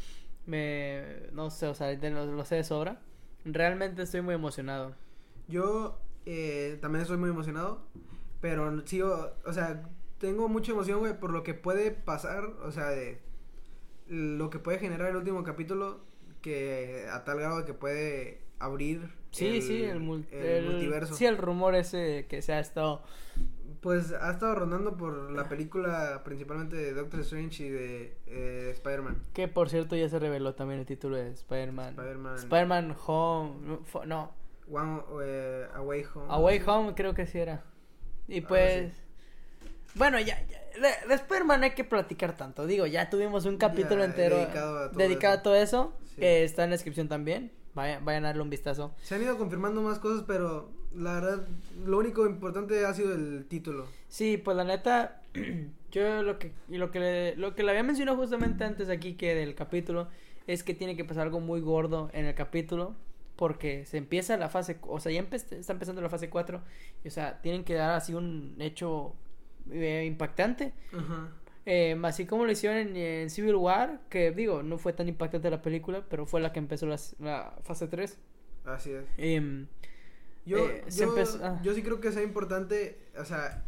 me, 0.45 1.03
no 1.31 1.49
sé, 1.49 1.65
o 1.65 1.73
sea, 1.73 1.91
lo, 1.93 2.25
lo 2.27 2.45
sé 2.45 2.55
de 2.57 2.63
sobra. 2.63 2.99
Realmente 3.43 4.03
estoy 4.03 4.21
muy 4.21 4.35
emocionado. 4.35 4.95
Yo 5.51 5.99
eh, 6.25 6.77
también 6.81 7.01
estoy 7.03 7.17
muy 7.17 7.29
emocionado, 7.29 7.81
pero 8.39 8.81
sí, 8.87 9.01
o, 9.01 9.33
o 9.45 9.53
sea, 9.53 9.83
tengo 10.17 10.47
mucha 10.49 10.71
emoción, 10.71 10.99
güey, 10.99 11.19
por 11.19 11.31
lo 11.31 11.43
que 11.43 11.53
puede 11.53 11.91
pasar, 11.91 12.45
o 12.63 12.71
sea, 12.71 12.87
de 12.89 13.19
lo 14.07 14.49
que 14.49 14.59
puede 14.59 14.79
generar 14.79 15.09
el 15.09 15.17
último 15.17 15.43
capítulo, 15.43 15.99
que 16.41 17.05
a 17.11 17.23
tal 17.23 17.37
grado 17.39 17.65
que 17.65 17.73
puede 17.73 18.41
abrir 18.59 19.09
Sí, 19.31 19.47
el, 19.47 19.61
sí, 19.61 19.83
el, 19.83 20.01
mul- 20.01 20.25
el 20.31 20.45
el- 20.45 20.65
multiverso. 20.71 21.13
Sí, 21.15 21.25
el 21.25 21.37
rumor 21.37 21.75
ese 21.75 22.25
que 22.27 22.41
se 22.41 22.51
ha 22.53 22.59
estado 22.59 23.01
Pues 23.79 24.11
ha 24.11 24.29
estado 24.31 24.55
rondando 24.55 24.97
por 24.97 25.31
la 25.31 25.47
película 25.49 26.21
principalmente 26.25 26.75
de 26.75 26.93
Doctor 26.93 27.21
Strange 27.21 27.63
y 27.65 27.69
de 27.69 28.17
eh, 28.27 28.69
Spider-Man. 28.73 29.23
Que 29.33 29.47
por 29.47 29.69
cierto 29.69 29.95
ya 29.95 30.09
se 30.09 30.19
reveló 30.19 30.53
también 30.53 30.81
el 30.81 30.85
título 30.85 31.15
de 31.15 31.31
Spider-Man. 31.31 31.89
Spider-Man. 31.91 32.35
Spider-Man 32.35 32.95
Home. 33.07 33.79
No, 34.05 34.31
One, 34.71 35.01
eh, 35.23 35.67
Away 35.75 36.05
Home. 36.13 36.25
Away 36.29 36.61
Home 36.65 36.93
creo 36.95 37.13
que 37.13 37.25
sí 37.25 37.39
era. 37.39 37.63
Y 38.27 38.41
pues. 38.41 38.93
Bueno, 39.95 40.19
ya. 40.19 40.39
ya 40.47 40.61
de, 41.07 41.13
Spider-Man 41.15 41.59
no 41.59 41.65
hay 41.65 41.71
que 41.71 41.83
platicar 41.83 42.37
tanto. 42.37 42.65
Digo, 42.65 42.85
ya 42.85 43.09
tuvimos 43.09 43.45
un 43.45 43.57
capítulo 43.57 43.99
Ya, 43.99 44.05
entero 44.05 44.37
dedicado 44.37 44.79
a 44.79 44.89
todo 44.91 44.99
dedicado 44.99 45.33
eso. 45.33 45.39
a 45.39 45.43
todo 45.43 45.55
eso. 45.55 45.93
Sí. 46.15 46.21
Que 46.21 46.43
está 46.43 46.63
en 46.63 46.69
la 46.69 46.75
descripción 46.75 47.07
también. 47.07 47.51
Vayan, 47.73 48.03
vayan 48.03 48.25
a 48.25 48.29
darle 48.29 48.41
un 48.41 48.49
vistazo. 48.49 48.93
Se 49.01 49.15
han 49.15 49.21
ido 49.21 49.37
confirmando 49.37 49.81
más 49.81 49.99
cosas, 49.99 50.23
pero 50.27 50.71
la 50.93 51.15
verdad, 51.15 51.47
lo 51.85 51.97
único 51.97 52.25
importante 52.25 52.85
ha 52.85 52.93
sido 52.93 53.13
el 53.13 53.45
título. 53.47 53.87
Sí, 54.07 54.37
pues 54.37 54.55
la 54.57 54.63
neta. 54.63 55.21
Yo 55.91 56.23
lo 56.23 56.39
que, 56.39 56.53
y 56.69 56.77
lo 56.77 56.89
que 56.89 56.99
le, 57.01 57.35
lo 57.35 57.53
que 57.53 57.63
le 57.63 57.71
había 57.71 57.83
mencionado 57.83 58.17
justamente 58.17 58.63
antes 58.63 58.87
aquí 58.87 59.15
que 59.15 59.35
del 59.35 59.55
capítulo 59.55 60.07
es 60.47 60.63
que 60.63 60.73
tiene 60.73 60.95
que 60.95 61.03
pasar 61.03 61.23
algo 61.23 61.41
muy 61.41 61.59
gordo 61.59 62.09
en 62.13 62.25
el 62.25 62.33
capítulo 62.33 62.95
porque 63.41 63.87
se 63.87 63.97
empieza 63.97 64.37
la 64.37 64.49
fase, 64.49 64.77
o 64.83 64.99
sea, 64.99 65.11
ya 65.11 65.19
empe- 65.19 65.51
está 65.57 65.73
empezando 65.73 65.99
la 65.99 66.09
fase 66.09 66.29
4 66.29 66.61
y 67.03 67.07
o 67.07 67.11
sea, 67.11 67.41
tienen 67.41 67.63
que 67.63 67.73
dar 67.73 67.89
así 67.95 68.13
un 68.13 68.55
hecho 68.59 69.15
eh, 69.71 70.05
impactante, 70.05 70.73
Ajá. 70.95 71.31
eh, 71.65 71.99
así 72.03 72.27
como 72.27 72.45
lo 72.45 72.51
hicieron 72.51 72.77
en, 72.77 72.95
en 72.95 73.29
Civil 73.31 73.55
War, 73.55 74.01
que 74.09 74.29
digo, 74.29 74.61
no 74.61 74.77
fue 74.77 74.93
tan 74.93 75.07
impactante 75.09 75.49
la 75.49 75.59
película, 75.63 76.05
pero 76.07 76.27
fue 76.27 76.39
la 76.39 76.53
que 76.53 76.59
empezó 76.59 76.85
las- 76.85 77.15
la 77.19 77.55
fase 77.63 77.87
3. 77.87 78.19
Así 78.63 78.91
es. 78.91 79.05
Em, 79.17 79.65
Yo, 80.45 80.59
Eh, 80.69 80.83
yo, 80.95 81.05
empezó- 81.05 81.39
ah. 81.43 81.59
yo 81.63 81.73
sí 81.73 81.81
creo 81.81 81.99
que 81.99 82.11
sea 82.11 82.21
importante, 82.21 82.99
o 83.19 83.25
sea, 83.25 83.63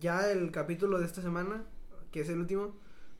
ya 0.00 0.28
el 0.32 0.50
capítulo 0.50 0.98
de 0.98 1.06
esta 1.06 1.22
semana, 1.22 1.64
que 2.10 2.22
es 2.22 2.28
el 2.28 2.40
último, 2.40 2.74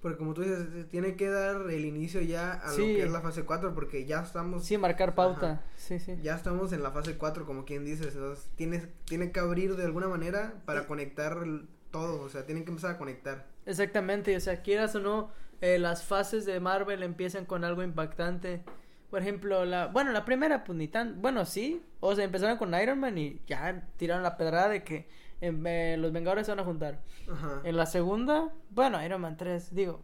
porque 0.07 0.19
como 0.19 0.35
tú 0.35 0.42
dices, 0.42 0.69
se 0.73 0.85
tiene 0.85 1.16
que 1.16 1.29
dar 1.29 1.69
el 1.69 1.85
inicio 1.85 2.21
ya 2.21 2.53
a 2.53 2.69
Sí. 2.69 2.79
lo 2.81 2.87
que 2.87 3.03
es 3.03 3.11
la 3.11 3.21
fase 3.23 3.42
4, 3.42 3.75
porque 3.75 4.05
ya 4.07 4.21
estamos, 4.21 4.64
sí, 4.64 4.79
marcar 4.79 5.16
pauta, 5.16 5.51
Ajá. 5.55 5.62
sí, 5.75 5.99
sí. 5.99 6.16
ya 6.23 6.37
estamos 6.37 6.73
en 6.73 6.85
la 6.85 6.92
fase 6.92 7.16
4, 7.19 7.45
como 7.45 7.64
quien 7.64 7.85
dice, 7.85 8.05
entonces 8.05 8.49
tienes, 8.55 8.87
tiene 9.05 9.33
que 9.33 9.40
abrir 9.40 9.75
de 9.75 9.85
alguna 9.85 10.07
manera 10.07 10.55
para 10.64 10.87
conectar 10.87 11.38
el- 11.42 11.66
todo, 11.90 12.23
o 12.23 12.29
sea, 12.29 12.47
tienen 12.47 12.64
que 12.64 12.71
empezar 12.71 12.92
a 12.92 12.99
conectar. 12.99 13.47
Exactamente, 13.66 14.37
o 14.37 14.40
sea, 14.40 14.62
quieras 14.62 14.95
o 14.95 15.01
no, 15.01 15.31
eh, 15.61 15.81
las 15.81 16.05
fases 16.05 16.45
de 16.47 16.61
Marvel 16.61 17.03
empiezan 17.03 17.47
con 17.47 17.64
algo 17.64 17.83
impactante. 17.83 18.62
Por 19.11 19.23
ejemplo, 19.23 19.64
la, 19.64 19.88
bueno, 19.88 20.12
la 20.12 20.25
primera, 20.25 20.62
pues 20.62 20.79
ni 20.79 20.87
tan, 20.87 21.21
bueno, 21.21 21.45
sí, 21.47 21.83
o 21.99 22.14
sea, 22.14 22.25
empezaron 22.25 22.59
con 22.59 22.73
Iron 22.81 23.01
Man 23.01 23.19
y 23.19 23.40
ya 23.49 23.88
tiraron 23.97 24.23
la 24.23 24.37
pedrada 24.37 24.69
de 24.69 24.85
que 24.85 25.09
em, 25.40 25.66
eh, 25.66 25.96
los 25.99 26.12
Vengadores 26.12 26.46
se 26.46 26.53
van 26.53 26.61
a 26.61 26.64
juntar. 26.64 27.03
Ajá. 27.31 27.61
En 27.64 27.77
la 27.77 27.87
segunda, 27.87 28.53
bueno, 28.70 29.03
Iron 29.05 29.20
Man 29.20 29.37
3, 29.37 29.75
digo, 29.75 30.01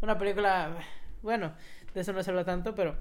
una 0.00 0.18
película, 0.18 0.76
bueno, 1.22 1.54
de 1.94 2.00
eso 2.00 2.12
no 2.12 2.22
se 2.22 2.30
habla 2.30 2.44
tanto, 2.44 2.74
pero 2.74 2.96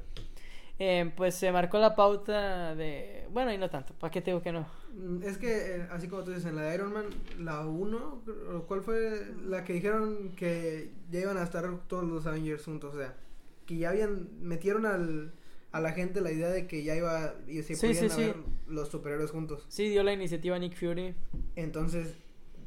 eh, 0.79 1.11
pues 1.15 1.35
se 1.35 1.51
marcó 1.51 1.77
la 1.79 1.95
pauta 1.95 2.75
de... 2.75 3.27
Bueno, 3.31 3.51
y 3.53 3.57
no 3.57 3.69
tanto, 3.69 3.93
¿para 3.93 4.11
qué 4.11 4.21
te 4.21 4.31
digo 4.31 4.41
que 4.41 4.51
no? 4.51 4.67
Mm, 4.93 5.23
Es 5.23 5.37
que, 5.37 5.75
eh, 5.77 5.87
así 5.91 6.07
como 6.07 6.23
tú 6.23 6.31
dices, 6.31 6.45
en 6.45 6.55
la 6.55 6.63
de 6.63 6.75
Iron 6.75 6.93
Man, 6.93 7.05
la 7.39 7.65
1, 7.65 8.23
¿cuál 8.67 8.81
fue 8.81 9.33
la 9.45 9.63
que 9.63 9.73
dijeron 9.73 10.31
que 10.35 10.91
ya 11.09 11.19
iban 11.21 11.37
a 11.37 11.43
estar 11.43 11.65
todos 11.87 12.03
los 12.05 12.25
Avengers 12.27 12.63
juntos? 12.65 12.95
O 12.95 12.97
sea, 12.97 13.15
que 13.65 13.77
ya 13.77 13.89
habían, 13.89 14.29
metieron 14.41 14.85
al, 14.85 15.33
a 15.75 15.81
la 15.81 15.91
gente 15.91 16.21
la 16.21 16.31
idea 16.31 16.49
de 16.49 16.67
que 16.67 16.83
ya 16.83 16.95
iba 16.95 17.35
y 17.47 17.61
se 17.61 17.75
Sí, 17.75 17.87
podían 17.87 18.09
sí, 18.09 18.33
los 18.67 18.87
superhéroes 18.87 19.31
juntos. 19.31 19.65
Sí, 19.67 19.89
dio 19.89 20.03
la 20.03 20.13
iniciativa 20.13 20.57
Nick 20.57 20.77
Fury. 20.77 21.13
Entonces, 21.57 22.15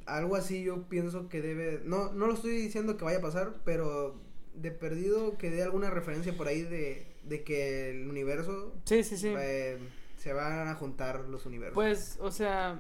algo 0.05 0.37
así 0.37 0.63
yo 0.63 0.83
pienso 0.91 1.29
que 1.31 1.41
debe, 1.41 1.81
no, 1.85 2.13
no 2.13 2.27
lo 2.27 2.35
estoy 2.35 2.51
diciendo 2.51 2.99
que 2.99 3.05
vaya 3.07 3.19
a 3.19 3.23
pasar, 3.23 3.55
pero 3.65 4.21
de 4.53 4.73
perdido 4.73 5.39
que 5.39 5.49
dé 5.49 5.63
alguna 5.63 5.89
referencia 5.89 6.37
por 6.37 6.49
ahí 6.49 6.61
de, 6.63 7.07
de 7.23 7.45
que 7.45 7.91
el 7.93 8.09
universo 8.11 8.75
Sí, 8.85 9.03
sí, 9.03 9.17
sí. 9.17 9.33
eh, 9.39 9.79
se 10.19 10.35
van 10.35 10.69
a 10.69 10.75
juntar 10.75 11.21
los 11.31 11.47
universos. 11.47 11.75
Pues, 11.75 12.19
o 12.21 12.31
sea, 12.31 12.79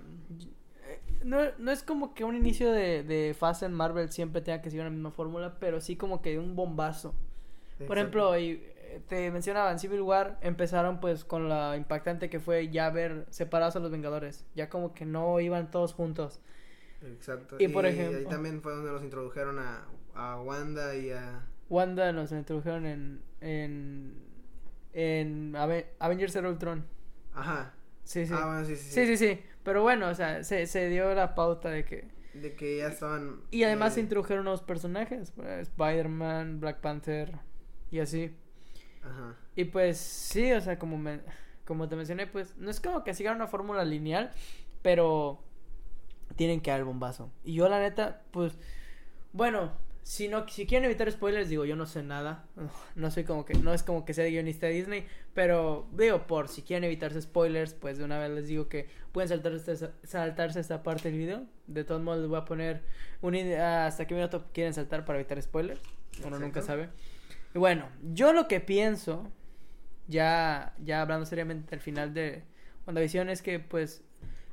no, 1.24 1.38
no 1.58 1.70
es 1.72 1.82
como 1.82 2.12
que 2.12 2.24
un 2.24 2.36
inicio 2.36 2.70
de, 2.70 3.02
de 3.02 3.32
fase 3.32 3.64
en 3.64 3.72
Marvel 3.72 4.10
siempre 4.12 4.42
tenga 4.42 4.60
que 4.60 4.68
seguir 4.68 4.84
la 4.84 4.90
misma 4.90 5.10
fórmula, 5.10 5.56
pero 5.58 5.80
sí 5.80 5.96
como 5.96 6.20
que 6.20 6.38
un 6.38 6.54
bombazo. 6.54 7.14
Por 7.86 7.96
ejemplo, 7.96 8.38
y, 8.38 8.60
te 9.06 9.30
mencionaba 9.30 9.70
en 9.72 9.78
Civil 9.78 10.00
War, 10.02 10.38
empezaron 10.40 11.00
pues 11.00 11.24
con 11.24 11.48
la 11.48 11.76
impactante 11.76 12.28
que 12.30 12.40
fue 12.40 12.68
ya 12.70 12.90
ver 12.90 13.26
separados 13.30 13.76
a 13.76 13.80
los 13.80 13.90
Vengadores, 13.90 14.46
ya 14.54 14.68
como 14.68 14.94
que 14.94 15.04
no 15.04 15.38
iban 15.40 15.70
todos 15.70 15.94
juntos. 15.94 16.40
Exacto. 17.02 17.56
Y 17.58 17.68
por 17.68 17.84
ahí 17.84 17.92
ejemplo- 17.98 18.28
también 18.28 18.60
fue 18.60 18.72
donde 18.72 18.90
los 18.90 19.02
introdujeron 19.02 19.58
a, 19.58 19.84
a 20.14 20.40
Wanda 20.40 20.96
y 20.96 21.10
a... 21.10 21.46
Wanda 21.68 22.12
nos 22.12 22.32
introdujeron 22.32 22.86
en, 22.86 23.22
en, 23.40 24.14
en 24.92 25.54
Ave- 25.54 25.90
Avengers 25.98 26.32
Zero 26.32 26.50
Ultron. 26.50 26.84
Ajá. 27.34 27.74
Sí, 28.04 28.26
sí. 28.26 28.32
Ah, 28.34 28.46
bueno, 28.46 28.64
sí, 28.64 28.74
sí, 28.74 28.90
sí, 28.90 29.06
sí, 29.06 29.16
sí. 29.16 29.40
Pero 29.62 29.82
bueno, 29.82 30.08
o 30.08 30.14
sea, 30.14 30.42
se, 30.42 30.66
se 30.66 30.88
dio 30.88 31.14
la 31.14 31.34
pauta 31.34 31.68
de 31.68 31.84
que... 31.84 32.08
De 32.32 32.54
que 32.54 32.78
ya 32.78 32.88
estaban... 32.88 33.42
Y 33.50 33.64
además 33.64 33.92
eh, 33.92 33.94
se 33.96 34.00
introdujeron 34.00 34.44
nuevos 34.44 34.62
personajes, 34.62 35.30
pues, 35.32 35.68
Spider-Man, 35.68 36.60
Black 36.60 36.80
Panther 36.80 37.38
y 37.90 37.98
así. 38.00 38.34
Ajá. 39.02 39.36
Y 39.56 39.64
pues 39.64 39.98
sí, 39.98 40.52
o 40.52 40.60
sea, 40.60 40.78
como, 40.78 40.98
me, 40.98 41.20
como 41.64 41.88
te 41.88 41.96
mencioné, 41.96 42.26
pues 42.26 42.56
no 42.56 42.70
es 42.70 42.80
como 42.80 43.04
que 43.04 43.14
sigan 43.14 43.36
una 43.36 43.46
fórmula 43.46 43.84
lineal, 43.84 44.30
pero 44.82 45.42
tienen 46.36 46.60
que 46.60 46.70
dar 46.70 46.80
el 46.80 46.86
bombazo. 46.86 47.30
Y 47.44 47.54
yo 47.54 47.68
la 47.68 47.80
neta, 47.80 48.22
pues, 48.30 48.52
bueno, 49.32 49.72
si 50.08 50.26
no, 50.26 50.48
si 50.48 50.66
quieren 50.66 50.86
evitar 50.86 51.10
spoilers, 51.12 51.50
digo, 51.50 51.66
yo 51.66 51.76
no 51.76 51.84
sé 51.84 52.02
nada, 52.02 52.46
no 52.94 53.10
soy 53.10 53.24
como 53.24 53.44
que, 53.44 53.54
no 53.54 53.74
es 53.74 53.82
como 53.82 54.06
que 54.06 54.14
sea 54.14 54.24
guionista 54.26 54.66
de 54.66 54.72
Disney, 54.72 55.06
pero 55.34 55.86
digo, 55.92 56.26
por 56.26 56.48
si 56.48 56.62
quieren 56.62 56.84
evitarse 56.84 57.20
spoilers, 57.20 57.74
pues 57.74 57.98
de 57.98 58.04
una 58.04 58.18
vez 58.18 58.30
les 58.30 58.48
digo 58.48 58.68
que 58.68 58.88
pueden 59.12 59.28
saltarse 59.28 59.72
esta, 59.72 59.92
saltarse 60.04 60.60
esta 60.60 60.82
parte 60.82 61.10
del 61.10 61.18
video. 61.18 61.42
De 61.66 61.84
todos 61.84 62.00
modos 62.00 62.20
les 62.20 62.28
voy 62.28 62.38
a 62.38 62.46
poner 62.46 62.82
un 63.20 63.36
hasta 63.36 64.06
qué 64.06 64.14
minuto 64.14 64.46
quieren 64.54 64.72
saltar 64.72 65.04
para 65.04 65.18
evitar 65.18 65.42
spoilers. 65.42 65.82
Uno 66.24 66.38
nunca 66.38 66.62
sabe. 66.62 66.88
Y 67.54 67.58
bueno, 67.58 67.88
yo 68.12 68.32
lo 68.32 68.46
que 68.48 68.60
pienso, 68.60 69.30
ya, 70.06 70.74
ya 70.84 71.00
hablando 71.02 71.26
seriamente 71.26 71.74
al 71.74 71.80
final 71.80 72.14
de 72.14 72.42
WandaVision, 72.86 73.28
es 73.30 73.42
que 73.42 73.58
pues 73.58 74.02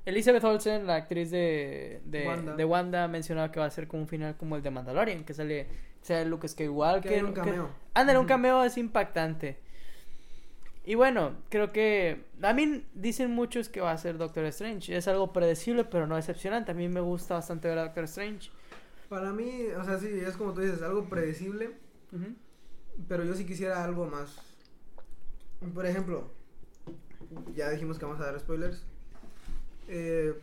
Elizabeth 0.06 0.44
Olsen, 0.44 0.86
la 0.88 0.96
actriz 0.96 1.32
de, 1.32 2.02
de, 2.06 2.28
Wanda. 2.28 2.56
de 2.56 2.66
Wanda, 2.66 3.12
que 3.52 3.60
va 3.60 3.66
a 3.66 3.70
ser 3.70 3.88
como 3.88 4.04
un 4.04 4.08
final 4.08 4.38
como 4.38 4.56
el 4.56 4.62
de 4.62 4.72
Mandalorian, 4.72 5.24
que 5.24 5.34
sale, 5.34 5.68
sale 6.02 6.26
Luke 6.26 6.48
Skywalker. 6.48 7.12
Que 7.12 7.24
un 7.24 7.34
que- 7.34 7.42
cameo. 7.42 7.70
Ándale, 7.94 8.20
un 8.20 8.26
Ujú. 8.26 8.30
cameo 8.30 8.64
es 8.64 8.78
impactante. 8.78 9.58
Y 10.88 10.94
bueno, 10.94 11.34
creo 11.50 11.72
que 11.72 12.26
a 12.44 12.54
mí 12.54 12.86
dicen 12.94 13.32
muchos 13.32 13.70
que 13.70 13.82
va 13.82 13.92
a 13.92 13.98
ser 13.98 14.20
Doctor 14.20 14.46
Strange. 14.46 14.96
Es 14.96 15.08
algo 15.08 15.34
predecible, 15.34 15.84
pero 15.84 16.06
no 16.06 16.16
decepcionante. 16.16 16.72
A 16.72 16.76
mí 16.76 16.88
me 16.88 17.00
gusta 17.00 17.34
bastante 17.34 17.68
ver 17.68 17.80
a 17.80 17.86
Doctor 17.86 18.04
Strange. 18.04 18.52
Para 19.10 19.32
mí, 19.32 19.64
o 19.76 19.84
sea, 19.84 19.98
sí, 19.98 20.08
es 20.24 20.38
como 20.38 20.54
tú 20.54 20.62
dices, 20.62 20.84
algo 20.84 21.10
predecible, 21.10 21.72
Ujú. 22.12 22.36
Pero 23.08 23.24
yo 23.24 23.36
sí 23.36 23.46
quisiera 23.46 23.84
algo 23.84 24.06
más. 24.06 24.38
Por 25.74 25.86
ejemplo, 25.86 26.32
ya 27.56 27.70
dijimos 27.70 27.98
que 27.98 28.06
vamos 28.06 28.22
a 28.22 28.26
dar 28.26 28.40
spoilers. 28.40 28.84
Eh, 29.88 30.34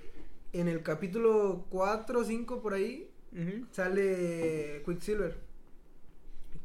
en 0.53 0.69
el 0.69 0.83
capítulo 0.83 1.67
4 1.71 2.21
o 2.21 2.25
5 2.25 2.63
por 2.63 2.75
ahí 2.75 3.11
sale 3.71 4.83
Quicksilver. 4.85 5.39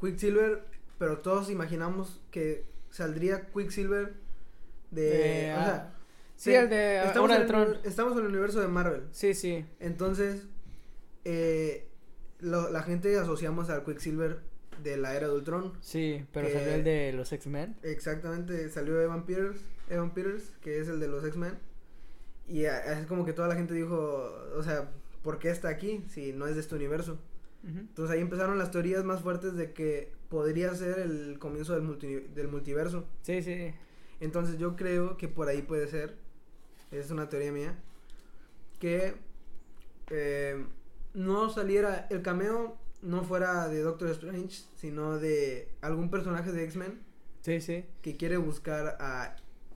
Quicksilver, 0.02 0.66
pero 1.00 1.20
todos 1.20 1.50
imaginamos 1.50 2.22
que 2.32 2.66
saldría 2.90 3.48
Quicksilver 3.48 4.14
de... 4.92 5.54
O 5.56 5.60
ah, 5.60 5.66
sea, 5.66 5.94
sí, 6.36 6.54
el 6.54 6.70
de 6.70 7.04
estamos, 7.06 7.32
en 7.32 7.42
el, 7.42 7.80
estamos 7.84 8.14
en 8.14 8.20
el 8.20 8.26
universo 8.28 8.60
de 8.60 8.68
Marvel. 8.68 9.08
Sí, 9.12 9.34
sí. 9.34 9.66
Entonces, 9.80 10.48
eh, 11.24 11.88
lo- 12.40 12.70
la 12.70 12.84
gente 12.84 13.18
asociamos 13.18 13.70
al 13.70 13.84
Quicksilver 13.84 14.42
de 14.84 14.98
la 14.98 15.16
era 15.16 15.28
de 15.28 15.34
Ultron. 15.36 15.74
Sí, 15.82 16.26
pero 16.34 16.48
Que- 16.48 16.54
salió 16.54 16.74
el 16.76 16.84
de 16.84 17.14
los 17.14 17.32
X-Men. 17.32 17.76
Exactamente, 17.84 18.70
salió 18.70 19.00
Evan 19.02 19.26
Peters, 19.26 19.60
Evan 19.90 20.14
Peters, 20.14 20.52
que 20.62 20.80
es 20.80 20.88
el 20.88 21.00
de 21.00 21.08
los 21.08 21.24
X-Men. 21.26 21.58
Y 22.48 22.64
es 22.66 23.06
como 23.08 23.26
que 23.26 23.34
toda 23.34 23.48
la 23.48 23.56
gente 23.56 23.74
dijo, 23.74 23.96
o 24.56 24.64
sea, 24.64 24.90
¿por 25.24 25.38
qué 25.40 25.50
está 25.50 25.68
aquí 25.70 26.04
si 26.10 26.32
no 26.34 26.48
es 26.48 26.56
de 26.56 26.62
este 26.62 26.76
universo? 26.76 27.18
Entonces 27.64 28.16
ahí 28.16 28.22
empezaron 28.22 28.58
las 28.58 28.72
teorías 28.72 29.04
más 29.04 29.22
fuertes 29.22 29.56
de 29.56 29.74
que 29.74 30.14
podría 30.30 30.74
ser 30.76 31.00
el 31.00 31.38
comienzo 31.38 31.74
del, 31.74 31.84
multi- 31.84 32.28
del 32.34 32.48
multiverso. 32.48 33.06
Sí, 33.24 33.42
sí. 33.44 33.74
Entonces 34.22 34.58
yo 34.58 34.78
creo 34.78 35.18
que 35.18 35.28
por 35.28 35.50
ahí 35.50 35.62
puede 35.64 35.88
ser, 35.88 36.16
es 36.92 37.12
una 37.12 37.28
teoría 37.28 37.52
mía, 37.52 37.76
que 38.80 39.16
eh, 40.10 40.66
no 41.14 41.50
saliera 41.50 42.08
el 42.10 42.22
cameo, 42.22 42.78
no 43.02 43.24
fuera 43.24 43.68
de 43.68 43.82
Doctor 43.82 44.10
Strange, 44.10 44.64
sino 44.76 45.18
de 45.18 45.70
algún 45.82 46.10
personaje 46.10 46.52
de 46.52 46.64
X-Men 46.66 47.00
Sí, 47.42 47.62
sí. 47.62 47.86
que 48.02 48.16
quiere 48.18 48.38
buscar 48.38 48.98
a, 49.00 49.36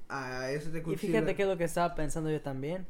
a 0.10 0.52
ese 0.52 0.72
de 0.72 0.80
Y 0.86 0.96
fíjate 0.98 1.36
que 1.36 1.44
es 1.44 1.48
lo 1.48 1.58
que 1.58 1.64
estaba 1.66 1.96
pensando 1.96 2.30
yo 2.32 2.42
también. 2.42 2.86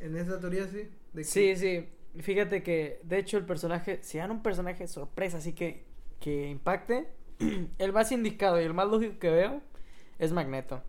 En 0.00 0.16
esa 0.16 0.38
teoría 0.40 0.66
sí. 0.66 0.88
de 1.12 1.22
que- 1.22 1.24
Sí, 1.24 1.56
sí. 1.56 1.88
Fíjate 2.20 2.62
que, 2.62 3.00
de 3.02 3.18
hecho, 3.18 3.36
el 3.38 3.44
personaje, 3.44 3.98
si 4.02 4.18
dan 4.18 4.30
un 4.30 4.42
personaje 4.42 4.86
sorpresa, 4.86 5.38
así 5.38 5.52
que, 5.52 5.84
que 6.20 6.48
impacte, 6.48 7.08
el 7.78 7.92
más 7.92 8.12
indicado 8.12 8.60
y 8.60 8.64
el 8.64 8.72
más 8.72 8.88
lógico 8.88 9.18
que 9.18 9.30
veo 9.30 9.60
es 10.20 10.32
Magneto. 10.32 10.80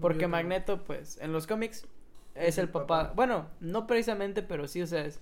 Porque. 0.00 0.28
Magneto, 0.28 0.84
pues, 0.84 1.18
en 1.22 1.32
los 1.32 1.46
cómics 1.46 1.86
es, 2.34 2.48
Es 2.50 2.58
el 2.58 2.64
el 2.66 2.70
papá. 2.70 2.86
papá. 3.04 3.12
Bueno, 3.14 3.48
no 3.60 3.86
precisamente, 3.86 4.42
pero 4.42 4.68
sí, 4.68 4.82
o 4.82 4.86
sea, 4.86 5.04
es, 5.06 5.20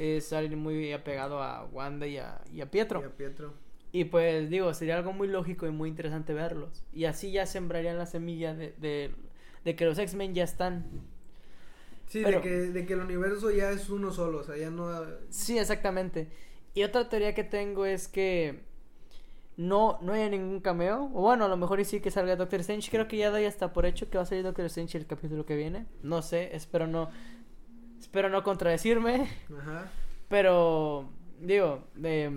es 0.00 0.32
alguien 0.32 0.58
muy 0.60 0.92
apegado 0.92 1.42
a 1.42 1.64
Wanda 1.66 2.06
y 2.06 2.16
a, 2.18 2.40
y 2.52 2.60
a 2.62 2.70
Pietro. 2.70 3.00
Y 3.00 3.04
a 3.04 3.16
Pietro. 3.16 3.54
Y 3.92 4.04
pues 4.04 4.48
digo, 4.50 4.72
sería 4.72 4.96
algo 4.96 5.12
muy 5.12 5.28
lógico 5.28 5.66
y 5.66 5.70
muy 5.70 5.88
interesante 5.88 6.32
verlos. 6.32 6.84
Y 6.92 7.04
así 7.06 7.32
ya 7.32 7.44
sembrarían 7.46 7.98
la 7.98 8.06
semilla 8.06 8.54
de, 8.54 8.72
de, 8.78 9.12
de 9.64 9.76
que 9.76 9.84
los 9.84 9.98
X-Men 9.98 10.34
ya 10.34 10.44
están. 10.44 10.86
Sí, 12.06 12.22
Pero- 12.24 12.38
de, 12.38 12.42
que, 12.42 12.50
de 12.50 12.86
que 12.86 12.92
el 12.94 13.00
universo 13.00 13.50
ya 13.50 13.70
es 13.70 13.90
uno 13.90 14.12
solo, 14.12 14.38
o 14.38 14.44
sea, 14.44 14.56
ya 14.56 14.70
no... 14.70 14.88
Sí, 15.28 15.58
exactamente. 15.58 16.28
Y 16.74 16.82
otra 16.84 17.08
teoría 17.08 17.34
que 17.34 17.44
tengo 17.44 17.84
es 17.84 18.06
que 18.08 18.60
no, 19.56 19.98
no 20.02 20.12
haya 20.12 20.28
ningún 20.28 20.60
cameo. 20.60 21.04
O 21.12 21.22
bueno, 21.22 21.44
a 21.44 21.48
lo 21.48 21.56
mejor 21.56 21.80
y 21.80 21.84
sí 21.84 22.00
que 22.00 22.10
salga 22.10 22.36
Doctor 22.36 22.60
Strange. 22.60 22.90
Creo 22.90 23.08
que 23.08 23.16
ya 23.16 23.30
doy 23.30 23.44
hasta 23.44 23.72
por 23.72 23.86
hecho 23.86 24.08
que 24.08 24.18
va 24.18 24.22
a 24.22 24.26
salir 24.26 24.44
Doctor 24.44 24.66
Strange 24.66 24.98
el 24.98 25.06
capítulo 25.06 25.44
que 25.44 25.56
viene. 25.56 25.86
No 26.02 26.22
sé, 26.22 26.54
espero 26.54 26.86
no. 26.86 27.10
Espero 28.00 28.28
no 28.28 28.42
contradecirme. 28.42 29.28
Ajá. 29.58 29.90
Pero 30.28 31.08
digo, 31.40 31.84
de 31.94 32.32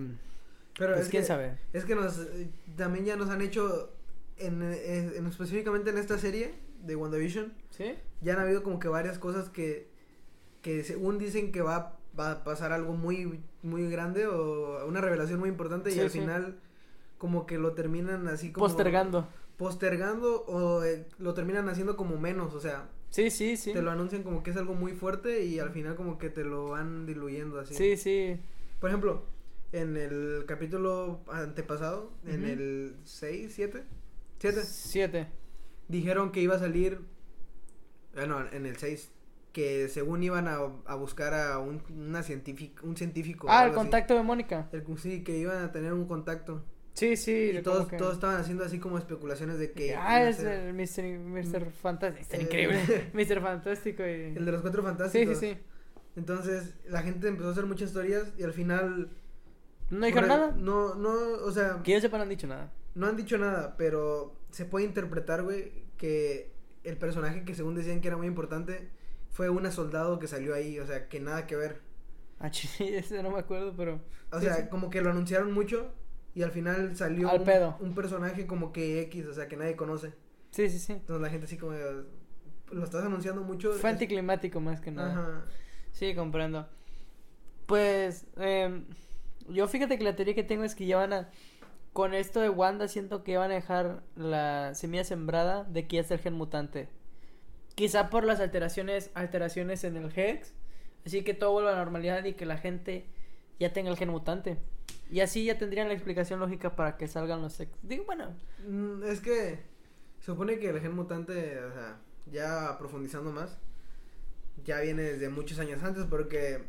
Pero 0.78 0.92
pues 0.94 1.06
es 1.06 1.10
quién 1.10 1.22
que, 1.22 1.26
sabe. 1.26 1.58
Es 1.72 1.84
que 1.84 1.94
nos, 1.94 2.18
eh, 2.18 2.50
también 2.76 3.04
ya 3.04 3.16
nos 3.16 3.30
han 3.30 3.40
hecho, 3.40 3.92
en, 4.36 4.62
eh, 4.62 5.16
en- 5.16 5.26
específicamente 5.26 5.90
en 5.90 5.98
esta 5.98 6.18
serie 6.18 6.54
de 6.82 6.96
WandaVision, 6.96 7.54
¿Sí? 7.70 7.94
ya 8.20 8.34
han 8.34 8.40
habido 8.40 8.62
como 8.62 8.78
que 8.78 8.88
varias 8.88 9.18
cosas 9.18 9.48
que, 9.48 9.88
que 10.60 10.84
según 10.84 11.18
dicen 11.18 11.50
que 11.52 11.62
va, 11.62 11.96
va 12.18 12.30
a 12.32 12.44
pasar 12.44 12.72
algo 12.72 12.92
muy, 12.94 13.40
muy 13.62 13.88
grande 13.90 14.26
o 14.26 14.86
una 14.86 15.00
revelación 15.00 15.40
muy 15.40 15.48
importante 15.48 15.92
y 15.94 15.98
al 16.00 16.10
sí. 16.10 16.20
final 16.20 16.58
como 17.18 17.46
que 17.46 17.58
lo 17.58 17.72
terminan 17.72 18.28
así 18.28 18.52
como... 18.52 18.66
Postergando. 18.66 19.26
Postergando 19.56 20.44
o 20.46 20.82
eh, 20.84 21.06
lo 21.18 21.32
terminan 21.32 21.68
haciendo 21.68 21.96
como 21.96 22.18
menos, 22.18 22.54
o 22.54 22.60
sea, 22.60 22.88
Sí, 23.14 23.30
sí, 23.30 23.56
sí. 23.56 23.72
te 23.72 23.80
lo 23.80 23.92
anuncian 23.92 24.24
como 24.24 24.42
que 24.42 24.50
es 24.50 24.56
algo 24.56 24.74
muy 24.74 24.92
fuerte 24.92 25.44
y 25.44 25.60
al 25.60 25.70
final 25.70 25.94
como 25.94 26.18
que 26.18 26.30
te 26.30 26.42
lo 26.42 26.70
van 26.70 27.06
diluyendo 27.06 27.60
así. 27.60 27.72
Sí, 27.72 27.96
sí. 27.96 28.40
Por 28.80 28.90
ejemplo, 28.90 29.24
en 29.70 29.96
el 29.96 30.44
capítulo 30.48 31.20
antepasado, 31.30 32.10
en 32.26 32.44
el 32.44 32.96
6, 33.04 33.52
7, 33.54 33.84
7, 34.40 34.60
Siete. 34.64 35.28
dijeron 35.86 36.32
que 36.32 36.40
iba 36.40 36.56
a 36.56 36.58
salir, 36.58 37.02
bueno, 38.14 38.44
en 38.52 38.66
el 38.66 38.76
6, 38.78 39.12
que 39.52 39.88
según 39.88 40.24
iban 40.24 40.48
a, 40.48 40.56
a 40.84 40.94
buscar 40.96 41.34
a 41.34 41.58
un, 41.60 41.82
una 41.96 42.22
científico, 42.24 42.84
un 42.84 42.96
científico. 42.96 43.46
Ah, 43.48 43.62
el 43.64 43.70
así. 43.70 43.76
contacto 43.76 44.14
de 44.14 44.22
Mónica. 44.24 44.68
El, 44.72 44.84
sí, 44.98 45.22
que 45.22 45.38
iban 45.38 45.62
a 45.62 45.70
tener 45.72 45.92
un 45.92 46.06
contacto. 46.06 46.64
Sí, 46.94 47.16
sí. 47.16 47.50
Y 47.52 47.62
todos, 47.62 47.88
todos 47.88 48.14
estaban 48.14 48.40
haciendo 48.40 48.64
así 48.64 48.78
como 48.78 48.98
especulaciones 48.98 49.58
de 49.58 49.72
que... 49.72 49.96
Ah, 49.96 50.28
es 50.28 50.38
el 50.38 50.72
Mr. 50.72 51.18
Mr. 51.18 51.70
Fantástico. 51.72 52.22
Está 52.22 52.40
increíble. 52.40 53.10
Mr. 53.12 53.40
Fantástico 53.40 54.04
y... 54.04 54.36
El 54.36 54.44
de 54.44 54.52
los 54.52 54.62
cuatro 54.62 54.82
fantásticos. 54.82 55.38
Sí, 55.38 55.48
sí, 55.48 55.54
sí. 55.54 55.60
Entonces 56.16 56.74
la 56.86 57.02
gente 57.02 57.26
empezó 57.26 57.48
a 57.48 57.52
hacer 57.52 57.66
muchas 57.66 57.88
historias 57.88 58.32
y 58.38 58.44
al 58.44 58.52
final... 58.52 59.10
¿No 59.90 60.06
dijeron 60.06 60.28
nada? 60.28 60.54
No, 60.56 60.94
no, 60.94 61.10
o 61.44 61.50
sea... 61.50 61.80
Que 61.82 61.92
yo 61.92 62.00
sepa 62.00 62.16
no 62.16 62.22
han 62.22 62.28
dicho 62.28 62.46
nada. 62.46 62.72
No 62.94 63.08
han 63.08 63.16
dicho 63.16 63.36
nada, 63.38 63.76
pero 63.76 64.38
se 64.50 64.64
puede 64.64 64.86
interpretar, 64.86 65.42
güey, 65.42 65.72
que 65.98 66.52
el 66.84 66.96
personaje 66.96 67.44
que 67.44 67.56
según 67.56 67.74
decían 67.74 68.00
que 68.00 68.08
era 68.08 68.16
muy 68.16 68.28
importante 68.28 68.88
fue 69.30 69.48
una 69.48 69.72
soldado 69.72 70.20
que 70.20 70.28
salió 70.28 70.54
ahí, 70.54 70.78
o 70.78 70.86
sea, 70.86 71.08
que 71.08 71.18
nada 71.18 71.48
que 71.48 71.56
ver. 71.56 71.80
Ah, 72.38 72.50
sí, 72.52 72.94
ese 72.94 73.20
no 73.20 73.32
me 73.32 73.40
acuerdo, 73.40 73.74
pero... 73.76 74.00
O 74.30 74.40
sea, 74.40 74.70
como 74.70 74.90
que 74.90 75.00
lo 75.00 75.10
anunciaron 75.10 75.52
mucho 75.52 75.92
y 76.34 76.42
al 76.42 76.50
final 76.50 76.96
salió 76.96 77.28
Al 77.30 77.40
un, 77.40 77.44
pedo. 77.44 77.76
un 77.80 77.94
personaje 77.94 78.46
como 78.46 78.72
que 78.72 79.00
X, 79.02 79.26
o 79.26 79.34
sea, 79.34 79.48
que 79.48 79.56
nadie 79.56 79.76
conoce. 79.76 80.12
Sí, 80.50 80.68
sí, 80.68 80.78
sí. 80.78 80.92
Entonces 80.94 81.22
la 81.22 81.30
gente 81.30 81.46
así 81.46 81.56
como... 81.56 81.74
Lo 82.72 82.82
estás 82.82 83.04
anunciando 83.04 83.42
mucho. 83.42 83.72
Fue 83.72 83.90
anticlimático 83.90 84.60
más 84.60 84.80
que 84.80 84.90
nada. 84.90 85.12
Ajá. 85.12 85.44
Sí, 85.92 86.14
comprendo. 86.14 86.66
Pues, 87.66 88.26
eh, 88.36 88.82
yo 89.48 89.68
fíjate 89.68 89.96
que 89.96 90.04
la 90.04 90.16
teoría 90.16 90.34
que 90.34 90.42
tengo 90.42 90.64
es 90.64 90.74
que 90.74 90.86
ya 90.86 90.96
van 90.96 91.12
a... 91.12 91.30
Con 91.92 92.14
esto 92.14 92.40
de 92.40 92.48
Wanda 92.48 92.88
siento 92.88 93.22
que 93.22 93.36
van 93.36 93.52
a 93.52 93.54
dejar 93.54 94.02
la 94.16 94.74
semilla 94.74 95.04
sembrada 95.04 95.62
de 95.64 95.86
que 95.86 95.96
ya 95.96 96.02
es 96.02 96.10
el 96.10 96.18
gen 96.18 96.34
mutante. 96.34 96.88
Quizá 97.76 98.10
por 98.10 98.24
las 98.24 98.40
alteraciones, 98.40 99.10
alteraciones 99.14 99.84
en 99.84 99.96
el 99.96 100.10
Hex. 100.16 100.54
Así 101.06 101.22
que 101.22 101.34
todo 101.34 101.52
vuelva 101.52 101.70
a 101.70 101.72
la 101.74 101.78
normalidad 101.78 102.24
y 102.24 102.32
que 102.32 102.46
la 102.46 102.56
gente 102.56 103.06
ya 103.60 103.72
tenga 103.72 103.90
el 103.90 103.96
gen 103.96 104.08
mutante. 104.08 104.58
Y 105.10 105.20
así 105.20 105.44
ya 105.44 105.58
tendrían 105.58 105.88
la 105.88 105.94
explicación 105.94 106.40
lógica 106.40 106.74
para 106.76 106.96
que 106.96 107.06
salgan 107.08 107.42
los 107.42 107.58
ex. 107.60 107.70
Digo, 107.82 108.04
bueno, 108.04 108.34
Mm, 108.66 109.02
Es 109.04 109.20
que 109.20 109.58
se 110.20 110.26
supone 110.26 110.58
que 110.58 110.70
el 110.70 110.80
gen 110.80 110.94
mutante, 110.94 111.58
o 111.62 111.72
sea, 111.72 111.98
ya 112.32 112.76
profundizando 112.78 113.30
más, 113.30 113.58
ya 114.64 114.80
viene 114.80 115.02
desde 115.02 115.28
muchos 115.28 115.58
años 115.58 115.82
antes 115.82 116.04
porque 116.04 116.62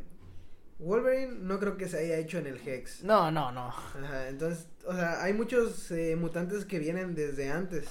Wolverine 0.78 1.38
no 1.40 1.58
creo 1.58 1.76
que 1.78 1.88
se 1.88 1.98
haya 1.98 2.18
hecho 2.18 2.38
en 2.38 2.46
el 2.46 2.56
Hex. 2.68 3.02
no, 3.02 3.30
no, 3.30 3.50
no. 3.52 3.68
Ajá, 3.68 4.28
entonces, 4.28 4.68
o 4.86 4.92
sea, 4.94 5.22
hay 5.22 5.32
muchos 5.32 5.90
eh, 5.90 6.16
mutantes 6.16 6.64
que 6.66 6.78
vienen 6.78 7.14
desde 7.14 7.48
antes. 7.50 7.88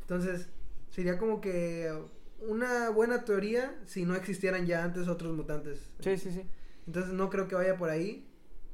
Entonces, 0.00 0.48
sería 0.90 1.18
como 1.18 1.40
que 1.42 1.92
una 2.40 2.88
buena 2.88 3.24
teoría 3.26 3.76
si 3.84 4.06
no 4.06 4.14
existieran 4.14 4.64
ya 4.64 4.84
antes 4.84 5.06
otros 5.08 5.36
mutantes. 5.36 5.90
Sí, 6.00 6.16
sí, 6.16 6.30
sí. 6.32 6.44
Entonces, 6.86 7.12
no 7.12 7.28
creo 7.28 7.46
que 7.46 7.54
vaya 7.56 7.76
por 7.76 7.90
ahí, 7.90 8.26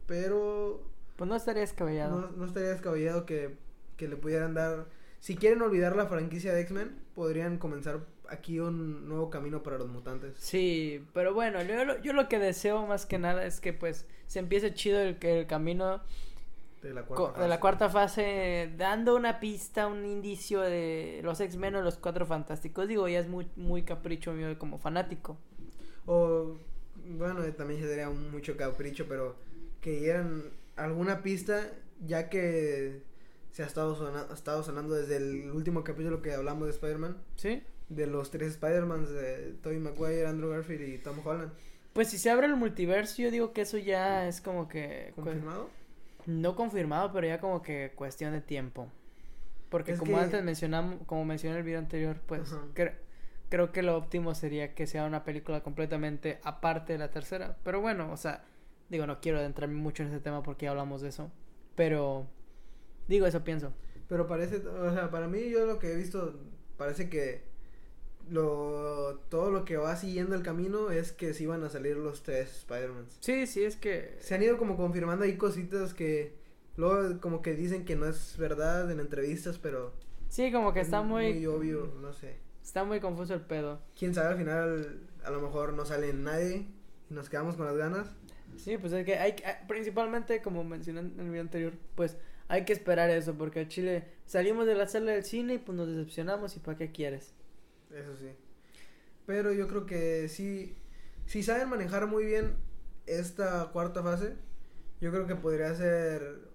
pero 0.06 0.82
Pues 1.16 1.28
no 1.28 1.36
estaría 1.36 1.60
descabellado. 1.62 2.20
no, 2.20 2.30
no 2.32 2.44
estaría 2.46 2.70
descabellado 2.70 3.26
que, 3.26 3.56
que 3.96 4.08
le 4.08 4.16
pudieran 4.16 4.54
dar... 4.54 4.86
Si 5.20 5.36
quieren 5.36 5.62
olvidar 5.62 5.96
la 5.96 6.06
franquicia 6.06 6.52
de 6.52 6.60
X-Men, 6.62 6.94
podrían 7.14 7.58
comenzar 7.58 8.00
aquí 8.28 8.60
un 8.60 9.08
nuevo 9.08 9.30
camino 9.30 9.62
para 9.62 9.78
los 9.78 9.88
mutantes. 9.88 10.34
Sí, 10.38 11.04
pero 11.14 11.32
bueno, 11.34 11.62
yo, 11.62 11.84
lo- 11.84 12.00
yo 12.02 12.12
lo 12.12 12.28
que 12.28 12.38
deseo 12.38 12.86
más 12.86 13.06
que 13.06 13.18
nada 13.18 13.44
es 13.46 13.60
que 13.60 13.72
pues 13.72 14.06
se 14.26 14.38
empiece 14.40 14.74
chido 14.74 15.00
el, 15.00 15.18
que 15.18 15.40
el 15.40 15.46
camino 15.46 16.02
De 16.82 16.92
la 16.92 17.04
cuarta 17.04 17.40
de 17.40 17.48
la 17.48 17.54
fase. 17.54 17.60
cuarta 17.60 17.88
fase, 17.88 18.74
dando 18.76 19.16
una 19.16 19.40
pista, 19.40 19.86
un 19.86 20.04
indicio 20.04 20.60
de 20.60 21.20
los 21.22 21.40
X-Men 21.40 21.76
o 21.76 21.82
los 21.82 21.96
Cuatro 21.96 22.26
Fantásticos. 22.26 22.86
Digo, 22.88 23.08
ya 23.08 23.20
es 23.20 23.28
muy, 23.28 23.48
muy 23.56 23.82
capricho 23.82 24.32
mío 24.34 24.58
como 24.58 24.78
fanático. 24.78 25.38
O, 26.06 26.56
bueno, 27.16 27.42
también 27.54 27.80
sería 27.80 28.10
un 28.10 28.30
mucho 28.30 28.56
capricho, 28.58 29.06
pero 29.08 29.36
que 29.84 30.00
dieran 30.00 30.44
alguna 30.76 31.22
pista, 31.22 31.68
ya 32.06 32.30
que 32.30 33.02
se 33.52 33.62
ha 33.62 33.66
estado, 33.66 33.94
sona- 33.94 34.26
ha 34.30 34.32
estado 34.34 34.62
sonando 34.62 34.94
desde 34.94 35.16
el 35.16 35.50
último 35.50 35.84
capítulo 35.84 36.22
que 36.22 36.32
hablamos 36.32 36.64
de 36.66 36.70
Spider-Man, 36.72 37.18
¿Sí? 37.36 37.62
de 37.90 38.06
los 38.06 38.30
tres 38.30 38.52
Spider-Mans, 38.52 39.10
de 39.10 39.52
Tobey 39.62 39.78
Maguire, 39.78 40.26
Andrew 40.26 40.48
Garfield 40.50 40.88
y 40.88 40.96
Tom 40.98 41.18
Holland. 41.22 41.52
Pues 41.92 42.08
si 42.08 42.16
se 42.16 42.30
abre 42.30 42.46
el 42.46 42.56
multiverso, 42.56 43.20
yo 43.20 43.30
digo 43.30 43.52
que 43.52 43.60
eso 43.60 43.76
ya 43.76 44.26
es 44.26 44.40
como 44.40 44.68
que... 44.68 45.12
¿Confirmado? 45.14 45.68
No 46.24 46.56
confirmado, 46.56 47.12
pero 47.12 47.26
ya 47.26 47.38
como 47.38 47.60
que 47.60 47.92
cuestión 47.94 48.32
de 48.32 48.40
tiempo. 48.40 48.88
Porque 49.68 49.92
Es 49.92 49.98
como 49.98 50.12
que- 50.16 50.24
antes 50.24 50.42
mencionamos, 50.42 51.00
como 51.06 51.26
mencioné 51.26 51.56
en 51.56 51.58
el 51.58 51.64
video 51.66 51.78
anterior, 51.78 52.16
pues 52.26 52.54
cre- 52.74 52.94
creo 53.50 53.70
que 53.70 53.82
lo 53.82 53.98
óptimo 53.98 54.34
sería 54.34 54.74
que 54.74 54.86
sea 54.86 55.04
una 55.04 55.24
película 55.24 55.62
completamente 55.62 56.38
aparte 56.42 56.94
de 56.94 56.98
la 57.00 57.10
tercera. 57.10 57.58
Pero 57.62 57.82
bueno, 57.82 58.10
o 58.10 58.16
sea, 58.16 58.44
digo, 58.88 59.06
no 59.06 59.20
quiero 59.20 59.38
adentrarme 59.38 59.74
mucho 59.74 60.02
en 60.02 60.10
ese 60.10 60.20
tema 60.20 60.42
porque 60.42 60.64
ya 60.66 60.70
hablamos 60.70 61.02
de 61.02 61.08
eso. 61.08 61.30
Pero 61.74 62.26
digo, 63.08 63.26
eso 63.26 63.44
pienso. 63.44 63.72
Pero 64.08 64.26
parece, 64.26 64.56
o 64.66 64.92
sea, 64.92 65.10
para 65.10 65.28
mí 65.28 65.50
yo 65.50 65.66
lo 65.66 65.78
que 65.78 65.92
he 65.92 65.96
visto, 65.96 66.38
parece 66.76 67.08
que 67.08 67.42
lo 68.30 69.20
todo 69.28 69.50
lo 69.50 69.64
que 69.64 69.76
va 69.76 69.96
siguiendo 69.96 70.34
el 70.34 70.42
camino 70.42 70.90
es 70.90 71.12
que 71.12 71.34
sí 71.34 71.46
van 71.46 71.62
a 71.64 71.70
salir 71.70 71.96
los 71.96 72.22
tres 72.22 72.50
Spider-Mans. 72.58 73.18
Sí, 73.20 73.46
sí, 73.46 73.64
es 73.64 73.76
que... 73.76 74.16
Se 74.20 74.34
han 74.34 74.42
ido 74.42 74.56
como 74.56 74.76
confirmando 74.76 75.24
ahí 75.24 75.36
cositas 75.36 75.94
que 75.94 76.34
luego 76.76 77.20
como 77.20 77.42
que 77.42 77.54
dicen 77.54 77.84
que 77.84 77.96
no 77.96 78.06
es 78.06 78.36
verdad 78.38 78.90
en 78.90 79.00
entrevistas, 79.00 79.58
pero 79.58 79.92
Sí, 80.28 80.50
como 80.50 80.72
que 80.72 80.80
está 80.80 81.00
es 81.00 81.06
muy... 81.06 81.46
obvio, 81.46 81.94
no 82.00 82.12
sé. 82.12 82.38
Está 82.62 82.82
muy 82.82 82.98
confuso 82.98 83.34
el 83.34 83.42
pedo. 83.42 83.80
Quién 83.96 84.14
sabe, 84.14 84.28
al 84.30 84.38
final 84.38 85.00
a 85.24 85.30
lo 85.30 85.40
mejor 85.40 85.74
no 85.74 85.84
sale 85.84 86.12
nadie 86.12 86.66
y 87.10 87.14
nos 87.14 87.28
quedamos 87.28 87.56
con 87.56 87.66
las 87.66 87.76
ganas. 87.76 88.10
Sí, 88.56 88.78
pues 88.78 88.92
es 88.92 89.04
que 89.04 89.16
hay, 89.16 89.34
hay- 89.44 89.66
principalmente 89.68 90.40
como 90.42 90.64
mencioné 90.64 91.00
en 91.00 91.18
el 91.20 91.28
video 91.28 91.42
anterior, 91.42 91.72
pues 91.94 92.16
hay 92.48 92.64
que 92.64 92.72
esperar 92.72 93.10
eso 93.10 93.34
porque 93.34 93.60
a 93.60 93.68
Chile 93.68 94.04
salimos 94.26 94.66
de 94.66 94.74
la 94.74 94.86
sala 94.86 95.12
del 95.12 95.24
cine 95.24 95.54
y 95.54 95.58
pues 95.58 95.76
nos 95.76 95.88
decepcionamos 95.88 96.56
y 96.56 96.60
para 96.60 96.76
qué 96.78 96.92
quieres. 96.92 97.34
Eso 97.90 98.16
sí. 98.16 98.28
Pero 99.26 99.52
yo 99.52 99.68
creo 99.68 99.86
que 99.86 100.28
sí, 100.28 100.76
si 101.26 101.42
saben 101.42 101.68
manejar 101.68 102.06
muy 102.06 102.24
bien 102.24 102.56
esta 103.06 103.66
cuarta 103.72 104.02
fase, 104.02 104.34
yo 105.00 105.10
creo 105.10 105.26
que 105.26 105.34
podría 105.36 105.74
ser 105.74 106.52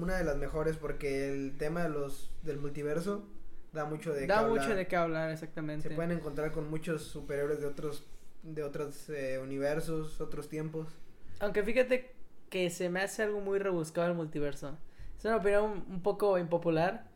una 0.00 0.16
de 0.16 0.24
las 0.24 0.36
mejores 0.36 0.76
porque 0.76 1.28
el 1.32 1.56
tema 1.58 1.82
de 1.82 1.88
los 1.90 2.32
del 2.42 2.58
multiverso 2.58 3.28
da 3.72 3.84
mucho 3.84 4.14
de 4.14 4.26
da 4.26 4.40
qué 4.42 4.46
mucho 4.48 4.62
hablar. 4.62 4.76
de 4.76 4.86
qué 4.86 4.96
hablar 4.96 5.30
exactamente. 5.30 5.88
Se 5.88 5.94
pueden 5.94 6.12
encontrar 6.12 6.52
con 6.52 6.70
muchos 6.70 7.02
superhéroes 7.02 7.60
de 7.60 7.66
otros 7.66 8.04
de 8.42 8.62
otros 8.62 9.08
eh, 9.10 9.40
universos, 9.42 10.20
otros 10.20 10.48
tiempos. 10.48 10.94
Aunque 11.40 11.62
fíjate 11.62 12.12
que 12.50 12.70
se 12.70 12.88
me 12.88 13.00
hace 13.00 13.22
algo 13.22 13.40
muy 13.40 13.58
rebuscado 13.58 14.08
el 14.08 14.14
multiverso. 14.14 14.78
Es 15.18 15.24
una 15.24 15.36
opinión 15.36 15.84
un, 15.88 16.02
poco 16.02 16.38
impopular, 16.38 17.06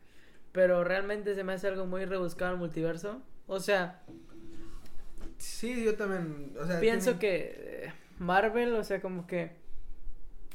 pero 0.52 0.85
realmente 0.85 1.35
se 1.35 1.44
me 1.44 1.52
hace 1.52 1.68
algo 1.68 1.87
muy 1.87 2.04
rebuscado 2.04 2.52
el 2.52 2.59
multiverso. 2.59 3.22
O 3.46 3.61
sea, 3.61 4.02
Sí, 5.38 5.85
yo 5.85 5.94
también, 5.96 6.54
o 6.61 6.66
sea, 6.66 6.80
pienso 6.80 7.16
tiene- 7.16 7.18
que 7.18 7.92
Marvel, 8.18 8.74
o 8.74 8.85
sea, 8.85 9.00
como 9.00 9.26
que 9.26 9.52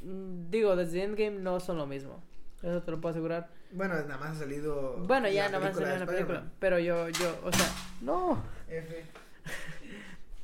mm, 0.03 0.51
digo, 0.51 0.75
desde 0.75 1.03
Endgame 1.03 1.39
no 1.39 1.59
son 1.59 1.77
lo 1.77 1.87
mismo. 1.87 2.23
Eso 2.61 2.81
te 2.83 2.91
lo 2.91 3.01
puedo 3.01 3.11
asegurar. 3.11 3.49
bueno, 3.71 3.95
nada 3.95 4.17
más 4.17 4.37
ha 4.37 4.39
salido 4.41 4.97
Bueno, 5.07 5.27
ya 5.27 5.49
nada 5.49 5.59
más 5.65 5.75
salió 5.75 5.95
una 5.95 6.05
película, 6.05 6.51
pero 6.59 6.77
yo 6.79 7.09
yo, 7.09 7.39
o 7.43 7.51
sea, 7.51 7.67
no. 8.01 8.43
F. 8.69 9.05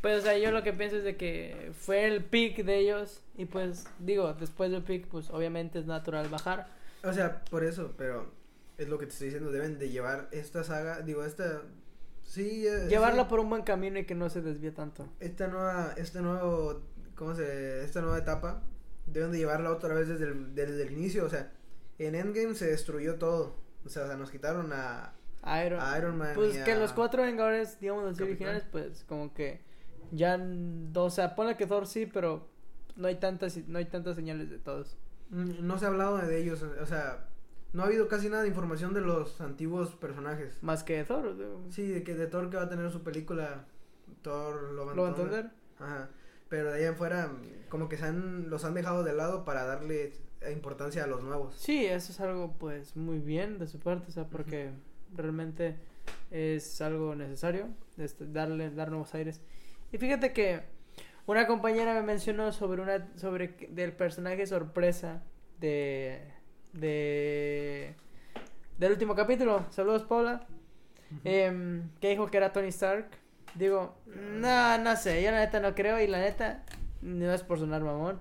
Pues, 0.02 0.20
o 0.20 0.22
sea, 0.24 0.38
yo 0.38 0.52
lo 0.52 0.64
que 0.64 0.74
pienso 0.74 0.98
es 0.98 1.04
de 1.04 1.16
que 1.16 1.72
fue 1.78 2.06
el 2.08 2.24
pick 2.24 2.64
de 2.64 2.78
ellos 2.80 3.22
y 3.38 3.46
pues, 3.46 3.86
digo, 4.00 4.34
después 4.34 4.72
del 4.72 4.84
pick, 4.84 5.08
pues 5.08 5.30
obviamente 5.30 5.78
es 5.80 5.86
natural 5.86 6.28
bajar. 6.30 6.68
O 7.04 7.14
sea, 7.14 7.44
por 7.46 7.64
eso, 7.64 7.94
pero 7.98 8.32
es 8.78 8.90
lo 8.90 8.98
que 8.98 9.06
te 9.06 9.12
estoy 9.14 9.28
diciendo, 9.28 9.52
deben 9.52 9.78
de 9.78 9.90
llevar 9.90 10.28
esta 10.32 10.64
saga, 10.64 11.02
digo, 11.02 11.24
esta 11.24 11.62
sí, 12.24 12.66
eh, 12.66 12.88
Llevarla 12.90 13.22
esta- 13.22 13.30
por 13.30 13.40
un 13.42 13.50
buen 13.50 13.62
camino 13.64 14.00
y 14.00 14.06
que 14.06 14.16
no 14.16 14.30
se 14.30 14.42
desvíe 14.42 14.72
tanto. 14.72 15.08
esta 15.20 15.48
nueva 15.48 15.94
este 15.98 16.22
nuevo 16.22 16.82
¿cómo 17.16 17.36
se 17.36 17.84
esta 17.84 18.02
nueva 18.02 18.18
etapa 18.18 18.64
deben 19.06 19.32
de 19.32 19.38
llevarla 19.40 19.72
otra 19.72 19.94
vez 19.94 20.08
desde 20.08 20.26
el, 20.26 20.56
desde 20.56 20.82
el 20.84 20.94
inicio, 20.94 21.26
o 21.26 21.30
sea, 21.30 21.52
en 22.00 22.16
Endgame 22.16 22.56
se 22.56 22.66
destruyó 22.68 23.16
todo. 23.16 23.56
O 23.86 23.90
sea, 23.90 24.04
o 24.06 24.08
sea, 24.08 24.16
nos 24.16 24.32
quitaron 24.32 24.72
a, 24.74 25.14
Iron, 25.66 25.80
a 25.82 25.98
Iron 25.98 26.18
Man 26.18 26.32
Pues 26.36 26.56
y 26.56 26.64
que 26.64 26.72
a- 26.72 26.80
los 26.80 26.94
cuatro 26.94 27.22
Vengadores, 27.24 27.80
digamos 27.80 28.04
Capitán. 28.06 28.28
originales, 28.28 28.64
pues 28.72 29.04
como 29.08 29.34
que 29.34 29.62
ya, 30.12 30.40
o 30.96 31.10
sea, 31.10 31.36
ponle 31.36 31.58
que 31.58 31.68
Thor 31.68 31.88
sí, 31.88 32.06
pero 32.06 32.48
no 32.96 33.08
hay 33.08 33.16
tantas, 33.16 33.58
no 33.68 33.78
hay 33.78 33.86
tantas 33.86 34.16
señales 34.16 34.50
de 34.50 34.60
todos. 34.60 34.98
Mm, 35.30 35.66
no 35.66 35.78
se 35.78 35.86
ha 35.86 35.88
hablado 35.90 36.18
de 36.18 36.38
ellos, 36.38 36.62
o 36.64 36.86
sea, 36.86 37.28
no 37.74 37.84
ha 37.84 37.86
habido 37.86 38.08
casi 38.08 38.30
nada 38.30 38.44
de 38.44 38.50
información 38.50 38.94
de 38.94 39.02
los 39.02 39.40
antiguos 39.42 39.96
personajes. 39.96 40.62
Más 40.62 40.84
que 40.84 41.04
Thor, 41.04 41.38
digo, 41.38 41.62
Sí, 41.70 41.88
de 41.88 42.04
que 42.04 42.16
de 42.16 42.28
Thor 42.28 42.50
que 42.50 42.58
va 42.58 42.64
a 42.64 42.70
tener 42.70 42.92
su 42.92 43.02
película 43.02 43.66
Thor 44.22 44.74
Love 44.74 44.90
and 44.90 44.98
¿lo 44.98 45.04
van 45.04 45.14
a 45.14 45.16
Thunder. 45.16 45.34
entender? 45.40 45.58
Ajá. 45.80 46.10
Pero 46.50 46.72
de 46.72 46.80
ahí 46.80 46.86
en 46.86 46.96
fuera, 46.96 47.32
como 47.70 47.88
que 47.88 47.96
se 47.98 48.06
han, 48.06 48.50
los 48.50 48.66
han 48.66 48.74
dejado 48.74 49.04
de 49.06 49.14
lado 49.14 49.46
para 49.46 49.64
darle 49.66 50.12
importancia 50.52 51.04
a 51.04 51.08
los 51.08 51.24
nuevos. 51.24 51.56
Sí, 51.56 51.86
eso 51.86 52.12
es 52.12 52.20
algo 52.20 52.54
pues 52.60 52.98
muy 52.98 53.20
bien 53.20 53.58
de 53.58 53.68
su 53.68 53.80
parte, 53.80 54.08
o 54.10 54.12
sea, 54.12 54.26
porque 54.28 54.72
realmente 55.16 55.78
es 56.30 56.82
algo 56.82 57.16
necesario, 57.16 57.68
este, 57.98 58.26
darle, 58.26 58.70
dar 58.72 58.90
nuevos 58.90 59.14
aires. 59.14 59.40
Y 59.92 59.98
fíjate 59.98 60.34
que 60.34 60.62
una 61.26 61.48
compañera 61.48 61.94
me 61.94 62.02
mencionó 62.02 62.52
sobre 62.52 62.82
una, 62.82 63.08
sobre 63.18 63.50
del 63.70 63.94
personaje 63.94 64.46
sorpresa 64.48 65.22
de 65.60 66.22
de 66.74 67.96
del 68.78 68.92
último 68.94 69.16
capítulo. 69.16 69.66
Saludos, 69.70 70.04
Paula. 70.04 70.48
Em, 71.24 71.90
que 72.00 72.10
dijo 72.10 72.28
que 72.28 72.38
era 72.38 72.54
Tony 72.54 72.70
Stark. 72.70 73.10
Digo, 73.56 73.98
no, 74.06 74.78
no 74.78 74.96
sé, 74.96 75.22
yo 75.22 75.30
la 75.32 75.40
neta 75.40 75.60
no 75.60 75.76
creo 75.76 76.00
y 76.00 76.08
la 76.08 76.20
neta, 76.20 76.64
no 77.02 77.34
es 77.34 77.44
por 77.44 77.60
sonar 77.60 77.84
mamón, 77.84 78.20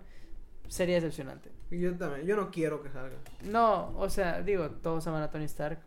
sería 0.67 0.97
decepcionante. 0.97 1.51
Yo 1.71 1.97
también, 1.97 2.27
yo 2.27 2.35
no 2.35 2.51
quiero 2.51 2.83
que 2.83 2.91
salga. 2.91 3.17
No, 3.45 3.97
o 3.97 4.11
sea, 4.11 4.43
digo, 4.43 4.71
todos 4.71 5.07
aman 5.07 5.23
a 5.23 5.31
Tony 5.31 5.45
Stark. 5.45 5.79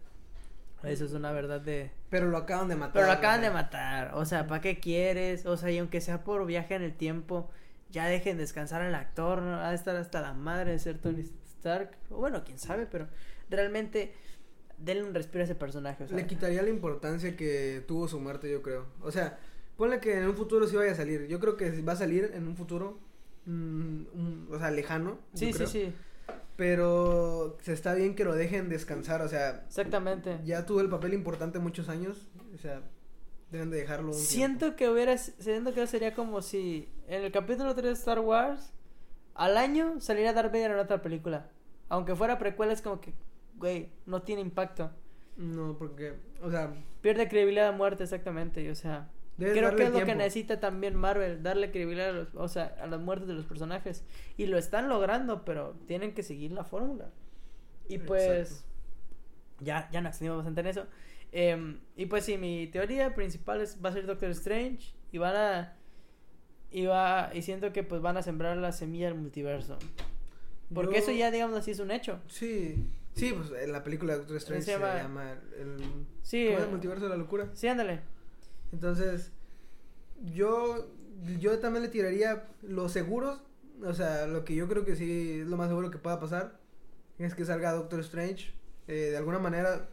Eso 0.83 1.05
es 1.05 1.13
una 1.13 1.31
verdad 1.31 1.61
de... 1.61 1.91
Pero 2.09 2.27
lo 2.27 2.37
acaban 2.37 2.67
de 2.67 2.75
matar. 2.75 2.93
Pero 2.93 3.07
lo 3.07 3.13
acaban 3.13 3.41
de 3.41 3.49
matar, 3.49 4.11
o 4.15 4.25
sea, 4.25 4.47
¿para 4.47 4.61
qué 4.61 4.79
quieres? 4.79 5.45
O 5.45 5.57
sea, 5.57 5.71
y 5.71 5.77
aunque 5.77 6.01
sea 6.01 6.23
por 6.23 6.45
viaje 6.45 6.75
en 6.75 6.83
el 6.83 6.93
tiempo, 6.93 7.49
ya 7.89 8.07
dejen 8.07 8.37
descansar 8.37 8.81
al 8.81 8.95
actor, 8.95 9.41
¿no? 9.41 9.55
Ha 9.55 9.69
de 9.69 9.75
estar 9.75 9.95
hasta 9.95 10.19
la 10.19 10.33
madre 10.33 10.71
de 10.71 10.79
ser 10.79 10.97
Tony 10.97 11.21
Stark. 11.57 11.91
O 12.09 12.17
bueno, 12.17 12.43
quién 12.43 12.59
sabe, 12.59 12.85
pero 12.85 13.07
realmente 13.49 14.13
denle 14.77 15.03
un 15.03 15.13
respiro 15.13 15.41
a 15.41 15.45
ese 15.45 15.55
personaje. 15.55 16.03
O 16.03 16.07
sea. 16.07 16.17
Le 16.17 16.27
quitaría 16.27 16.61
la 16.61 16.69
importancia 16.69 17.37
que 17.37 17.83
tuvo 17.87 18.07
su 18.07 18.19
muerte, 18.19 18.51
yo 18.51 18.61
creo. 18.61 18.87
O 19.01 19.11
sea, 19.11 19.37
ponle 19.77 19.99
que 19.99 20.17
en 20.17 20.27
un 20.27 20.35
futuro 20.35 20.67
sí 20.67 20.75
vaya 20.75 20.91
a 20.91 20.95
salir. 20.95 21.27
Yo 21.27 21.39
creo 21.39 21.55
que 21.55 21.81
va 21.81 21.93
a 21.93 21.97
salir 21.97 22.31
en 22.33 22.47
un 22.47 22.55
futuro, 22.55 22.99
mm, 23.45 24.51
o 24.51 24.57
sea, 24.57 24.71
lejano. 24.71 25.19
Sí, 25.33 25.53
sí, 25.53 25.67
sí. 25.67 25.93
Pero 26.55 27.57
se 27.61 27.73
está 27.73 27.93
bien 27.95 28.15
que 28.15 28.23
lo 28.23 28.35
dejen 28.35 28.69
descansar, 28.69 29.21
o 29.21 29.27
sea. 29.27 29.63
Exactamente. 29.67 30.39
Ya 30.45 30.65
tuvo 30.65 30.81
el 30.81 30.89
papel 30.89 31.13
importante 31.13 31.59
muchos 31.59 31.89
años, 31.89 32.27
o 32.53 32.57
sea, 32.57 32.81
deben 33.51 33.71
de 33.71 33.77
dejarlo. 33.77 34.09
Un 34.09 34.13
siento 34.13 34.75
que 34.75 34.89
hubiera, 34.89 35.17
siento 35.17 35.73
que 35.73 35.87
sería 35.87 36.13
como 36.13 36.41
si 36.41 36.89
en 37.07 37.23
el 37.23 37.31
capítulo 37.31 37.73
3 37.73 37.85
de 37.85 37.93
Star 37.93 38.19
Wars, 38.19 38.73
al 39.33 39.57
año 39.57 39.99
saliera 39.99 40.33
Darth 40.33 40.51
Vader 40.51 40.71
en 40.71 40.79
otra 40.79 41.01
película. 41.01 41.49
Aunque 41.89 42.15
fuera 42.15 42.37
precuela, 42.37 42.73
es 42.73 42.81
como 42.81 43.01
que 43.01 43.13
güey, 43.55 43.89
no 44.05 44.21
tiene 44.21 44.41
impacto. 44.41 44.91
No, 45.37 45.77
porque, 45.77 46.13
o 46.41 46.51
sea... 46.51 46.73
Pierde 47.01 47.27
credibilidad 47.27 47.69
a 47.69 47.71
muerte, 47.71 48.03
exactamente, 48.03 48.69
o 48.69 48.75
sea... 48.75 49.09
Creo 49.37 49.75
que 49.75 49.83
es 49.83 49.91
lo 49.91 50.05
que 50.05 50.15
necesita 50.15 50.59
también 50.59 50.95
Marvel, 50.95 51.41
darle 51.41 51.71
credibilidad 51.71 52.09
a, 52.09 52.11
los, 52.11 52.27
o 52.35 52.47
sea, 52.47 52.75
a 52.79 52.87
las 52.87 52.99
muertes 52.99 53.27
de 53.27 53.33
los 53.33 53.45
personajes. 53.45 54.03
Y 54.37 54.45
lo 54.45 54.57
están 54.57 54.89
logrando, 54.89 55.43
pero 55.43 55.75
tienen 55.87 56.13
que 56.13 56.23
seguir 56.23 56.51
la 56.51 56.63
fórmula. 56.63 57.09
Y 57.87 57.97
pues... 57.97 58.65
Ya, 59.59 59.89
ya 59.91 60.01
nos 60.01 60.11
extendimos 60.11 60.39
bastante 60.39 60.61
en 60.61 60.67
eso. 60.67 60.87
Em, 61.31 61.79
y 61.95 62.05
pues 62.05 62.25
sí, 62.25 62.37
mi 62.37 62.67
teoría 62.67 63.15
principal 63.15 63.61
es, 63.61 63.79
va 63.83 63.89
a 63.89 63.93
ser 63.93 64.05
Doctor 64.05 64.29
Strange. 64.31 64.93
Y 65.11 65.17
van 65.17 65.35
a... 65.35 65.77
Y, 66.69 66.85
va, 66.85 67.29
y 67.33 67.41
siento 67.43 67.71
que 67.71 67.83
pues 67.83 68.01
van 68.01 68.17
a 68.17 68.23
sembrar 68.23 68.57
la 68.57 68.71
semilla 68.71 69.05
del 69.07 69.15
multiverso. 69.15 69.77
Porque 70.73 70.97
eso 70.99 71.11
ya, 71.11 71.29
digamos 71.31 71.57
así, 71.57 71.71
es 71.71 71.79
un 71.79 71.91
hecho. 71.91 72.19
Sí. 72.27 72.87
Sí, 73.15 73.31
pues 73.31 73.51
en 73.61 73.71
la 73.71 73.83
película 73.83 74.13
de 74.13 74.19
Doctor 74.19 74.37
Strange 74.37 74.63
se 74.63 74.71
llama, 74.71 75.39
el, 75.59 76.05
sí, 76.23 76.47
el 76.47 76.67
multiverso 76.67 77.05
de 77.05 77.09
la 77.09 77.17
locura. 77.17 77.49
Sí, 77.53 77.67
ándale. 77.67 78.01
Entonces, 78.73 79.31
yo, 80.33 80.87
yo 81.39 81.59
también 81.59 81.83
le 81.83 81.89
tiraría 81.89 82.47
los 82.63 82.91
seguros, 82.91 83.39
o 83.83 83.93
sea, 83.93 84.25
lo 84.27 84.43
que 84.43 84.55
yo 84.55 84.67
creo 84.67 84.83
que 84.83 84.95
sí 84.95 85.41
es 85.41 85.47
lo 85.47 85.57
más 85.57 85.69
seguro 85.69 85.91
que 85.91 85.99
pueda 85.99 86.19
pasar, 86.19 86.59
es 87.19 87.35
que 87.35 87.45
salga 87.45 87.71
Doctor 87.71 87.99
Strange, 87.99 88.51
eh, 88.87 89.11
de 89.11 89.17
alguna 89.17 89.39
manera 89.39 89.89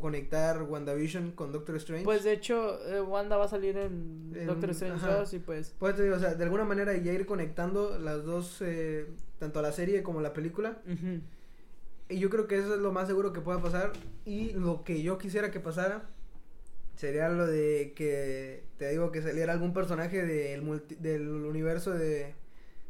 conectar 0.00 0.62
WandaVision 0.62 1.32
con 1.32 1.52
Doctor 1.52 1.76
Strange. 1.76 2.04
Pues 2.04 2.24
de 2.24 2.32
hecho, 2.32 2.80
eh, 2.88 3.00
Wanda 3.00 3.36
va 3.36 3.44
a 3.44 3.48
salir 3.48 3.76
en, 3.76 4.32
Doctor 4.46 4.70
Strange 4.70 5.06
2 5.06 5.34
y 5.34 5.38
pues... 5.38 5.74
Pues 5.78 6.00
o 6.00 6.18
sea, 6.18 6.34
de 6.34 6.42
alguna 6.44 6.64
manera 6.64 6.96
ya 6.96 7.12
ir 7.12 7.26
conectando 7.26 7.98
las 7.98 8.24
dos, 8.24 8.62
eh, 8.62 9.06
tanto 9.38 9.60
la 9.62 9.72
serie 9.72 10.02
como 10.02 10.20
la 10.20 10.32
película. 10.32 10.78
Y 12.08 12.18
yo 12.18 12.30
creo 12.30 12.46
que 12.46 12.58
eso 12.58 12.74
es 12.74 12.80
lo 12.80 12.92
más 12.92 13.06
seguro 13.08 13.32
que 13.32 13.40
pueda 13.40 13.60
pasar. 13.60 13.92
Y 14.24 14.52
lo 14.52 14.84
que 14.84 15.02
yo 15.02 15.18
quisiera 15.18 15.50
que 15.50 15.60
pasara 15.60 16.08
sería 16.96 17.28
lo 17.28 17.46
de 17.46 17.92
que, 17.94 18.64
te 18.78 18.90
digo, 18.90 19.10
que 19.10 19.22
saliera 19.22 19.52
algún 19.52 19.72
personaje 19.72 20.22
del, 20.22 20.82
del 21.00 21.28
universo 21.28 21.92
de, 21.92 22.34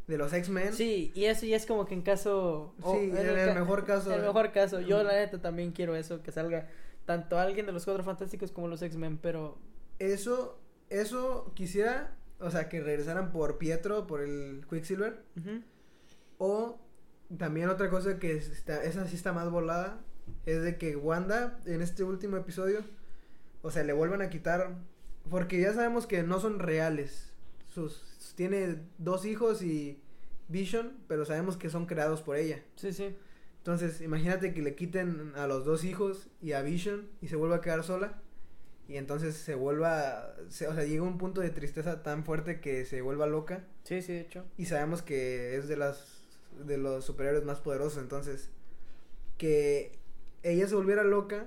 de 0.06 0.18
los 0.18 0.32
X-Men. 0.32 0.72
Sí, 0.72 1.12
y 1.14 1.24
eso 1.24 1.46
ya 1.46 1.56
es 1.56 1.66
como 1.66 1.86
que 1.86 1.94
en 1.94 2.02
caso... 2.02 2.74
sí, 2.82 3.10
en, 3.10 3.16
el, 3.16 3.54
mejor 3.54 3.84
caso. 3.84 4.10
En 4.10 4.20
el 4.20 4.26
mejor 4.26 4.52
caso. 4.52 4.80
Yo 4.80 5.02
la 5.02 5.14
neta 5.14 5.40
también 5.40 5.72
quiero 5.72 5.96
eso, 5.96 6.22
que 6.22 6.32
salga 6.32 6.68
tanto 7.04 7.38
alguien 7.38 7.66
de 7.66 7.72
los 7.72 7.84
Cuatro 7.84 8.04
Fantásticos 8.04 8.50
como 8.50 8.68
los 8.68 8.82
X-Men, 8.82 9.18
pero... 9.18 9.58
Eso, 9.98 10.58
eso 10.90 11.52
quisiera, 11.54 12.16
o 12.40 12.50
sea, 12.50 12.68
que 12.68 12.80
regresaran 12.80 13.30
por 13.32 13.58
Pietro, 13.58 14.06
por 14.06 14.20
el 14.20 14.64
Quicksilver. 14.68 15.22
O 16.38 16.80
también 17.38 17.68
otra 17.68 17.90
cosa 17.90 18.18
que 18.18 18.36
está, 18.36 18.82
esa 18.84 19.06
sí 19.06 19.16
está 19.16 19.32
más 19.32 19.50
volada 19.50 20.00
es 20.46 20.62
de 20.62 20.76
que 20.76 20.96
Wanda 20.96 21.58
en 21.66 21.82
este 21.82 22.04
último 22.04 22.36
episodio, 22.36 22.80
o 23.64 23.70
sea, 23.70 23.82
le 23.82 23.94
vuelvan 23.94 24.20
a 24.20 24.28
quitar, 24.28 24.76
porque 25.30 25.58
ya 25.58 25.72
sabemos 25.72 26.06
que 26.06 26.22
no 26.22 26.38
son 26.38 26.58
reales. 26.58 27.32
Sus, 27.72 28.34
tiene 28.36 28.76
dos 28.98 29.24
hijos 29.24 29.62
y 29.62 30.02
Vision, 30.48 30.92
pero 31.08 31.24
sabemos 31.24 31.56
que 31.56 31.70
son 31.70 31.86
creados 31.86 32.20
por 32.20 32.36
ella. 32.36 32.62
Sí, 32.76 32.92
sí. 32.92 33.16
Entonces, 33.56 34.02
imagínate 34.02 34.52
que 34.52 34.60
le 34.60 34.74
quiten 34.74 35.32
a 35.34 35.46
los 35.46 35.64
dos 35.64 35.82
hijos 35.84 36.28
y 36.42 36.52
a 36.52 36.60
Vision 36.60 37.08
y 37.22 37.28
se 37.28 37.36
vuelva 37.36 37.56
a 37.56 37.60
quedar 37.62 37.82
sola. 37.84 38.20
Y 38.86 38.98
entonces 38.98 39.34
se 39.34 39.54
vuelva, 39.54 40.34
o 40.46 40.50
sea, 40.50 40.84
llega 40.84 41.02
un 41.02 41.16
punto 41.16 41.40
de 41.40 41.48
tristeza 41.48 42.02
tan 42.02 42.22
fuerte 42.26 42.60
que 42.60 42.84
se 42.84 43.00
vuelva 43.00 43.26
loca. 43.26 43.64
Sí, 43.84 44.02
sí, 44.02 44.12
de 44.12 44.20
hecho. 44.20 44.44
Y 44.58 44.66
sabemos 44.66 45.00
que 45.00 45.56
es 45.56 45.68
de 45.68 45.78
las 45.78 46.22
de 46.66 46.76
los 46.76 47.02
superhéroes 47.02 47.46
más 47.46 47.60
poderosos. 47.60 48.02
Entonces, 48.02 48.50
que 49.38 49.98
ella 50.42 50.68
se 50.68 50.74
volviera 50.74 51.02
loca 51.02 51.46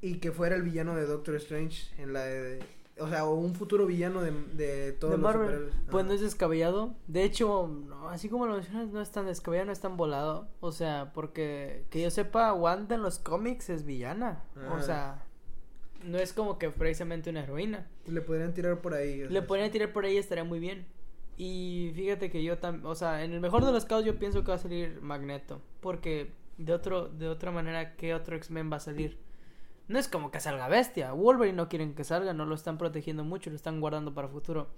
y 0.00 0.18
que 0.18 0.32
fuera 0.32 0.56
el 0.56 0.62
villano 0.62 0.94
de 0.94 1.06
Doctor 1.06 1.34
Strange 1.36 1.90
en 2.00 2.12
la 2.12 2.24
de, 2.24 2.60
o 3.00 3.08
sea, 3.08 3.24
o 3.24 3.34
un 3.34 3.54
futuro 3.54 3.86
villano 3.86 4.22
de, 4.22 4.32
de 4.54 4.92
todos 4.92 5.18
los 5.18 5.32
superhéroes. 5.32 5.74
Pues 5.90 6.04
no 6.04 6.12
es 6.12 6.20
descabellado. 6.20 6.94
De 7.06 7.24
hecho, 7.24 7.70
así 8.08 8.28
como 8.28 8.46
lo 8.46 8.54
mencionas, 8.54 8.88
no 8.88 9.00
es 9.00 9.10
tan 9.10 9.26
descabellado, 9.26 9.66
no 9.66 9.72
es 9.72 9.80
tan 9.80 9.96
volado. 9.96 10.48
O 10.60 10.72
sea, 10.72 11.12
porque 11.14 11.84
que 11.90 12.02
yo 12.02 12.10
sepa, 12.10 12.52
Wanda 12.52 12.94
en 12.94 13.02
los 13.02 13.18
cómics 13.18 13.70
es 13.70 13.84
villana. 13.84 14.44
O 14.70 14.80
sea, 14.80 15.24
no 16.04 16.18
es 16.18 16.32
como 16.32 16.58
que 16.58 16.70
precisamente 16.70 17.30
una 17.30 17.42
heroína. 17.42 17.86
Le 18.06 18.20
podrían 18.20 18.54
tirar 18.54 18.80
por 18.80 18.94
ahí. 18.94 19.26
Le 19.28 19.42
podrían 19.42 19.70
tirar 19.70 19.92
por 19.92 20.04
ahí 20.04 20.14
y 20.14 20.18
estaría 20.18 20.44
muy 20.44 20.58
bien. 20.58 20.86
Y 21.36 21.92
fíjate 21.94 22.30
que 22.30 22.42
yo 22.42 22.58
también, 22.58 22.86
o 22.86 22.96
sea, 22.96 23.22
en 23.22 23.32
el 23.32 23.40
mejor 23.40 23.64
de 23.64 23.70
los 23.70 23.84
casos 23.84 24.04
yo 24.04 24.18
pienso 24.18 24.42
que 24.42 24.48
va 24.48 24.56
a 24.56 24.58
salir 24.58 25.00
Magneto, 25.02 25.60
porque 25.80 26.32
de 26.56 26.72
otro 26.72 27.08
de 27.08 27.28
otra 27.28 27.52
manera 27.52 27.94
qué 27.94 28.12
otro 28.12 28.34
X-Men 28.36 28.72
va 28.72 28.78
a 28.78 28.80
salir. 28.80 29.18
No 29.88 29.98
es 29.98 30.08
como 30.08 30.30
que 30.30 30.40
salga 30.40 30.68
Bestia, 30.68 31.12
Wolverine 31.12 31.56
no 31.56 31.68
quieren 31.68 31.94
que 31.94 32.04
salga, 32.04 32.32
no 32.34 32.44
lo 32.44 32.54
están 32.54 32.78
protegiendo 32.78 33.24
mucho, 33.24 33.50
lo 33.50 33.56
están 33.56 33.80
guardando 33.80 34.14
para 34.14 34.28
futuro. 34.28 34.68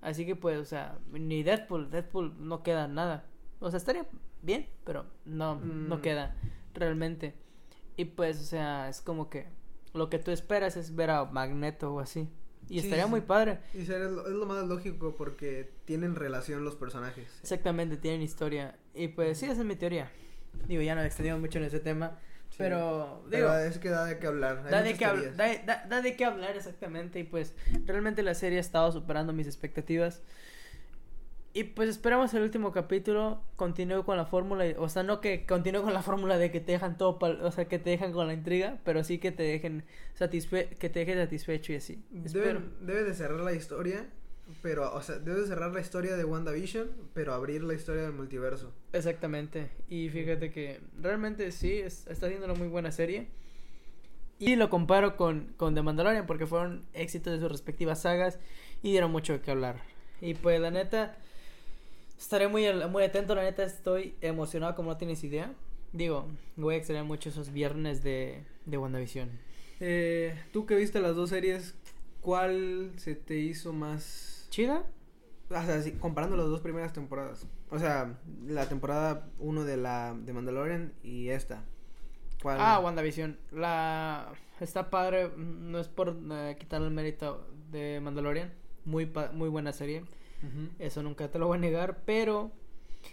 Así 0.00 0.26
que 0.26 0.36
pues, 0.36 0.58
o 0.58 0.64
sea, 0.64 0.98
ni 1.10 1.42
Deadpool, 1.42 1.90
Deadpool 1.90 2.34
no 2.38 2.62
queda 2.62 2.88
nada. 2.88 3.26
O 3.60 3.70
sea, 3.70 3.78
estaría 3.78 4.06
bien, 4.42 4.68
pero 4.84 5.06
no 5.24 5.56
no 5.56 5.98
mm. 5.98 6.00
queda 6.00 6.36
realmente. 6.74 7.34
Y 7.96 8.04
pues, 8.04 8.40
o 8.40 8.44
sea, 8.44 8.88
es 8.88 9.00
como 9.00 9.28
que 9.30 9.46
lo 9.94 10.10
que 10.10 10.18
tú 10.18 10.30
esperas 10.30 10.76
es 10.76 10.94
ver 10.94 11.10
a 11.10 11.24
Magneto 11.24 11.94
o 11.94 12.00
así. 12.00 12.28
Y 12.68 12.78
estaría 12.78 13.06
muy 13.06 13.22
padre. 13.22 13.60
Y 13.72 13.80
es 13.80 13.88
lo, 13.88 14.46
más 14.46 14.66
lógico 14.66 15.14
porque 15.16 15.72
tienen 15.86 16.14
relación 16.14 16.64
los 16.64 16.76
personajes. 16.76 17.38
Exactamente, 17.40 17.96
tienen 17.96 18.20
historia. 18.20 18.78
Y 18.94 19.08
pues 19.08 19.38
sí, 19.38 19.46
esa 19.46 19.60
es 19.60 19.66
mi 19.66 19.74
teoría. 19.74 20.12
Digo, 20.66 20.82
ya 20.82 20.94
no 20.94 21.00
he 21.00 21.06
extendido 21.06 21.38
mucho 21.38 21.58
en 21.58 21.64
ese 21.64 21.80
tema. 21.80 22.18
Pero, 22.58 23.24
digo. 23.30 23.54
es 23.54 23.78
que 23.78 23.88
da 23.88 24.04
de 24.04 24.18
qué 24.18 24.26
hablar. 24.26 24.68
da, 24.68 24.82
de 24.82 24.94
qué 24.94 25.06
da, 25.64 25.84
da, 25.88 26.02
de 26.02 26.16
qué 26.16 26.24
hablar, 26.24 26.56
exactamente. 26.56 27.20
Y 27.20 27.24
pues, 27.24 27.54
realmente 27.86 28.22
la 28.22 28.34
serie 28.34 28.58
ha 28.58 28.60
estado 28.60 28.90
superando 28.90 29.32
mis 29.32 29.46
expectativas. 29.46 30.22
Y 31.54 31.64
pues 31.64 31.88
esperamos 31.88 32.32
el 32.34 32.42
último 32.42 32.72
capítulo 32.72 33.42
continúe 33.56 34.04
con 34.04 34.16
la 34.16 34.26
fórmula, 34.26 34.64
o 34.76 34.88
sea, 34.88 35.02
no 35.02 35.20
que 35.20 35.46
continúe 35.46 35.82
con 35.82 35.94
la 35.94 36.02
fórmula 36.02 36.36
de 36.36 36.50
que 36.52 36.60
te 36.60 36.72
dejan 36.72 36.98
todo, 36.98 37.18
o 37.42 37.50
sea, 37.50 37.64
que 37.64 37.78
te 37.78 37.90
dejan 37.90 38.12
con 38.12 38.26
la 38.26 38.34
intriga, 38.34 38.78
pero 38.84 39.02
sí 39.02 39.18
que 39.18 39.32
te 39.32 39.42
dejen 39.44 39.84
satisfe 40.14 40.68
que 40.78 40.90
te 40.90 41.00
dejen 41.00 41.18
satisfecho 41.18 41.72
y 41.72 41.76
así. 41.76 42.04
Debe, 42.10 42.60
debe 42.80 43.02
de 43.02 43.14
cerrar 43.14 43.40
la 43.40 43.54
historia, 43.54 44.06
pero, 44.62 44.94
o 44.94 45.02
sea, 45.02 45.18
debe 45.18 45.40
de 45.40 45.46
cerrar 45.46 45.72
la 45.72 45.80
historia 45.80 46.16
de 46.16 46.24
WandaVision, 46.24 46.88
pero 47.14 47.34
abrir 47.34 47.62
la 47.62 47.74
historia 47.74 48.02
del 48.02 48.12
multiverso. 48.12 48.72
Exactamente, 48.92 49.70
y 49.88 50.08
fíjate 50.08 50.50
que 50.50 50.80
realmente 51.00 51.50
sí, 51.52 51.78
está 51.78 52.26
haciendo 52.26 52.46
una 52.46 52.54
muy 52.54 52.68
buena 52.68 52.92
serie. 52.92 53.28
Y 54.38 54.54
lo 54.54 54.70
comparo 54.70 55.16
con, 55.16 55.52
con 55.56 55.74
The 55.74 55.82
Mandalorian 55.82 56.26
porque 56.26 56.46
fueron 56.46 56.86
éxitos 56.92 57.32
de 57.32 57.40
sus 57.40 57.50
respectivas 57.50 58.02
sagas 58.02 58.38
y 58.82 58.92
dieron 58.92 59.10
mucho 59.10 59.32
de 59.32 59.40
qué 59.40 59.50
hablar. 59.50 59.82
Y 60.20 60.34
pues 60.34 60.60
la 60.60 60.70
neta 60.70 61.16
Estaré 62.18 62.48
muy, 62.48 62.66
muy 62.90 63.04
atento, 63.04 63.34
la 63.36 63.44
neta 63.44 63.62
estoy 63.62 64.14
emocionado 64.20 64.74
como 64.74 64.90
no 64.90 64.96
tienes 64.96 65.22
idea. 65.22 65.52
Digo, 65.92 66.26
voy 66.56 66.74
a 66.74 66.78
extrañar 66.78 67.04
mucho 67.04 67.28
esos 67.28 67.52
viernes 67.52 68.02
de, 68.02 68.42
de 68.66 68.76
WandaVision. 68.76 69.30
Eh, 69.80 70.34
Tú 70.52 70.66
que 70.66 70.74
viste 70.74 71.00
las 71.00 71.14
dos 71.14 71.30
series, 71.30 71.74
¿cuál 72.20 72.90
se 72.96 73.14
te 73.14 73.36
hizo 73.36 73.72
más... 73.72 74.37
¿Chida? 74.50 74.84
O 75.50 75.62
sea, 75.62 75.80
sí, 75.82 75.92
comparando 75.92 76.36
las 76.36 76.46
dos 76.46 76.60
primeras 76.60 76.92
temporadas. 76.92 77.46
O 77.70 77.78
sea, 77.78 78.18
la 78.46 78.68
temporada 78.68 79.28
1 79.38 79.64
de 79.64 79.76
la 79.76 80.14
de 80.14 80.32
Mandalorian 80.32 80.92
y 81.02 81.30
esta. 81.30 81.64
¿Cuál? 82.42 82.58
Ah, 82.60 82.78
WandaVision. 82.80 83.38
La 83.52 84.32
está 84.60 84.90
padre, 84.90 85.30
no 85.36 85.78
es 85.78 85.88
por 85.88 86.16
eh, 86.30 86.56
quitarle 86.58 86.88
el 86.88 86.92
mérito 86.92 87.46
de 87.70 88.00
Mandalorian. 88.00 88.52
Muy 88.84 89.10
muy 89.32 89.48
buena 89.48 89.72
serie. 89.72 90.04
Eso 90.78 91.02
nunca 91.02 91.30
te 91.30 91.38
lo 91.38 91.48
voy 91.48 91.58
a 91.58 91.60
negar, 91.60 92.02
pero 92.04 92.52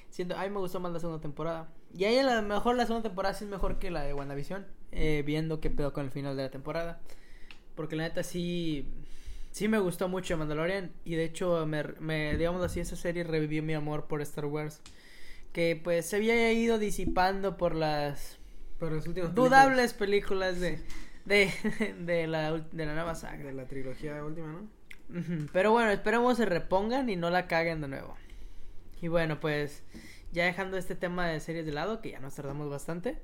siento, 0.10 0.38
a 0.38 0.44
mí 0.44 0.50
me 0.50 0.60
gustó 0.60 0.80
más 0.80 0.92
la 0.92 1.00
segunda 1.00 1.22
temporada. 1.22 1.70
Y 1.98 2.04
ahí 2.04 2.18
a 2.20 2.42
lo 2.42 2.48
mejor 2.48 2.76
la 2.76 2.86
segunda 2.86 3.08
temporada 3.08 3.34
sí 3.34 3.46
es 3.46 3.50
mejor 3.50 3.80
que 3.80 3.90
la 3.90 4.04
de 4.04 4.14
WandaVision, 4.14 4.66
eh, 4.92 5.24
viendo 5.26 5.60
qué 5.60 5.70
pedo 5.70 5.92
con 5.92 6.06
el 6.06 6.12
final 6.12 6.38
de 6.38 6.44
la 6.44 6.52
temporada. 6.52 7.00
Porque 7.76 7.96
la 7.96 8.04
neta 8.04 8.24
sí 8.24 8.88
sí 9.56 9.70
me 9.70 9.80
gustó 9.80 10.10
mucho 10.10 10.36
Mandalorian 10.36 10.92
y 11.06 11.16
de 11.16 11.24
hecho 11.24 11.66
me, 11.66 11.82
me, 12.02 12.36
digamos 12.36 12.62
así 12.62 12.82
esa 12.82 12.98
serie 12.98 13.24
revivió 13.24 13.64
mi 13.64 13.74
amor 13.74 14.06
por 14.06 14.22
Star 14.22 14.48
Wars 14.48 14.82
que 15.54 15.80
pues 15.82 16.08
se 16.08 16.18
había 16.18 16.52
ido 16.52 16.78
disipando 16.78 17.56
por 17.56 17.74
las 17.74 18.38
por 18.80 18.92
las 18.92 19.08
últimas 19.08 19.34
dudables 19.34 19.94
películas, 19.94 20.60
de, 20.60 20.82
de, 21.24 21.54
de, 22.00 22.28
la, 22.28 22.52
de 22.52 22.86
la 22.86 22.96
nueva 22.96 23.16
saga. 23.16 23.46
De 23.46 23.54
la 23.54 23.66
trilogía 23.66 24.22
última 24.26 24.48
no 24.48 24.68
pero 25.54 25.72
bueno 25.72 25.90
esperemos 25.90 26.36
se 26.36 26.46
repongan 26.46 27.10
y 27.10 27.16
no 27.16 27.30
la 27.30 27.48
caguen 27.48 27.80
de 27.80 27.88
nuevo. 27.88 28.18
Y 29.02 29.08
bueno 29.08 29.40
pues 29.40 29.84
ya 30.34 30.44
dejando 30.44 30.76
este 30.76 30.96
tema 30.96 31.30
de 31.30 31.40
series 31.40 31.66
de 31.66 31.72
lado 31.72 32.02
que 32.02 32.12
ya 32.12 32.20
nos 32.20 32.36
tardamos 32.36 32.70
bastante 32.70 33.22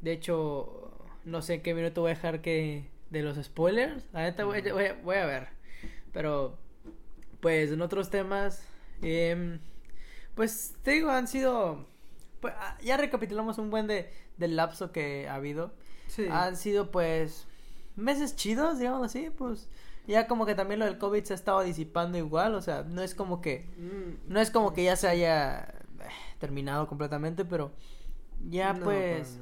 de 0.00 0.12
hecho 0.12 1.10
no 1.24 1.42
sé 1.42 1.60
qué 1.60 1.74
minuto 1.74 2.02
voy 2.02 2.12
a 2.12 2.14
dejar 2.14 2.40
que 2.40 2.88
de 3.10 3.22
los 3.22 3.36
spoilers 3.42 4.04
la 4.12 4.22
neta 4.22 4.44
voy, 4.44 4.62
voy, 4.62 4.84
voy 5.02 5.16
a 5.16 5.26
ver 5.26 5.55
pero, 6.16 6.56
pues 7.40 7.70
en 7.70 7.82
otros 7.82 8.08
temas, 8.08 8.62
eh, 9.02 9.58
pues 10.34 10.72
te 10.82 10.92
digo, 10.92 11.10
han 11.10 11.28
sido, 11.28 11.84
pues, 12.40 12.54
ah, 12.56 12.78
ya 12.82 12.96
recapitulamos 12.96 13.58
un 13.58 13.68
buen 13.68 13.86
de, 13.86 14.10
del 14.38 14.56
lapso 14.56 14.92
que 14.92 15.28
ha 15.28 15.34
habido. 15.34 15.74
Sí. 16.06 16.26
Han 16.30 16.56
sido 16.56 16.90
pues 16.90 17.46
meses 17.96 18.34
chidos, 18.34 18.78
digamos 18.78 19.04
así, 19.04 19.28
pues 19.28 19.68
ya 20.06 20.26
como 20.26 20.46
que 20.46 20.54
también 20.54 20.80
lo 20.80 20.86
del 20.86 20.96
COVID 20.96 21.22
se 21.22 21.34
ha 21.34 21.36
estado 21.36 21.60
disipando 21.60 22.16
igual, 22.16 22.54
o 22.54 22.62
sea, 22.62 22.82
no 22.82 23.02
es 23.02 23.14
como 23.14 23.42
que, 23.42 23.68
mm. 23.76 24.32
no 24.32 24.40
es 24.40 24.50
como 24.50 24.72
que 24.72 24.84
ya 24.84 24.96
se 24.96 25.08
haya 25.08 25.64
eh, 26.00 26.08
terminado 26.38 26.86
completamente, 26.86 27.44
pero 27.44 27.72
ya 28.48 28.72
pues 28.82 29.38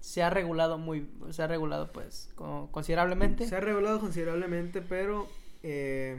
se 0.00 0.22
ha 0.22 0.28
regulado 0.28 0.76
muy, 0.76 1.08
se 1.30 1.42
ha 1.42 1.46
regulado 1.46 1.90
pues 1.90 2.34
considerablemente. 2.70 3.46
Se 3.46 3.56
ha 3.56 3.60
regulado 3.60 3.98
considerablemente, 3.98 4.82
pero 4.82 5.26
eh, 5.62 6.16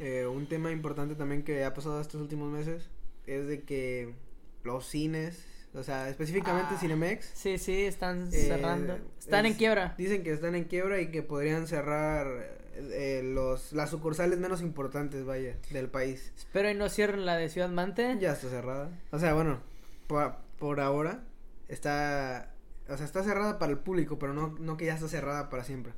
eh, 0.00 0.26
un 0.26 0.46
tema 0.46 0.70
importante 0.70 1.14
también 1.16 1.42
que 1.42 1.64
ha 1.64 1.74
pasado 1.74 2.00
estos 2.00 2.20
últimos 2.20 2.50
meses 2.52 2.88
es 3.26 3.46
de 3.46 3.62
que 3.62 4.14
los 4.62 4.86
cines, 4.86 5.44
o 5.74 5.82
sea, 5.82 6.08
específicamente 6.08 6.74
ah, 6.74 6.78
Cinemex. 6.80 7.30
Sí, 7.34 7.58
sí, 7.58 7.84
están 7.84 8.28
eh, 8.28 8.46
cerrando. 8.46 8.98
Están 9.18 9.46
en 9.46 9.54
quiebra. 9.54 9.94
Dicen 9.98 10.22
que 10.22 10.32
están 10.32 10.54
en 10.54 10.64
quiebra 10.64 11.00
y 11.00 11.10
que 11.10 11.22
podrían 11.22 11.66
cerrar 11.66 12.26
eh, 12.74 13.22
los 13.24 13.72
las 13.72 13.90
sucursales 13.90 14.38
menos 14.38 14.62
importantes, 14.62 15.24
vaya, 15.24 15.56
del 15.70 15.88
país. 15.88 16.32
Espero 16.36 16.70
y 16.70 16.74
no 16.74 16.88
cierren 16.88 17.26
la 17.26 17.36
de 17.36 17.48
Ciudad 17.48 17.68
Mante. 17.68 18.16
Ya 18.20 18.32
está 18.32 18.48
cerrada. 18.48 18.90
O 19.10 19.18
sea, 19.18 19.34
bueno, 19.34 19.60
por, 20.06 20.36
por 20.58 20.80
ahora 20.80 21.24
está, 21.66 22.54
o 22.88 22.96
sea, 22.96 23.04
está 23.04 23.24
cerrada 23.24 23.58
para 23.58 23.72
el 23.72 23.78
público, 23.78 24.18
pero 24.18 24.32
no, 24.32 24.54
no 24.60 24.76
que 24.76 24.86
ya 24.86 24.94
está 24.94 25.08
cerrada 25.08 25.50
para 25.50 25.64
siempre. 25.64 25.92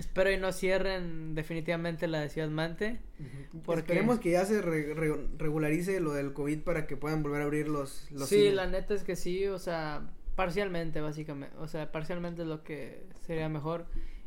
Espero 0.00 0.32
y 0.32 0.38
no 0.38 0.50
cierren 0.50 1.34
definitivamente 1.34 2.08
la 2.08 2.20
de 2.20 2.30
Ciudad 2.30 2.48
Mante. 2.48 3.00
porque... 3.66 3.92
Esperemos 3.92 4.18
que 4.18 4.30
ya 4.30 4.46
se 4.46 4.62
regularice 4.62 6.00
lo 6.00 6.14
del 6.14 6.32
COVID 6.32 6.60
para 6.60 6.86
que 6.86 6.96
puedan 6.96 7.22
volver 7.22 7.42
a 7.42 7.44
abrir 7.44 7.68
los, 7.68 8.10
los 8.10 8.26
Sí, 8.26 8.50
la 8.50 8.66
neta 8.66 8.94
es 8.94 9.04
que 9.04 9.14
sí, 9.14 9.46
o 9.46 9.58
sea, 9.58 10.10
parcialmente 10.36 11.02
básicamente, 11.02 11.54
o 11.58 11.68
sea, 11.68 11.92
parcialmente 11.92 12.42
es 12.42 12.48
lo 12.48 12.64
que 12.64 13.04
sería 13.26 13.50
mejor 13.50 13.84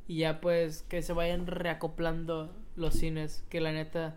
y 0.07 0.19
ya 0.19 0.41
pues 0.41 0.83
que 0.83 1.01
se 1.01 1.11
vayan 1.11 1.47
reacoplando 1.47 2.55
los 2.75 2.93
cines, 2.93 3.43
que 3.49 3.59
la 3.59 3.71
neta 3.71 4.15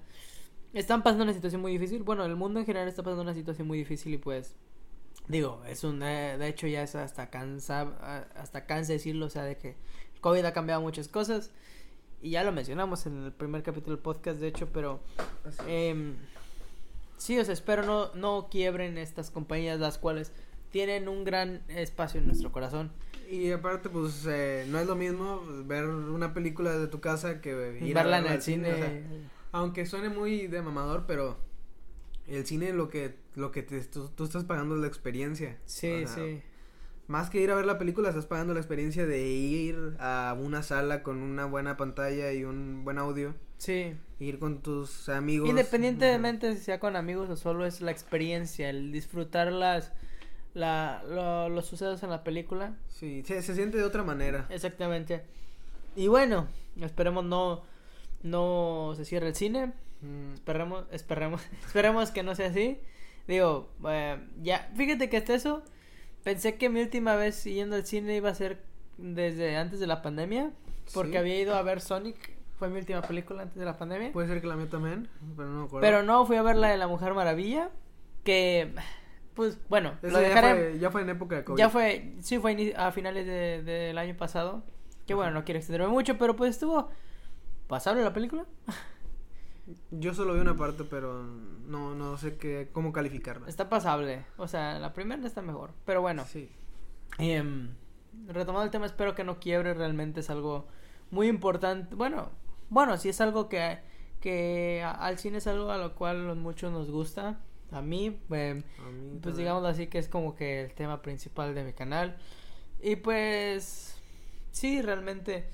están 0.75 1.03
pasando 1.03 1.25
una 1.25 1.33
situación 1.33 1.63
muy 1.63 1.73
difícil. 1.73 2.03
Bueno, 2.03 2.27
el 2.27 2.37
mundo 2.37 2.61
en 2.61 2.67
general 2.67 2.87
está 2.87 3.03
pasando 3.03 3.23
una 3.23 3.33
situación 3.33 3.67
muy 3.67 3.79
difícil 3.79 4.13
y 4.13 4.19
pues 4.19 4.57
digo, 5.27 5.63
es 5.67 5.85
un 5.85 6.03
eh, 6.03 6.37
de 6.39 6.49
hecho 6.49 6.67
ya 6.67 6.83
es 6.83 6.95
hasta 6.95 7.31
cansa 7.31 8.29
hasta 8.35 8.67
cansa 8.67 8.93
decirlo, 8.93 9.25
o 9.25 9.31
sea, 9.31 9.45
de 9.45 9.57
que 9.57 9.77
COVID 10.21 10.45
ha 10.45 10.53
cambiado 10.53 10.81
muchas 10.81 11.09
cosas. 11.09 11.51
Y 12.23 12.31
ya 12.31 12.45
lo 12.45 12.53
mencionamos 12.53 13.07
en 13.07 13.25
el 13.25 13.33
primer 13.33 13.62
capítulo 13.62 13.97
del 13.97 14.03
podcast, 14.03 14.41
de 14.41 14.49
hecho, 14.49 14.69
pero... 14.73 15.01
Eh, 15.67 16.14
sí, 17.19 17.39
os 17.39 17.49
espero 17.49 17.83
no, 17.85 18.14
no 18.14 18.49
quiebren 18.51 18.99
estas 18.99 19.31
compañías, 19.31 19.79
las 19.79 19.99
cuales 19.99 20.33
tienen 20.71 21.09
un 21.09 21.25
gran 21.25 21.62
espacio 21.69 22.21
en 22.21 22.27
nuestro 22.27 22.53
corazón. 22.53 22.91
Y 23.31 23.51
aparte, 23.51 23.89
pues, 23.89 24.25
eh, 24.27 24.67
no 24.69 24.79
es 24.79 24.87
lo 24.87 24.97
mismo 24.97 25.43
ver 25.64 25.85
una 25.87 26.33
película 26.33 26.77
de 26.79 26.87
tu 26.87 27.01
casa 27.01 27.41
que 27.41 27.79
ir 27.81 27.95
verla 27.95 28.19
en 28.19 28.27
el 28.27 28.43
cine. 28.43 29.03
aunque 29.53 29.85
suene 29.87 30.09
muy 30.09 30.47
de 30.47 30.62
mamador, 30.62 31.05
pero 31.07 31.37
el 32.27 32.47
cine 32.47 32.73
lo 32.73 32.89
que 32.89 33.17
lo 33.35 33.53
que 33.53 33.62
te, 33.62 33.81
tú, 33.83 34.25
estás 34.25 34.45
pagando 34.45 34.77
es 34.77 34.81
la 34.81 34.87
experiencia. 34.87 35.59
Sí, 35.67 36.05
sí 36.07 36.43
más 37.09 37.31
que 37.31 37.41
ir 37.41 37.51
a 37.51 37.55
ver 37.55 37.67
la 37.67 37.79
película, 37.79 38.09
estás 38.09 38.27
pagando 38.27 38.55
la 38.55 38.61
experiencia 38.61 39.07
de 39.07 39.27
ir 39.29 39.97
a 40.01 40.37
una 40.39 40.63
sala 40.63 41.03
con 41.03 41.19
una 41.19 41.45
buena 41.45 41.77
pantalla 41.77 42.33
y 42.33 42.45
un 42.45 42.85
buen 42.85 42.99
audio. 42.99 43.35
Sí. 43.59 43.95
Ir 44.19 44.39
con 44.39 44.61
tus 44.61 45.09
amigos. 45.09 45.49
Independientemente 45.49 46.55
si 46.55 46.63
sea 46.63 46.81
con 46.81 46.97
amigos 46.97 47.31
o 47.31 47.37
solo 47.37 47.65
es 47.65 47.81
la 47.81 47.91
experiencia, 47.91 48.69
el 48.71 48.91
disfrutar 48.91 49.53
las, 49.53 49.93
la, 50.55 51.03
los 51.49 51.67
sucesos 51.67 52.03
en 52.03 52.11
la 52.11 52.25
película. 52.25 52.77
Sí, 52.89 53.23
se, 53.25 53.41
se, 53.43 53.55
siente 53.55 53.79
de 53.79 53.85
otra 53.85 54.03
manera. 54.03 54.47
Exactamente. 54.51 55.23
Y 55.95 56.09
bueno, 56.09 56.49
esperemos 56.81 57.25
no, 57.25 57.63
no 58.23 58.95
se 58.97 59.05
cierre 59.05 59.29
el 59.29 59.37
cine. 59.37 59.73
Mm. 60.01 60.35
Esperemos, 60.35 60.87
esperemos, 60.91 61.41
esperemos 61.67 62.11
que 62.11 62.23
no 62.25 62.35
sea 62.35 62.49
así. 62.49 62.81
Digo, 63.29 63.71
eh, 63.89 64.19
ya, 64.43 64.71
fíjate 64.77 65.09
que 65.09 65.17
hasta 65.17 65.35
eso 65.35 65.63
Pensé 66.27 66.57
que 66.57 66.68
mi 66.68 66.81
última 66.81 67.14
vez 67.14 67.45
yendo 67.45 67.77
al 67.77 67.87
cine 67.87 68.16
iba 68.16 68.29
a 68.29 68.35
ser 68.35 68.61
desde 68.99 69.57
antes 69.57 69.79
de 69.79 69.87
la 69.87 70.03
pandemia. 70.03 70.51
Porque 70.93 71.18
había 71.18 71.41
ido 71.41 71.55
a 71.55 71.62
ver 71.62 71.81
Sonic. 71.81 72.16
Fue 72.59 72.68
mi 72.68 72.81
última 72.81 73.01
película 73.01 73.43
antes 73.43 73.57
de 73.57 73.64
la 73.64 73.79
pandemia. 73.79 74.11
Puede 74.11 74.27
ser 74.27 74.41
que 74.41 74.49
la 74.49 74.57
mía 74.57 74.68
también, 74.68 75.09
pero 75.37 75.49
no 75.49 75.68
Pero 75.81 76.03
no, 76.03 76.27
fui 76.27 76.35
a 76.35 76.43
ver 76.43 76.57
la 76.57 76.70
de 76.70 76.79
la 76.79 76.89
Mujer 76.89 77.14
Maravilla. 77.14 77.70
Que, 78.24 78.74
pues, 79.35 79.57
bueno, 79.68 79.99
lo 80.03 80.18
dejaré... 80.18 80.81
ya, 80.81 80.91
fue, 80.91 81.03
en 81.03 81.11
época 81.11 81.37
de 81.37 81.45
COVID. 81.45 81.61
Ya 81.61 81.70
fue, 81.70 82.16
sí, 82.18 82.41
fue 82.41 82.74
a 82.77 82.91
finales 82.91 83.24
del 83.24 83.64
de, 83.64 83.95
año 83.97 84.16
pasado. 84.16 84.64
Que 85.07 85.14
bueno, 85.14 85.31
no 85.31 85.45
quiero 85.45 85.59
extenderme 85.59 85.93
mucho, 85.93 86.18
pero 86.18 86.35
pues 86.35 86.51
estuvo 86.51 86.89
pasable 87.68 88.03
la 88.03 88.12
película. 88.12 88.47
Yo 89.91 90.14
solo 90.14 90.35
vi 90.35 90.41
una 90.41 90.57
parte, 90.57 90.85
pero 90.85 91.25
no, 91.25 91.95
no 91.95 92.17
sé 92.19 92.37
qué, 92.37 92.69
cómo 92.73 92.93
calificarla. 92.93 93.49
Está 93.49 93.69
pasable. 93.69 94.25
O 94.37 94.47
sea, 94.47 94.79
la 94.79 94.93
primera 94.93 95.27
está 95.27 95.43
mejor. 95.43 95.73
Pero 95.85 96.03
bueno. 96.03 96.25
Sí. 96.25 96.51
Em, 97.19 97.75
retomando 98.29 98.64
el 98.64 98.71
tema, 98.71 98.87
espero 98.87 99.14
que 99.14 99.25
no 99.25 99.41
quiebre. 99.41 99.75
Realmente 99.75 100.21
es 100.21 100.31
algo 100.31 100.69
muy 101.11 101.27
importante. 101.27 101.95
Bueno, 101.95 102.31
bueno, 102.69 102.97
sí 102.97 103.09
es 103.09 103.21
algo 103.21 103.49
que, 103.49 103.79
que 104.21 104.85
al 104.85 105.19
cine 105.19 105.39
es 105.39 105.47
algo 105.47 105.71
a 105.71 105.79
lo 105.79 105.95
cual 105.95 106.37
muchos 106.37 106.71
nos 106.71 106.91
gusta. 106.91 107.41
A 107.73 107.83
mí, 107.83 108.21
em, 108.31 108.62
pues 109.21 109.37
digamos 109.37 109.64
así 109.64 109.89
que 109.89 109.99
es 109.99 110.09
como 110.09 110.37
que 110.37 110.62
el 110.62 110.75
tema 110.75 111.03
principal 111.03 111.55
de 111.57 111.64
mi 111.64 111.73
canal. 111.73 112.17
Y 112.81 112.97
pues, 112.97 114.01
sí, 114.53 114.81
realmente 114.81 115.49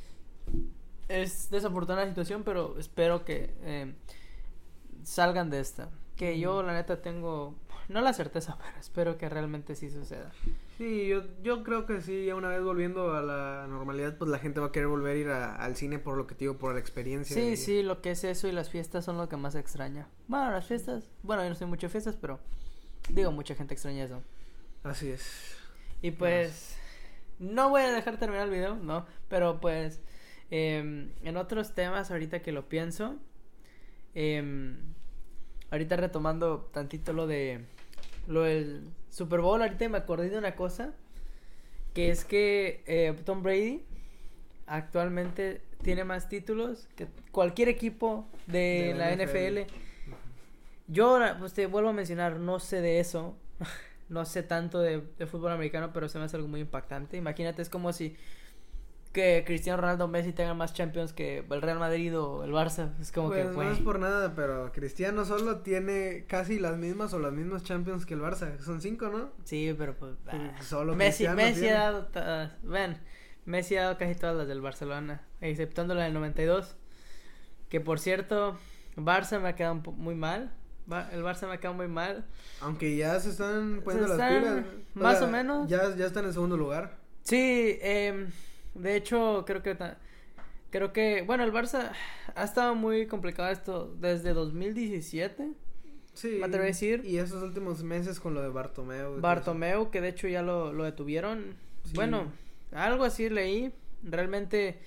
es 1.12 1.50
desafortunada 1.50 2.04
la 2.04 2.10
situación, 2.10 2.42
pero 2.42 2.78
espero 2.78 3.24
que 3.24 3.54
eh, 3.62 3.94
salgan 5.02 5.50
de 5.50 5.60
esta. 5.60 5.90
Que 6.16 6.38
yo, 6.38 6.62
la 6.62 6.72
neta, 6.72 7.02
tengo, 7.02 7.54
no 7.88 8.00
la 8.00 8.12
certeza, 8.12 8.56
pero 8.64 8.80
espero 8.80 9.18
que 9.18 9.28
realmente 9.28 9.74
sí 9.74 9.90
suceda. 9.90 10.32
Sí, 10.78 11.06
yo, 11.06 11.22
yo 11.42 11.62
creo 11.62 11.86
que 11.86 12.00
sí, 12.00 12.26
ya 12.26 12.34
una 12.34 12.48
vez 12.48 12.62
volviendo 12.62 13.14
a 13.14 13.22
la 13.22 13.66
normalidad, 13.68 14.16
pues 14.16 14.30
la 14.30 14.38
gente 14.38 14.60
va 14.60 14.68
a 14.68 14.72
querer 14.72 14.88
volver 14.88 15.16
a 15.16 15.18
ir 15.18 15.28
al 15.28 15.76
cine 15.76 15.98
por 15.98 16.16
lo 16.16 16.26
que 16.26 16.34
te 16.34 16.40
digo, 16.44 16.56
por 16.56 16.72
la 16.72 16.80
experiencia. 16.80 17.36
Sí, 17.36 17.56
sí, 17.56 17.82
lo 17.82 18.00
que 18.00 18.12
es 18.12 18.24
eso 18.24 18.48
y 18.48 18.52
las 18.52 18.70
fiestas 18.70 19.04
son 19.04 19.18
lo 19.18 19.28
que 19.28 19.36
más 19.36 19.54
extraña. 19.54 20.08
Bueno, 20.28 20.50
las 20.50 20.66
fiestas, 20.66 21.10
bueno, 21.22 21.42
yo 21.42 21.50
no 21.50 21.54
soy 21.54 21.66
mucho 21.66 21.88
fiestas, 21.88 22.16
pero 22.16 22.40
digo, 23.10 23.30
mucha 23.32 23.54
gente 23.54 23.74
extraña 23.74 24.04
eso. 24.04 24.22
Así 24.82 25.10
es. 25.10 25.56
Y 26.00 26.10
pues, 26.10 26.76
no 27.38 27.68
voy 27.68 27.82
a 27.82 27.92
dejar 27.92 28.18
terminar 28.18 28.46
el 28.46 28.50
video, 28.50 28.74
¿no? 28.74 29.06
Pero 29.28 29.60
pues 29.60 30.00
Em, 30.54 31.08
en 31.22 31.38
otros 31.38 31.74
temas, 31.74 32.10
ahorita 32.10 32.42
que 32.42 32.52
lo 32.52 32.68
pienso, 32.68 33.16
em, 34.14 34.76
ahorita 35.70 35.96
retomando 35.96 36.68
tantito 36.74 37.14
lo 37.14 37.26
de 37.26 37.64
lo 38.26 38.42
del 38.42 38.82
Super 39.08 39.40
Bowl, 39.40 39.62
ahorita 39.62 39.88
me 39.88 39.96
acordé 39.96 40.28
de 40.28 40.36
una 40.36 40.54
cosa, 40.54 40.92
que 41.94 42.10
es 42.10 42.26
que 42.26 42.84
eh, 42.86 43.14
Tom 43.24 43.42
Brady 43.42 43.82
actualmente 44.66 45.62
tiene 45.82 46.04
más 46.04 46.28
títulos 46.28 46.86
que 46.96 47.06
cualquier 47.30 47.70
equipo 47.70 48.28
de, 48.46 48.92
la, 48.94 49.10
NFL. 49.16 49.72
Yo, 50.86 51.18
pues 51.38 51.54
te 51.54 51.64
vuelvo 51.64 51.88
a 51.88 51.92
mencionar, 51.94 52.38
no 52.38 52.60
sé 52.60 52.82
de 52.82 53.00
eso. 53.00 53.38
no 54.10 54.26
sé 54.26 54.42
tanto 54.42 54.80
de, 54.80 55.02
de, 55.18 55.26
fútbol 55.26 55.52
americano, 55.52 55.94
pero 55.94 56.10
se 56.10 56.18
me 56.18 56.26
hace 56.26 56.36
algo 56.36 56.48
muy 56.48 56.60
impactante. 56.60 57.16
Imagínate, 57.16 57.62
es 57.62 57.70
como 57.70 57.94
si 57.94 58.16
que 59.12 59.44
Cristiano 59.46 59.80
Ronaldo 59.80 60.08
Messi 60.08 60.32
tengan 60.32 60.56
más 60.56 60.72
Champions 60.72 61.12
que 61.12 61.44
el 61.48 61.62
Real 61.62 61.78
Madrid 61.78 62.18
o 62.18 62.44
el 62.44 62.50
Barça. 62.50 62.98
Es 62.98 63.12
como 63.12 63.28
pues 63.28 63.46
que, 63.46 63.52
no 63.52 63.70
es 63.70 63.78
por 63.78 63.98
nada, 63.98 64.34
pero 64.34 64.72
Cristiano 64.72 65.24
solo 65.24 65.58
tiene 65.58 66.24
casi 66.26 66.58
las 66.58 66.78
mismas 66.78 67.12
o 67.12 67.18
las 67.18 67.32
mismas 67.32 67.62
Champions 67.62 68.06
que 68.06 68.14
el 68.14 68.20
Barça. 68.20 68.58
Son 68.60 68.80
cinco, 68.80 69.10
¿no? 69.10 69.30
Sí, 69.44 69.74
pero 69.76 69.94
pues. 69.94 70.14
Ah, 70.26 70.54
solo 70.62 70.94
Messi, 70.94 71.28
Messi 71.28 71.68
ha 71.68 71.92
dado. 71.92 72.50
ven, 72.62 72.98
Messi 73.44 73.76
ha 73.76 73.82
dado 73.82 73.98
casi 73.98 74.14
todas 74.14 74.34
las 74.34 74.48
del 74.48 74.62
Barcelona, 74.62 75.22
exceptando 75.40 75.94
la 75.94 76.04
del 76.04 76.14
92. 76.14 76.76
Que 77.68 77.80
por 77.80 78.00
cierto, 78.00 78.56
Barça 78.96 79.40
me 79.40 79.50
ha 79.50 79.54
quedado 79.54 79.74
muy 79.74 80.14
mal. 80.14 80.54
El 81.12 81.22
Barça 81.22 81.46
me 81.46 81.54
ha 81.54 81.58
quedado 81.58 81.74
muy 81.74 81.88
mal. 81.88 82.26
Aunque 82.60 82.96
ya 82.96 83.18
se 83.20 83.30
están 83.30 83.82
poniendo 83.84 84.16
las 84.16 84.30
pilas. 84.30 84.64
Más 84.94 85.22
o, 85.22 85.28
menos. 85.28 85.68
Ya, 85.68 85.94
ya 85.94 86.06
están 86.06 86.24
en 86.24 86.32
segundo 86.32 86.56
lugar. 86.56 86.96
Sí, 87.22 87.78
eh 87.80 88.26
de 88.74 88.96
hecho, 88.96 89.44
creo 89.46 89.62
que 89.62 89.76
creo 90.70 90.92
que 90.92 91.22
bueno, 91.22 91.44
el 91.44 91.52
Barça 91.52 91.92
ha 92.34 92.44
estado 92.44 92.74
muy 92.74 93.06
complicado 93.06 93.50
esto 93.50 93.94
desde 94.00 94.32
2017. 94.32 95.52
Sí. 96.14 96.36
Me 96.40 96.46
atrevo 96.46 96.64
a 96.64 96.66
decir. 96.66 97.02
Y 97.04 97.18
esos 97.18 97.42
últimos 97.42 97.82
meses 97.82 98.20
con 98.20 98.34
lo 98.34 98.42
de 98.42 98.48
Bartomeu. 98.48 99.20
Bartomeu, 99.20 99.90
que 99.90 100.00
de 100.00 100.08
hecho 100.08 100.28
ya 100.28 100.42
lo, 100.42 100.72
lo 100.72 100.84
detuvieron. 100.84 101.56
Bueno, 101.94 102.32
algo 102.72 103.04
así 103.04 103.28
leí. 103.28 103.72
Realmente 104.02 104.78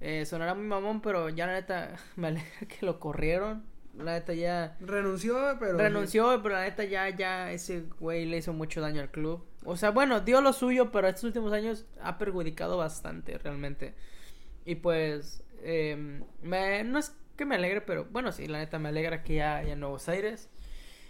eh, 0.00 0.24
sonará 0.26 0.54
muy 0.54 0.64
mamón, 0.64 1.00
pero 1.00 1.28
ya 1.28 1.46
la 1.46 1.54
neta 1.54 1.96
me 2.16 2.28
alegra 2.28 2.66
que 2.68 2.84
lo 2.84 2.98
corrieron. 2.98 3.64
La 3.96 4.12
neta 4.12 4.34
ya. 4.34 4.76
Renunció, 4.80 5.56
pero. 5.58 5.76
Renunció, 5.76 6.40
pero 6.42 6.54
la 6.54 6.62
neta 6.62 6.84
ya, 6.84 7.08
ya 7.10 7.52
ese 7.52 7.84
güey 7.98 8.24
le 8.26 8.38
hizo 8.38 8.52
mucho 8.52 8.80
daño 8.80 9.00
al 9.00 9.10
club. 9.10 9.44
O 9.64 9.76
sea, 9.76 9.90
bueno, 9.90 10.20
dio 10.20 10.40
lo 10.40 10.52
suyo, 10.52 10.90
pero 10.90 11.08
estos 11.08 11.24
últimos 11.24 11.52
años 11.52 11.86
ha 12.02 12.18
perjudicado 12.18 12.76
bastante, 12.76 13.36
realmente. 13.38 13.94
Y 14.64 14.76
pues, 14.76 15.44
eh, 15.62 16.22
me, 16.42 16.84
no 16.84 16.98
es 16.98 17.14
que 17.36 17.44
me 17.44 17.54
alegre, 17.54 17.80
pero 17.80 18.06
bueno, 18.06 18.32
sí, 18.32 18.46
la 18.46 18.58
neta 18.58 18.78
me 18.78 18.88
alegra 18.88 19.22
que 19.22 19.36
ya 19.36 19.56
haya 19.56 19.76
Nuevos 19.76 20.08
Aires. 20.08 20.48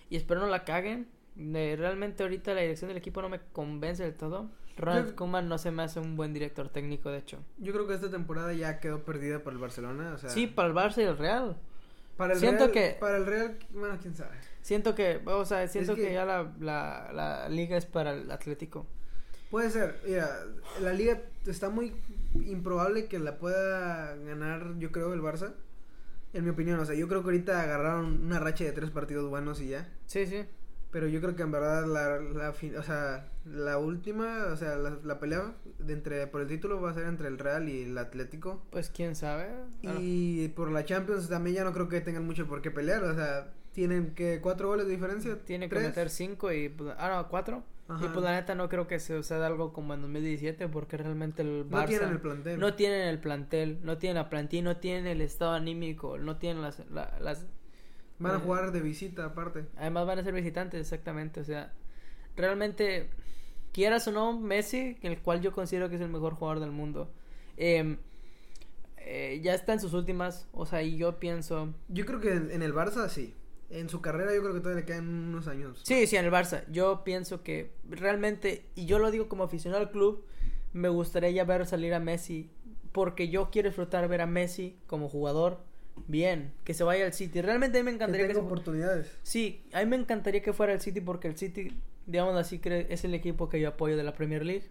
Y 0.09 0.17
espero 0.17 0.41
no 0.41 0.49
la 0.49 0.65
caguen. 0.65 1.09
realmente 1.37 2.23
ahorita 2.23 2.55
la 2.55 2.63
dirección 2.63 2.89
del 2.89 2.99
equipo 2.99 3.23
no 3.23 3.29
me 3.29 3.41
convence 3.53 4.03
del 4.03 4.15
todo. 4.15 4.51
Ronald 4.77 5.15
Koeman 5.15 5.49
no 5.49 5.59
se 5.59 5.71
me 5.71 5.83
hace 5.83 6.01
un 6.01 6.17
buen 6.17 6.33
director 6.33 6.69
técnico, 6.69 7.11
de 7.11 7.19
hecho. 7.19 7.39
Yo 7.59 7.73
creo 7.73 7.87
que 7.87 7.95
esta 7.95 8.11
temporada 8.11 8.53
ya 8.53 8.81
quedó 8.81 9.05
perdida 9.05 9.41
para 9.41 9.55
el 9.55 9.61
Barcelona. 9.61 10.13
O 10.15 10.19
sea... 10.19 10.31
Sí, 10.31 10.47
para 10.47 10.69
el 10.69 10.75
Barça 10.75 10.99
y 10.99 11.03
el 11.03 11.19
Real. 11.19 11.57
Para 12.17 12.35
el 12.35 12.41
Siento 12.41 12.73
que... 12.73 12.97
Para 12.99 13.19
el 13.19 13.27
Real, 13.27 13.59
bueno, 13.71 13.99
quién 14.01 14.15
sabe. 14.15 14.37
Siento 14.63 14.95
que, 14.95 15.21
o 15.25 15.45
sea, 15.45 15.67
siento 15.69 15.95
que... 15.95 16.13
ya 16.13 16.25
la, 16.25 16.53
la, 16.61 17.11
la, 17.13 17.49
liga 17.49 17.77
es 17.77 17.87
para 17.87 18.13
el 18.13 18.31
Atlético. 18.31 18.87
Puede 19.51 19.71
ser, 19.71 20.01
mira, 20.07 20.45
la 20.81 20.93
liga 20.93 21.23
está 21.47 21.71
muy 21.71 21.95
improbable 22.35 23.07
que 23.07 23.19
la 23.19 23.39
pueda 23.39 24.15
ganar, 24.17 24.79
yo 24.79 24.93
creo, 24.93 25.13
el 25.13 25.21
Barça. 25.21 25.55
En 26.33 26.45
mi 26.45 26.51
opinión, 26.51 26.79
o 26.79 26.85
sea, 26.85 26.95
yo 26.95 27.09
creo 27.09 27.23
que 27.23 27.27
ahorita 27.27 27.61
agarraron 27.61 28.25
una 28.25 28.39
racha 28.39 28.63
de 28.65 28.73
tres 28.73 28.91
partidos 28.91 29.29
buenos 29.29 29.61
y 29.61 29.71
ya. 29.71 29.89
Sí, 30.07 30.27
sí. 30.27 30.45
Pero 30.93 31.09
yo 31.09 31.21
creo 31.21 31.37
que 31.37 31.43
en 31.43 31.53
verdad 31.53 31.87
la, 31.87 32.19
la 32.19 32.51
o 32.51 32.83
sea, 32.83 33.29
la 33.45 33.79
última, 33.79 34.47
o 34.53 34.57
sea, 34.57 34.77
la, 34.77 34.99
la, 35.03 35.21
pelea 35.21 35.55
de 35.79 35.93
entre 35.93 36.27
por 36.27 36.41
el 36.41 36.49
título 36.49 36.81
va 36.81 36.91
a 36.91 36.95
ser 36.95 37.07
entre 37.07 37.29
el 37.29 37.39
Real 37.39 37.69
y 37.69 37.83
el 37.83 37.99
Atlético. 37.99 38.63
Pues 38.71 38.91
quién 38.91 39.15
sabe. 39.15 39.49
Y 39.83 40.49
por 40.49 40.71
la 40.71 40.85
Champions 40.85 41.29
también 41.29 41.57
ya 41.57 41.65
no 41.65 41.73
creo 41.73 41.89
que 41.89 42.01
tengan 42.01 42.27
mucho 42.27 42.47
por 42.49 42.61
qué 42.61 42.73
pelear, 42.73 43.05
o 43.05 43.15
sea, 43.15 43.53
tienen 43.73 44.15
que 44.15 44.41
cuatro 44.41 44.69
goles 44.69 44.87
de 44.87 44.93
diferencia. 44.93 45.39
Tiene 45.45 45.69
que 45.69 45.79
meter 45.79 46.11
cinco 46.11 46.53
y 46.53 46.69
pues, 46.69 46.95
ah 46.99 47.17
no 47.17 47.29
cuatro. 47.29 47.65
Y 48.01 48.07
pues 48.07 48.23
la 48.23 48.33
neta 48.33 48.55
no 48.55 48.69
creo 48.69 48.87
que 48.87 49.01
se 49.01 49.17
suceda 49.17 49.49
algo 49.49 49.73
como 49.73 49.95
en 49.95 50.03
2017 50.03 50.69
porque 50.69 50.97
realmente 50.97 51.43
el 51.43 51.69
Barça 51.69 51.81
no 51.81 51.87
tienen 51.87 52.09
el 52.11 52.21
plantel. 52.21 52.61
No 52.61 52.75
tienen 52.75 53.09
el 53.09 53.19
plantel, 53.19 53.79
no 53.83 53.99
tienen 53.99 54.17
la 54.17 54.31
plantilla, 54.31 54.63
no 54.63 54.77
tienen 54.77 55.07
el 55.09 55.21
estado 55.21 55.55
anímico, 55.55 56.17
no 56.17 56.37
tienen 56.37 56.63
las, 56.63 56.85
las 56.89 57.47
Van 58.21 58.35
a 58.35 58.39
eh, 58.39 58.41
jugar 58.41 58.71
de 58.71 58.81
visita 58.81 59.25
aparte. 59.25 59.65
Además 59.77 60.07
van 60.07 60.19
a 60.21 60.23
ser 60.23 60.35
visitantes, 60.35 60.81
exactamente. 60.81 61.41
O 61.41 61.45
sea, 61.45 61.73
realmente, 62.37 63.09
quieras 63.73 64.07
o 64.07 64.13
no, 64.13 64.39
Messi, 64.39 64.99
el 65.03 65.21
cual 65.21 65.41
yo 65.41 65.53
considero 65.53 65.89
que 65.89 65.97
es 65.97 66.01
el 66.03 66.11
mejor 66.11 66.35
jugador 66.35 66.61
del 66.61 66.71
mundo, 66.71 67.11
em, 67.57 67.97
eh, 68.99 69.41
ya 69.43 69.55
está 69.55 69.73
en 69.73 69.81
sus 69.81 69.95
últimas. 69.95 70.49
O 70.53 70.67
sea, 70.67 70.83
y 70.83 70.99
yo 70.99 71.19
pienso... 71.19 71.73
Yo 71.89 72.05
creo 72.05 72.21
que 72.21 72.33
en, 72.33 72.63
el 72.63 72.75
Barça 72.75 73.09
sí. 73.09 73.35
En 73.71 73.89
su 73.89 74.01
carrera 74.01 74.35
yo 74.35 74.43
creo 74.43 74.55
que 74.55 74.61
todavía 74.61 74.81
le 74.81 74.87
quedan 74.87 75.09
unos 75.09 75.47
años. 75.47 75.81
Sí, 75.85 76.07
sí, 76.07 76.17
en 76.17 76.25
el 76.25 76.33
Barça. 76.33 76.65
Yo 76.71 77.05
pienso 77.05 77.43
que 77.43 77.71
realmente, 77.89 78.67
y 78.75 78.87
yo 78.87 78.99
lo 78.99 79.11
digo 79.11 79.29
como 79.29 79.45
aficionado 79.45 79.83
al 79.83 79.91
club, 79.91 80.25
me 80.73 80.89
gustaría 80.89 81.31
ya 81.31 81.45
ver 81.45 81.67
salir 81.67 81.95
a 81.95 82.01
Messi. 82.01 82.51
Porque 82.93 83.29
yo 83.29 83.51
quiero 83.51 83.69
disfrutar 83.69 84.09
ver 84.09 84.21
a 84.21 84.27
Messi 84.27 84.77
como 84.89 85.09
jugador 85.09 85.61
bien, 86.09 86.53
que 86.65 86.75
se 86.75 86.85
vaya 86.85 87.05
al 87.05 87.13
City. 87.13 87.41
Realmente 87.41 87.79
a 87.79 87.83
mí 87.83 87.85
me 87.85 87.95
encantaría 87.95 88.29
que, 88.29 88.37
oportunidades. 88.37 89.17
Sí, 89.23 89.63
a 89.73 89.81
mí 89.81 89.87
me 89.87 89.97
encantaría 89.97 90.43
que 90.43 90.53
fuera 90.53 90.73
el 90.73 90.81
City 90.81 91.01
porque 91.01 91.29
el 91.29 91.37
City, 91.37 91.77
digamos 92.07 92.37
así, 92.37 92.61
es 92.65 93.05
el 93.05 93.15
equipo 93.15 93.49
que 93.49 93.61
yo 93.61 93.69
apoyo 93.69 93.97
de 93.97 94.03
la 94.03 94.15
Premier 94.15 94.45
League. 94.45 94.69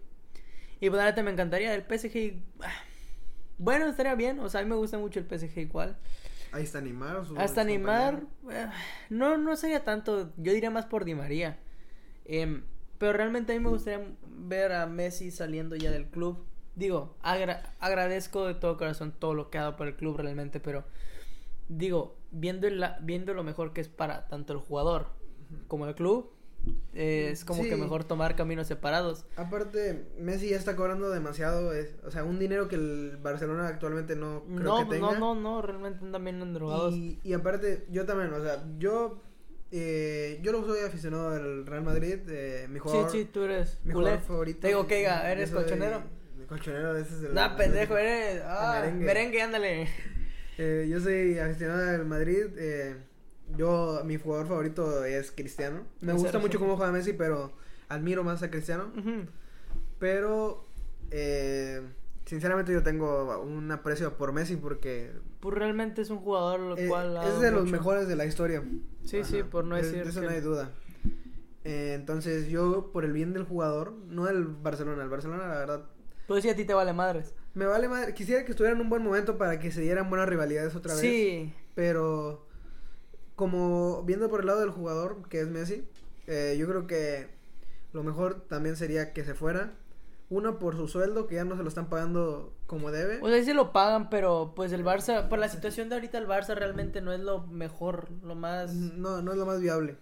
Y 0.82 0.89
pues 0.89 1.24
me 1.24 1.32
encantaría 1.32 1.74
el 1.76 1.84
PSG. 1.84 2.34
Ah, 2.62 2.72
bueno, 3.58 3.88
estaría 3.88 4.16
bien, 4.16 4.39
o 4.39 4.50
sea, 4.50 4.62
a 4.62 4.64
mí 4.64 4.70
me 4.70 4.76
gusta 4.76 4.97
mucho 4.97 5.20
el 5.20 5.26
PSG 5.26 5.60
igual. 5.60 5.97
Ahí 6.52 6.64
está 6.64 6.82
Neymar. 6.82 7.24
Hasta 7.38 7.62
animar 7.62 8.24
no, 9.10 9.38
no 9.38 9.56
sería 9.56 9.84
tanto, 9.84 10.34
yo 10.38 10.54
diría 10.54 10.72
más 10.72 10.86
por 10.86 11.06
Di 11.06 11.16
María. 11.16 11.60
Em, 12.26 12.64
pero 12.97 13.14
realmente 13.14 13.54
a 13.54 13.56
mí 13.56 13.64
me 13.64 13.70
gustaría 13.70 14.06
ver 14.28 14.72
a 14.72 14.86
Messi 14.88 15.32
saliendo 15.32 15.76
ya 15.76 15.91
del 15.91 16.08
club. 16.08 16.45
Digo, 16.76 17.18
agradezco 17.22 18.47
de 18.47 18.54
todo 18.56 18.78
corazón 18.78 19.14
todo 19.18 19.34
lo 19.34 19.50
que 19.50 19.58
ha 19.58 19.62
dado 19.62 19.76
por 19.76 19.88
el 19.88 19.95
club 19.95 20.18
realmente, 20.18 20.60
pero 20.60 20.86
digo, 21.68 22.18
viendo, 22.32 22.68
viendo 23.02 23.34
lo 23.34 23.43
mejor 23.43 23.74
que 23.74 23.82
es 23.82 23.89
para 23.89 24.28
tanto 24.28 24.54
el 24.54 24.60
jugador 24.60 25.08
como 25.68 25.88
el 25.88 25.95
club, 25.95 26.32
es 26.93 27.45
como 27.45 27.64
que 27.64 27.76
mejor 27.76 28.03
tomar 28.03 28.36
caminos 28.36 28.68
separados. 28.68 29.26
Aparte, 29.36 30.05
Messi 30.18 30.49
ya 30.49 30.57
está 30.57 30.76
cobrando 30.76 31.10
demasiado, 31.10 31.72
o 32.05 32.12
sea, 32.12 32.24
un 32.24 32.39
dinero 32.39 32.68
que 32.68 32.76
el 32.76 33.18
Barcelona 33.22 33.68
actualmente 33.68 34.16
no 34.16 34.43
creo 34.43 34.60
no, 34.60 34.78
que 34.89 34.95
tenga. 34.95 35.12
No, 35.14 35.20
no, 35.20 35.36
no, 35.36 35.62
realmente 35.62 36.03
andan 36.03 36.24
bien 36.24 36.41
endrogados. 36.41 36.93
Y, 36.93 37.20
y 37.24 37.34
aparte, 37.34 37.86
yo 37.89 38.05
también, 38.05 38.34
o 38.34 38.43
sea, 38.43 38.64
yo 38.78 39.22
eh, 39.72 40.39
yo 40.41 40.51
lo 40.51 40.66
soy 40.66 40.80
aficionado 40.80 41.32
del 41.32 41.66
Real 41.66 41.84
Madrid, 41.84 42.20
eh, 42.28 42.68
mi 42.70 42.80
jugador. 42.80 43.12
Sí, 43.12 43.20
sí, 43.20 43.26
tú 43.26 43.43
eres 43.43 43.78
mi 43.84 43.93
jugador 43.93 44.20
favorito. 44.22 44.62
Te 44.62 44.68
digo 44.70 44.88
que 44.88 45.03
eres 45.03 45.51
colchonero. 45.51 46.03
colchonero, 46.47 46.97
ese 46.97 47.16
es 47.16 47.24
el. 47.24 47.34
Nah, 47.36 47.55
pendejo, 47.55 47.97
eres. 47.97 48.41
Ah, 48.45 48.80
merengue. 48.82 49.05
merengue, 49.05 49.41
ándale. 49.41 49.88
Eh, 50.57 50.88
yo 50.89 50.99
soy 50.99 51.38
aficionado 51.38 51.86
del 51.86 52.05
Madrid. 52.05 52.47
Eh, 52.57 52.97
yo, 53.58 54.02
mi 54.06 54.18
jugador 54.18 54.47
favorito 54.47 55.04
es 55.04 55.32
Cristiano. 55.32 55.84
Me 56.02 56.14
gusta 56.14 56.39
mucho 56.39 56.60
cómo 56.60 56.78
juega 56.78 56.91
Messi, 56.91 57.14
pero 57.14 57.52
admiro 57.88 58.24
más 58.24 58.43
a 58.43 58.50
Cristiano. 58.50 58.91
Pero, 60.00 60.66
eh, 61.12 61.82
sinceramente, 62.26 62.72
yo 62.72 62.84
tengo 62.84 63.41
un 63.41 63.72
aprecio 63.72 64.18
por 64.18 64.32
Messi 64.32 64.56
porque. 64.56 65.12
Pues 65.39 65.56
realmente 65.56 66.02
es 66.02 66.10
un 66.10 66.20
jugador 66.20 66.60
lo 66.60 66.76
cual. 66.88 67.18
Es 67.26 67.39
de 67.39 67.52
los 67.52 67.70
mejores 67.70 68.08
de 68.08 68.16
la 68.16 68.26
historia. 68.26 68.64
Sí, 69.04 69.24
sí, 69.24 69.43
por 69.43 69.66
no 69.66 69.76
decir. 69.76 70.04
De 70.04 70.10
eso 70.10 70.22
no 70.22 70.30
hay 70.30 70.41
duda. 70.41 70.72
entonces, 71.64 72.47
yo, 72.47 72.91
por 72.91 73.06
el 73.06 73.14
bien 73.14 73.34
del 73.34 73.43
jugador, 73.43 73.93
no 74.08 74.26
del 74.26 74.45
Barcelona. 74.45 75.04
El 75.04 75.10
Barcelona, 75.10 75.47
la 75.47 75.58
verdad. 75.58 75.86
Pues 76.28 76.43
sí, 76.43 76.50
a 76.50 76.56
ti 76.56 76.64
te 76.64 76.74
vale 76.76 76.93
madres. 76.93 77.34
Me 77.56 77.66
vale 77.66 77.88
madre. 77.88 78.14
Quisiera 78.14 78.45
que 78.45 78.52
estuvieran 78.52 78.78
en 78.78 78.84
un 78.84 78.89
buen 78.89 79.04
momento 79.04 79.38
para 79.38 79.60
que 79.60 79.72
se 79.72 79.82
dieran 79.82 80.10
buenas 80.10 80.30
rivalidades 80.30 80.76
otra 80.76 80.93
vez. 80.93 81.02
Sí. 81.02 81.54
Pero 81.74 82.49
como 83.40 84.04
viendo 84.04 84.30
por 84.30 84.42
el 84.42 84.48
lado 84.48 84.60
del 84.60 84.70
jugador, 84.70 85.30
que 85.30 85.40
es 85.40 85.48
Messi, 85.48 85.86
eh, 86.28 86.58
yo 86.60 86.68
creo 86.68 86.88
que 86.88 87.30
lo 87.94 88.04
mejor 88.04 88.42
también 88.50 88.76
sería 88.76 89.14
que 89.14 89.24
se 89.24 89.34
fuera. 89.34 89.76
Uno 90.30 90.60
por 90.60 90.76
su 90.76 90.90
sueldo, 90.90 91.26
que 91.26 91.36
ya 91.36 91.46
no 91.46 91.56
se 91.56 91.64
lo 91.64 91.70
están 91.70 91.88
pagando 91.88 92.54
como 92.68 92.92
debe. 92.92 93.20
O 93.22 93.30
sea, 93.30 93.42
sí 93.42 93.54
lo 93.54 93.72
pagan, 93.72 94.10
pero 94.10 94.52
pues 94.58 94.74
el 94.74 94.84
Barça, 94.84 95.30
por 95.30 95.40
la 95.40 95.48
situación 95.48 95.88
de 95.88 95.96
ahorita 95.96 96.18
el 96.18 96.28
Barça 96.28 96.54
realmente 96.54 97.00
no 97.00 97.14
es 97.14 97.22
lo 97.22 97.48
mejor, 97.48 98.10
lo 98.24 98.36
más... 98.36 98.74
No, 98.74 99.22
no 99.22 99.32
es 99.32 99.38
lo 99.38 99.46
más 99.46 99.62
viable. 99.62 99.96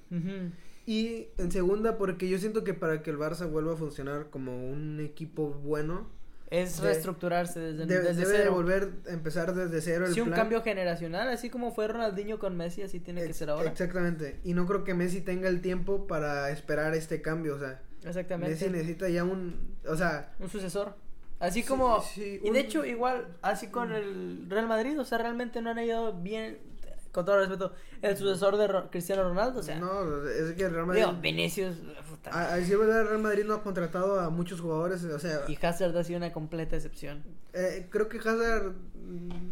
Y 0.88 1.27
en 1.38 1.51
segunda, 1.51 1.99
porque 1.99 2.27
yo 2.27 2.39
siento 2.39 2.63
que 2.63 2.73
para 2.73 3.03
que 3.03 3.11
el 3.11 3.19
Barça 3.19 3.47
vuelva 3.47 3.73
a 3.73 3.77
funcionar 3.77 4.31
como 4.31 4.67
un 4.67 4.99
equipo 4.99 5.51
bueno, 5.51 6.09
es 6.49 6.79
reestructurarse 6.79 7.59
desde, 7.59 7.85
desde 7.85 8.13
debe 8.25 8.37
cero. 8.37 8.51
volver 8.53 8.89
a 9.07 9.11
empezar 9.11 9.53
desde 9.53 9.81
cero 9.81 10.05
el 10.05 10.13
sí, 10.13 10.21
un 10.21 10.31
cambio 10.31 10.61
generacional, 10.61 11.27
así 11.29 11.49
como 11.49 11.71
fue 11.73 11.87
Ronaldinho 11.87 12.39
con 12.39 12.55
Messi, 12.55 12.81
así 12.83 12.99
tiene 12.99 13.25
que 13.25 13.33
ser 13.33 13.49
ahora. 13.49 13.69
Exactamente. 13.69 14.39
Y 14.43 14.53
no 14.53 14.65
creo 14.65 14.83
que 14.83 14.93
Messi 14.93 15.21
tenga 15.21 15.49
el 15.49 15.61
tiempo 15.61 16.07
para 16.07 16.49
esperar 16.51 16.93
este 16.93 17.21
cambio, 17.21 17.55
o 17.55 17.59
sea. 17.59 17.81
Exactamente. 18.03 18.51
Messi 18.53 18.69
necesita 18.69 19.09
ya 19.09 19.23
un, 19.23 19.75
o 19.87 19.95
sea, 19.95 20.33
un 20.39 20.49
sucesor. 20.49 20.95
Así 21.39 21.61
como 21.63 22.03
y 22.15 22.49
de 22.49 22.59
hecho 22.59 22.83
igual 22.83 23.27
así 23.43 23.67
con 23.67 23.91
el 23.91 24.45
Real 24.49 24.67
Madrid, 24.67 24.99
o 24.99 25.05
sea, 25.05 25.19
realmente 25.19 25.61
no 25.61 25.69
han 25.69 25.77
ido 25.79 26.13
bien 26.13 26.57
con 27.11 27.25
todo 27.25 27.39
respeto, 27.39 27.73
el 28.01 28.15
sucesor 28.17 28.57
de 28.57 28.67
Ro- 28.67 28.89
Cristiano 28.91 29.23
Ronaldo, 29.23 29.59
o 29.59 29.63
sea, 29.63 29.79
no, 29.79 30.27
es 30.27 30.53
que 30.53 30.63
el 30.65 30.71
Real 30.73 30.85
Madrid. 30.87 31.01
digo, 31.01 31.13
Vinicius, 31.21 31.77
A, 32.26 32.53
a 32.53 32.57
decir 32.57 32.78
verdad, 32.78 33.01
el 33.01 33.07
Real 33.09 33.22
Madrid 33.22 33.43
no 33.45 33.53
ha 33.55 33.63
contratado 33.63 34.20
a 34.20 34.30
muchos 34.30 34.59
jugadores. 34.61 35.03
O 35.03 35.20
sea, 35.20 35.41
y 35.47 35.57
Hazard 35.61 35.95
ha 35.97 36.03
sido 36.03 36.18
una 36.18 36.32
completa 36.34 36.76
excepción. 36.76 37.24
eh, 37.53 37.88
creo 37.89 38.07
que 38.09 38.18
Hazard, 38.20 38.74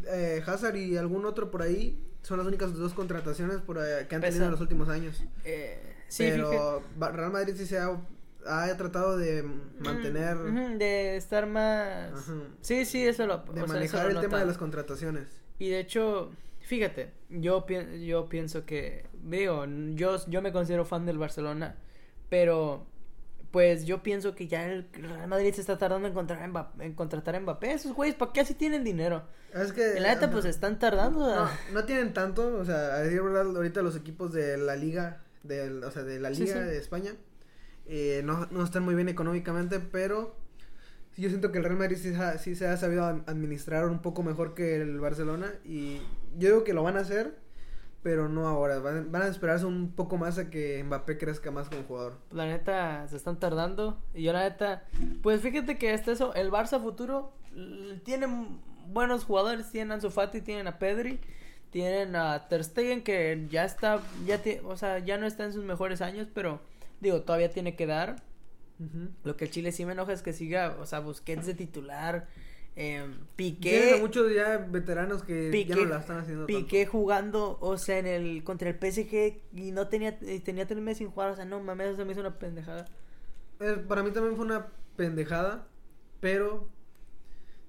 eh, 0.07 0.43
Hazard 0.45 0.76
y 0.76 0.97
algún 0.97 1.26
otro 1.26 1.51
por 1.51 1.61
ahí 1.61 1.99
son 2.22 2.38
las 2.39 2.47
únicas 2.47 2.74
dos 2.76 2.93
contrataciones 2.93 3.57
por 3.61 3.80
ahí 3.80 4.05
que 4.07 4.16
han 4.16 4.22
tenido 4.22 4.45
en 4.45 4.51
los 4.51 4.61
últimos 4.61 4.89
años. 4.89 5.24
Eh, 5.43 5.80
sí, 6.07 6.26
Pero 6.30 6.82
fíjate. 6.97 7.18
Real 7.18 7.32
Madrid 7.32 7.53
sí 7.55 7.66
se 7.66 7.78
ha, 7.80 7.97
ha 8.47 8.78
tratado 8.78 9.18
de 9.18 9.43
mantener, 9.80 10.36
Mm, 10.38 10.78
de 10.78 11.18
estar 11.18 11.45
más... 11.47 12.11
Ajá. 12.13 12.34
Sí, 12.61 12.86
sí, 12.86 13.05
eso 13.05 13.26
lo... 13.28 13.38
de 13.39 13.53
sea, 13.53 13.66
manejar 13.68 14.05
lo 14.05 14.20
el 14.20 14.20
tema 14.22 14.39
de 14.39 14.45
las 14.45 14.57
contrataciones. 14.57 15.28
Y 15.59 15.70
de 15.70 15.80
hecho, 15.80 16.32
fíjate, 16.61 17.11
yo, 17.30 17.66
pi- 17.66 18.05
yo 18.05 18.28
pienso 18.28 18.66
que, 18.66 19.05
digo, 19.24 19.66
yo, 19.93 20.18
yo 20.28 20.41
me 20.41 20.51
considero 20.51 20.84
fan 20.86 21.05
del 21.05 21.18
Barcelona, 21.18 21.76
pero 22.30 22.86
pues 23.51 23.86
yo 23.86 24.03
pienso 24.03 24.36
que 24.36 24.47
ya 24.47 24.65
el 24.69 24.86
Real 24.91 25.28
Madrid 25.30 25.53
se 25.53 25.61
está 25.61 25.78
tardando 25.78 26.07
en, 26.07 26.11
encontrar 26.11 26.45
Mbappé- 26.49 26.82
en 26.84 26.93
contratar 26.93 27.36
a 27.36 27.39
Mbappé. 27.39 27.71
Esos 27.71 27.93
güeyes, 27.93 28.15
¿para 28.15 28.34
qué 28.34 28.41
así 28.41 28.53
tienen 28.53 28.84
dinero? 28.84 29.23
Es 29.53 29.71
que 29.71 29.95
En 29.95 30.03
la 30.03 30.13
neta, 30.13 30.30
pues 30.30 30.43
están 30.43 30.78
tardando. 30.78 31.34
no, 31.34 31.49
no 31.71 31.86
tienen 31.86 32.13
tanto, 32.13 32.57
o 32.57 32.65
sea, 32.65 32.95
a 32.95 32.99
decir 32.99 33.21
verdad, 33.21 33.45
ahorita 33.55 33.82
los 33.82 33.95
equipos 33.95 34.34
de 34.34 34.57
la 34.57 34.76
liga, 34.76 35.21
del, 35.43 35.84
o 35.86 35.91
sea, 35.91 36.03
de 36.03 36.19
la 36.19 36.30
liga 36.32 36.53
sí. 36.53 36.59
de 36.59 36.78
España, 36.78 37.13
eh, 37.86 38.21
no, 38.26 38.47
no 38.51 38.63
están 38.65 38.84
muy 38.84 38.95
bien 38.95 39.07
económicamente, 39.07 39.80
pero 39.80 40.36
yo 41.15 41.30
siento 41.30 41.53
que 41.53 41.59
el 41.59 41.63
Real 41.63 41.78
Madrid 41.78 41.95
sí, 41.97 42.13
sí 42.39 42.55
se 42.57 42.67
ha 42.67 42.76
sabido 42.76 43.05
ad- 43.05 43.21
administrar 43.28 43.86
un 43.88 44.01
poco 44.01 44.21
mejor 44.21 44.53
que 44.53 44.76
el 44.82 44.99
Barcelona 44.99 45.53
y 45.63 46.01
yo 46.38 46.49
digo 46.49 46.63
que 46.65 46.73
lo 46.73 46.84
van 46.84 46.97
a 46.97 47.01
hacer, 47.01 47.38
pero 48.05 48.29
no 48.29 48.47
ahora, 48.47 48.77
van, 48.77 49.11
van 49.11 49.23
a 49.23 49.27
esperarse 49.27 49.65
un 49.65 49.91
poco 49.95 50.15
más 50.15 50.37
a 50.37 50.51
que 50.51 50.83
Mbappé 50.83 51.17
crezca 51.17 51.49
más 51.49 51.69
como 51.69 51.81
jugador. 51.85 52.19
La 52.29 52.45
neta, 52.45 53.07
se 53.07 53.17
están 53.17 53.39
tardando. 53.39 53.99
Y 54.13 54.21
yo, 54.21 54.31
la 54.31 54.43
neta, 54.43 54.83
pues 55.23 55.41
fíjate 55.41 55.79
que 55.79 55.91
hasta 55.91 56.11
eso, 56.11 56.31
el 56.35 56.51
Barça 56.51 56.79
futuro 56.79 57.33
tiene 58.03 58.27
buenos 58.89 59.23
jugadores. 59.23 59.71
Tienen 59.71 59.89
a 59.89 59.95
Ansu 59.95 60.11
Fati, 60.11 60.41
tienen 60.41 60.67
a 60.67 60.77
Pedri, 60.77 61.19
tienen 61.71 62.15
a 62.15 62.47
Ter 62.47 62.63
Stegen, 62.63 63.01
que 63.03 63.47
ya 63.49 63.65
está, 63.65 63.99
ya 64.27 64.37
ti- 64.39 64.59
o 64.63 64.77
sea, 64.77 64.99
ya 64.99 65.17
no 65.17 65.25
está 65.25 65.43
en 65.43 65.53
sus 65.53 65.63
mejores 65.63 66.01
años, 66.03 66.27
pero 66.31 66.61
digo, 67.01 67.23
todavía 67.23 67.49
tiene 67.49 67.75
que 67.75 67.87
dar. 67.87 68.17
Lo 69.23 69.35
que 69.35 69.45
el 69.45 69.49
Chile 69.51 69.71
sí 69.71 69.83
me 69.83 69.93
enoja 69.93 70.13
es 70.13 70.21
que 70.21 70.31
siga, 70.31 70.77
o 70.79 70.85
sea, 70.85 70.99
Busquets 70.99 71.47
de 71.47 71.55
titular, 71.55 72.27
eh, 72.76 73.05
Piqué, 73.36 73.97
muchos 74.01 74.34
ya 74.34 74.57
veteranos 74.57 75.23
que 75.23 75.49
Piqué, 75.51 75.69
ya 75.69 75.76
no 75.78 75.86
la 75.86 75.99
están 75.99 76.17
haciendo 76.19 76.45
tanto. 76.45 76.59
Piqué 76.59 76.86
jugando, 76.86 77.57
o 77.61 77.78
sea, 77.78 77.99
en 77.99 78.07
el 78.07 78.43
contra 78.43 78.69
el 78.69 78.76
PSG 78.76 79.38
y 79.53 79.71
no 79.71 79.88
tenía, 79.88 80.17
tenía 80.43 80.67
tres 80.67 80.82
meses 80.82 80.97
sin 80.99 81.09
jugar, 81.09 81.32
o 81.32 81.36
sea, 81.36 81.45
no 81.45 81.61
mames, 81.61 81.88
eso 81.88 81.97
se 81.97 82.05
me 82.05 82.11
hizo 82.11 82.21
una 82.21 82.38
pendejada. 82.38 82.86
Eh, 83.59 83.78
para 83.88 84.03
mí 84.03 84.11
también 84.11 84.36
fue 84.36 84.45
una 84.45 84.67
pendejada, 84.97 85.67
pero 86.19 86.67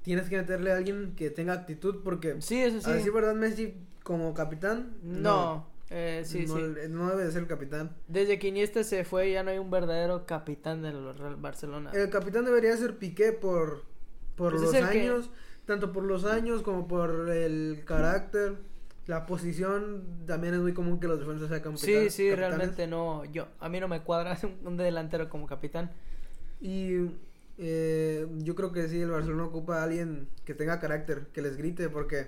tienes 0.02 0.28
que 0.28 0.36
meterle 0.36 0.72
a 0.72 0.76
alguien 0.76 1.14
que 1.16 1.30
tenga 1.30 1.52
actitud 1.52 2.02
porque, 2.02 2.40
Sí, 2.40 2.60
eso 2.62 2.80
sí. 2.80 2.90
a 2.90 2.94
decir 2.94 3.12
verdad, 3.12 3.34
Messi 3.34 3.74
como 4.02 4.34
capitán, 4.34 4.96
No, 5.02 5.68
eh, 5.90 6.22
sí, 6.24 6.46
no, 6.46 6.56
sí. 6.56 6.62
no 6.88 7.10
debe 7.10 7.24
de 7.24 7.32
ser 7.32 7.42
el 7.42 7.48
capitán. 7.48 7.94
Desde 8.08 8.38
que 8.38 8.48
Iniesta 8.48 8.82
se 8.84 9.04
fue 9.04 9.30
ya 9.32 9.42
no 9.44 9.50
hay 9.50 9.58
un 9.58 9.70
verdadero 9.70 10.26
capitán 10.26 10.82
del 10.82 11.14
Real 11.16 11.36
Barcelona. 11.36 11.90
El 11.92 12.10
capitán 12.10 12.44
debería 12.44 12.76
ser 12.76 12.98
Piqué 12.98 13.32
por, 13.32 13.82
por 14.36 14.52
Pues 14.52 14.62
los 14.62 14.72
que- 14.72 14.78
años, 14.78 15.30
tanto 15.64 15.92
por 15.92 16.04
los 16.04 16.24
años 16.24 16.62
como 16.62 16.86
por 16.86 17.30
el 17.30 17.82
carácter. 17.84 18.54
La 19.06 19.24
posición 19.24 20.04
también 20.26 20.54
es 20.54 20.60
muy 20.60 20.72
común 20.74 20.98
que 20.98 21.06
los 21.06 21.20
defensas 21.20 21.48
sean 21.48 21.60
capita- 21.60 21.80
sí, 21.86 22.10
sí, 22.10 22.28
capitanes. 22.28 22.38
realmente 22.38 22.86
no, 22.88 23.24
yo, 23.26 23.46
a 23.60 23.68
mí 23.68 23.78
no 23.78 23.86
me 23.86 24.02
cuadra 24.02 24.36
un, 24.64 24.76
delantero 24.76 25.28
como 25.28 25.46
capitán. 25.46 25.92
Y 26.60 27.10
eh, 27.58 28.26
yo 28.38 28.54
creo 28.56 28.72
que 28.72 28.88
sí, 28.88 29.00
el 29.00 29.10
Barcelona 29.10 29.44
ocupa 29.44 29.80
a 29.80 29.84
alguien 29.84 30.28
que 30.44 30.54
tenga 30.54 30.80
carácter, 30.80 31.28
que 31.32 31.40
les 31.42 31.56
grite, 31.56 31.88
porque 31.88 32.26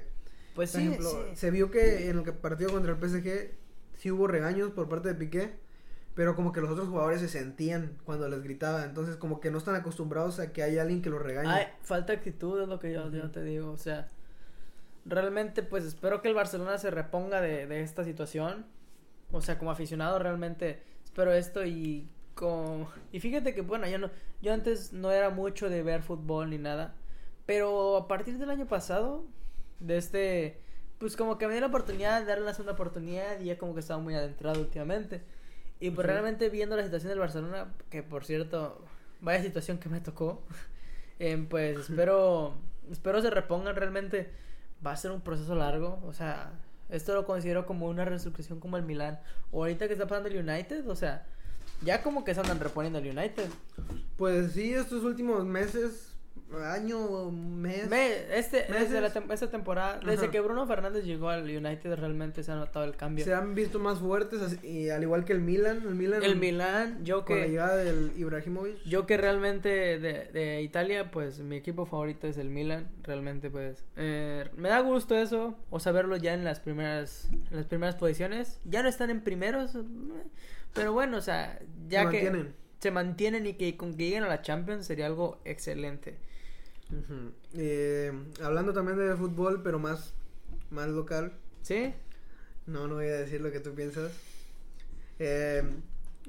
Pues 0.54 0.70
Por 0.72 0.80
sí, 0.80 0.86
ejemplo, 0.86 1.10
sí. 1.10 1.36
se 1.36 1.50
vio 1.50 1.70
que 1.70 2.08
en 2.10 2.18
el 2.18 2.24
partido 2.34 2.70
contra 2.70 2.92
el 2.92 2.98
PSG 2.98 3.50
sí 3.96 4.10
hubo 4.12 4.26
regaños 4.28 4.70
por 4.70 4.88
parte 4.88 5.08
de 5.08 5.14
Piqué, 5.14 5.54
pero 6.18 6.34
como 6.34 6.50
que 6.50 6.60
los 6.60 6.70
otros 6.70 6.88
jugadores 6.88 7.20
se 7.20 7.28
sentían 7.28 7.96
cuando 8.04 8.28
les 8.28 8.42
gritaba, 8.42 8.84
entonces 8.84 9.14
como 9.14 9.38
que 9.38 9.52
no 9.52 9.58
están 9.58 9.76
acostumbrados 9.76 10.40
a 10.40 10.52
que 10.52 10.64
haya 10.64 10.82
alguien 10.82 11.00
que 11.00 11.10
los 11.10 11.22
regañe. 11.22 11.48
Ay, 11.48 11.66
falta 11.80 12.12
actitud 12.12 12.60
es 12.60 12.66
lo 12.66 12.80
que 12.80 12.92
yo, 12.92 13.08
yo 13.12 13.30
te 13.30 13.44
digo, 13.44 13.70
o 13.70 13.76
sea, 13.76 14.08
realmente 15.04 15.62
pues 15.62 15.84
espero 15.84 16.20
que 16.20 16.26
el 16.26 16.34
Barcelona 16.34 16.76
se 16.78 16.90
reponga 16.90 17.40
de, 17.40 17.68
de 17.68 17.82
esta 17.82 18.02
situación, 18.02 18.66
o 19.30 19.40
sea, 19.40 19.60
como 19.60 19.70
aficionado 19.70 20.18
realmente 20.18 20.82
espero 21.04 21.32
esto 21.32 21.64
y 21.64 22.10
con... 22.34 22.88
Y 23.12 23.20
fíjate 23.20 23.54
que 23.54 23.60
bueno, 23.60 23.86
yo, 23.86 24.00
no, 24.00 24.10
yo 24.42 24.52
antes 24.52 24.92
no 24.92 25.12
era 25.12 25.30
mucho 25.30 25.70
de 25.70 25.84
ver 25.84 26.02
fútbol 26.02 26.50
ni 26.50 26.58
nada, 26.58 26.96
pero 27.46 27.96
a 27.96 28.08
partir 28.08 28.38
del 28.38 28.50
año 28.50 28.66
pasado, 28.66 29.24
de 29.78 29.98
este, 29.98 30.60
pues 30.98 31.16
como 31.16 31.38
que 31.38 31.46
me 31.46 31.52
dio 31.52 31.60
la 31.60 31.68
oportunidad 31.68 32.18
de 32.18 32.26
darle 32.26 32.42
una 32.42 32.54
segunda 32.54 32.72
oportunidad 32.72 33.38
y 33.38 33.44
ya 33.44 33.56
como 33.56 33.72
que 33.72 33.78
estaba 33.78 34.02
muy 34.02 34.16
adentrado 34.16 34.60
últimamente. 34.60 35.37
Y 35.80 35.90
pues 35.90 36.04
Ujú. 36.04 36.12
realmente 36.12 36.48
viendo 36.48 36.76
la 36.76 36.82
situación 36.84 37.10
del 37.10 37.18
Barcelona, 37.18 37.72
que 37.90 38.02
por 38.02 38.24
cierto, 38.24 38.84
vaya 39.20 39.42
situación 39.42 39.78
que 39.78 39.88
me 39.88 40.00
tocó, 40.00 40.42
eh, 41.18 41.46
pues 41.48 41.78
espero, 41.78 42.54
espero 42.90 43.22
se 43.22 43.30
repongan 43.30 43.76
realmente. 43.76 44.30
Va 44.84 44.92
a 44.92 44.96
ser 44.96 45.10
un 45.10 45.20
proceso 45.20 45.56
largo, 45.56 46.00
o 46.06 46.12
sea, 46.12 46.52
esto 46.88 47.12
lo 47.14 47.26
considero 47.26 47.66
como 47.66 47.88
una 47.88 48.04
resurrección 48.04 48.60
como 48.60 48.76
el 48.76 48.84
Milan. 48.84 49.18
O 49.50 49.64
ahorita 49.64 49.86
que 49.88 49.94
está 49.94 50.06
pasando 50.06 50.28
el 50.28 50.48
United, 50.48 50.88
o 50.88 50.94
sea, 50.94 51.26
ya 51.82 52.02
como 52.02 52.24
que 52.24 52.34
se 52.34 52.40
andan 52.40 52.60
reponiendo 52.60 52.98
el 52.98 53.16
United. 53.16 53.48
Pues 54.16 54.52
sí, 54.52 54.72
estos 54.72 55.04
últimos 55.04 55.44
meses, 55.44 56.16
año, 56.64 57.30
mes. 57.30 57.88
Me- 57.88 58.36
este, 58.38 58.64
desde 58.70 59.00
la 59.00 59.12
tem- 59.12 59.30
esta 59.32 59.50
temporada, 59.50 60.00
desde 60.04 60.30
que 60.30 60.40
Bruno 60.40 60.66
Fernández 60.66 61.04
llegó 61.04 61.28
al 61.28 61.44
United, 61.44 61.94
realmente 61.96 62.42
se 62.42 62.52
ha 62.52 62.56
notado 62.56 62.84
el 62.84 62.96
cambio. 62.96 63.24
Se 63.24 63.34
han 63.34 63.54
visto 63.54 63.78
más 63.78 63.98
fuertes, 63.98 64.40
así- 64.40 64.58
y 64.66 64.90
al 64.90 65.02
igual 65.02 65.24
que 65.24 65.32
el 65.32 65.40
Milan, 65.40 65.82
el 65.86 65.94
Milan, 65.94 66.22
El 66.22 66.36
Milan, 66.36 67.04
yo 67.04 67.24
con 67.24 67.36
la 67.38 67.44
que... 67.44 67.50
llegada 67.50 67.76
del 67.76 68.12
Ibrahimovic. 68.16 68.82
Yo 68.84 69.06
que 69.06 69.16
realmente 69.16 69.68
de, 69.98 70.24
de 70.32 70.62
Italia, 70.62 71.10
pues 71.10 71.38
mi 71.40 71.56
equipo 71.56 71.86
favorito 71.86 72.26
es 72.26 72.38
el 72.38 72.48
Milan, 72.50 72.88
realmente 73.02 73.50
pues 73.50 73.84
eh, 73.96 74.48
me 74.56 74.68
da 74.68 74.80
gusto 74.80 75.16
eso, 75.16 75.56
o 75.70 75.80
saberlo 75.80 76.16
ya 76.16 76.34
en 76.34 76.44
las 76.44 76.60
primeras 76.60 77.28
en 77.32 77.56
las 77.56 77.66
primeras 77.66 77.94
posiciones. 77.96 78.60
Ya 78.64 78.82
no 78.82 78.88
están 78.88 79.10
en 79.10 79.20
primeros, 79.22 79.76
pero 80.74 80.92
bueno, 80.92 81.16
o 81.16 81.20
sea, 81.20 81.58
ya 81.88 82.04
Se 82.04 82.10
que 82.10 82.22
mantienen. 82.24 82.54
se 82.78 82.90
mantienen 82.90 83.46
y 83.46 83.54
que 83.54 83.76
con 83.76 83.96
que 83.96 84.04
lleguen 84.04 84.22
a 84.24 84.28
la 84.28 84.42
Champions 84.42 84.86
sería 84.86 85.06
algo 85.06 85.40
excelente. 85.44 86.18
Ujú. 86.90 87.32
Eh, 87.54 88.12
hablando 88.42 88.72
también 88.72 88.98
de 88.98 89.14
fútbol, 89.16 89.62
pero 89.62 89.78
más, 89.78 90.14
más 90.70 90.88
local. 90.88 91.32
¿Sí? 91.62 91.92
No, 92.66 92.86
no 92.88 92.96
voy 92.96 93.06
a 93.06 93.12
decir 93.18 93.40
lo 93.40 93.50
que 93.52 93.60
tú 93.60 93.74
piensas. 93.74 94.12
Eh, 95.18 95.62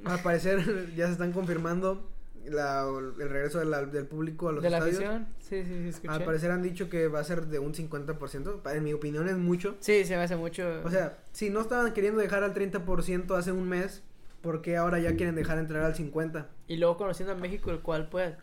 al 0.05 0.20
parecer 0.22 0.60
ya 0.95 1.05
se 1.07 1.14
están 1.14 1.32
confirmando 1.32 2.10
la- 2.45 2.88
el 3.20 3.30
regreso 3.30 3.60
de 3.60 3.66
la- 3.66 3.86
del 3.86 4.05
público 4.05 4.49
a 4.49 4.53
los 4.53 4.64
¿De 4.64 4.70
la 4.70 4.78
estadios. 4.78 4.99
afición? 4.99 5.28
Sí, 5.39 5.64
sí, 5.64 5.82
sí, 5.84 5.89
escuché. 5.89 6.14
Al 6.14 6.24
parecer 6.24 6.51
han 6.51 6.62
dicho 6.62 6.89
que 6.89 7.07
va 7.07 7.20
a 7.20 7.24
ser 7.24 7.47
de 7.47 7.60
un 7.60 7.74
50%. 7.74 8.62
Pa- 8.62 8.76
En 8.76 8.84
mi 8.84 8.93
opinión 8.93 9.28
es 9.28 9.38
mucho. 9.38 9.76
Sí, 9.80 10.05
se 10.05 10.16
me 10.16 10.24
hace 10.24 10.36
mucho. 10.36 10.82
O 10.84 10.89
sea, 10.89 11.18
si 11.34 11.49
no 11.49 11.62
estaban 11.62 11.93
queriendo 11.93 12.22
dejar 12.22 12.43
al 12.43 12.53
30% 12.53 13.36
hace 13.36 13.51
un 13.51 13.68
mes, 13.68 14.03
¿por 14.41 14.62
qué 14.62 14.78
ahora 14.78 14.99
ya 14.99 15.16
quieren 15.16 15.36
dejar 15.36 15.57
entrar 15.60 15.84
al 15.84 15.95
50%? 15.95 16.45
y 16.68 16.78
luego 16.78 16.97
conociendo 16.97 17.34
a 17.34 17.36
México, 17.36 17.72
el 17.72 17.80
cual 17.82 18.10
pues 18.10 18.34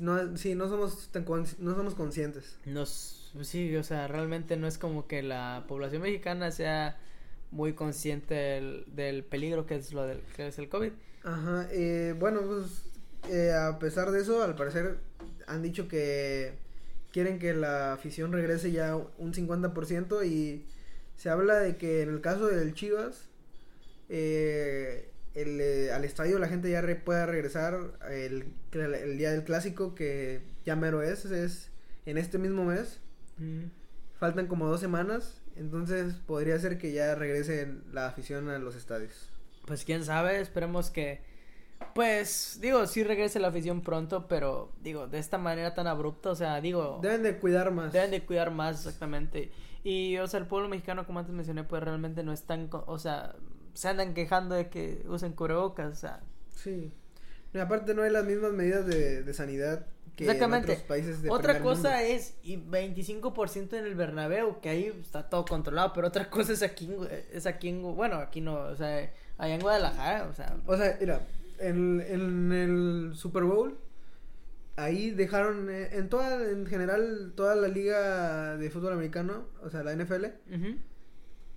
No, 0.00 0.36
sí, 0.36 0.54
no 0.54 0.68
somos, 0.68 1.08
tan 1.08 1.24
no 1.58 1.74
somos 1.74 1.94
conscientes. 1.94 2.56
nos 2.64 3.32
sí, 3.42 3.74
o 3.76 3.82
sea, 3.82 4.08
realmente 4.08 4.56
no 4.56 4.66
es 4.66 4.78
como 4.78 5.06
que 5.06 5.22
la 5.22 5.64
población 5.66 6.02
mexicana 6.02 6.50
sea 6.50 6.98
muy 7.50 7.74
consciente 7.74 8.34
del, 8.34 8.84
del 8.94 9.24
peligro 9.24 9.66
que 9.66 9.76
es 9.76 9.92
lo 9.92 10.06
del 10.06 10.20
que 10.36 10.48
es 10.48 10.58
el 10.58 10.68
COVID. 10.68 10.92
Ajá, 11.24 11.68
eh, 11.70 12.14
bueno, 12.18 12.40
pues 12.42 12.84
eh, 13.30 13.52
a 13.52 13.78
pesar 13.78 14.10
de 14.10 14.20
eso, 14.20 14.42
al 14.42 14.54
parecer 14.54 14.98
han 15.46 15.62
dicho 15.62 15.88
que 15.88 16.54
quieren 17.12 17.38
que 17.38 17.54
la 17.54 17.92
afición 17.92 18.32
regrese 18.32 18.72
ya 18.72 18.96
un 18.96 19.32
50% 19.32 20.26
y 20.26 20.64
se 21.16 21.30
habla 21.30 21.58
de 21.58 21.76
que 21.76 22.02
en 22.02 22.08
el 22.08 22.20
caso 22.20 22.46
del 22.48 22.74
Chivas, 22.74 23.28
eh, 24.08 25.11
el, 25.34 25.60
eh, 25.60 25.92
al 25.92 26.04
estadio 26.04 26.38
la 26.38 26.48
gente 26.48 26.70
ya 26.70 26.80
re- 26.80 26.96
pueda 26.96 27.26
regresar 27.26 27.78
el, 28.10 28.52
el 28.72 29.18
día 29.18 29.30
del 29.30 29.44
clásico 29.44 29.94
que 29.94 30.42
ya 30.64 30.76
mero 30.76 31.02
es, 31.02 31.24
es 31.24 31.70
en 32.06 32.18
este 32.18 32.38
mismo 32.38 32.64
mes, 32.64 33.00
faltan 34.18 34.46
como 34.46 34.66
dos 34.66 34.80
semanas, 34.80 35.40
entonces 35.56 36.14
podría 36.14 36.58
ser 36.58 36.78
que 36.78 36.92
ya 36.92 37.14
regrese 37.14 37.68
la 37.92 38.06
afición 38.06 38.48
a 38.48 38.58
los 38.58 38.76
estadios. 38.76 39.30
Pues 39.66 39.84
quién 39.84 40.04
sabe, 40.04 40.40
esperemos 40.40 40.90
que 40.90 41.20
pues 41.94 42.58
digo, 42.60 42.86
sí 42.86 43.02
regrese 43.02 43.40
la 43.40 43.48
afición 43.48 43.82
pronto, 43.82 44.28
pero 44.28 44.72
digo, 44.82 45.08
de 45.08 45.18
esta 45.18 45.36
manera 45.38 45.74
tan 45.74 45.86
abrupta, 45.88 46.30
o 46.30 46.34
sea, 46.34 46.60
digo, 46.60 47.00
Deben 47.02 47.22
de 47.22 47.38
cuidar 47.38 47.72
más. 47.72 47.92
deben 47.92 48.10
de 48.12 48.22
cuidar 48.24 48.50
más 48.52 48.78
exactamente. 48.86 49.50
Y, 49.84 50.16
o 50.18 50.26
sea, 50.28 50.38
el 50.38 50.46
pueblo 50.46 50.68
mexicano, 50.68 51.04
como 51.06 51.18
antes 51.18 51.34
mencioné, 51.34 51.64
pues 51.64 51.82
realmente 51.82 52.22
no 52.22 52.32
están, 52.32 52.68
o 52.70 52.98
sea, 53.00 53.34
se 53.74 53.88
andan 53.88 54.14
quejando 54.14 54.54
de 54.54 54.68
que 54.68 55.04
usen 55.08 55.32
cubrebocas, 55.32 55.92
o 55.92 55.96
sea. 55.96 56.20
Sí. 56.54 56.92
Y 57.54 57.58
aparte 57.58 57.94
no 57.94 58.02
hay 58.02 58.10
las 58.10 58.24
mismas 58.24 58.52
medidas 58.52 58.86
de, 58.86 59.22
de 59.22 59.34
sanidad 59.34 59.86
que 60.16 60.30
en 60.30 60.52
otros 60.52 60.78
países 60.80 61.22
de 61.22 61.30
Otra 61.30 61.60
cosa 61.60 62.02
es 62.02 62.34
y 62.42 62.56
25% 62.58 63.74
en 63.74 63.84
el 63.86 63.94
Bernabéu, 63.94 64.60
que 64.60 64.68
ahí 64.68 64.92
está 65.00 65.28
todo 65.28 65.44
controlado, 65.44 65.92
pero 65.94 66.08
otra 66.08 66.28
cosa 66.28 66.52
es 66.52 66.62
aquí, 66.62 66.90
es 67.32 67.46
aquí 67.46 67.68
en, 67.68 67.82
bueno, 67.82 68.16
aquí 68.16 68.40
no, 68.40 68.54
o 68.54 68.76
sea, 68.76 69.10
allá 69.38 69.54
en 69.54 69.60
Guadalajara, 69.60 70.28
o 70.28 70.34
sea. 70.34 70.56
O 70.66 70.76
sea, 70.76 70.96
mira, 71.00 71.20
en, 71.58 72.00
en 72.06 72.52
el 72.52 73.12
Super 73.14 73.44
Bowl 73.44 73.78
ahí 74.76 75.10
dejaron 75.10 75.68
eh, 75.70 75.90
en 75.92 76.08
toda 76.08 76.50
en 76.50 76.66
general 76.66 77.32
toda 77.36 77.54
la 77.54 77.68
liga 77.68 78.56
de 78.56 78.70
fútbol 78.70 78.94
americano 78.94 79.46
o 79.62 79.68
sea 79.68 79.82
la 79.82 79.94
NFL 79.94 80.24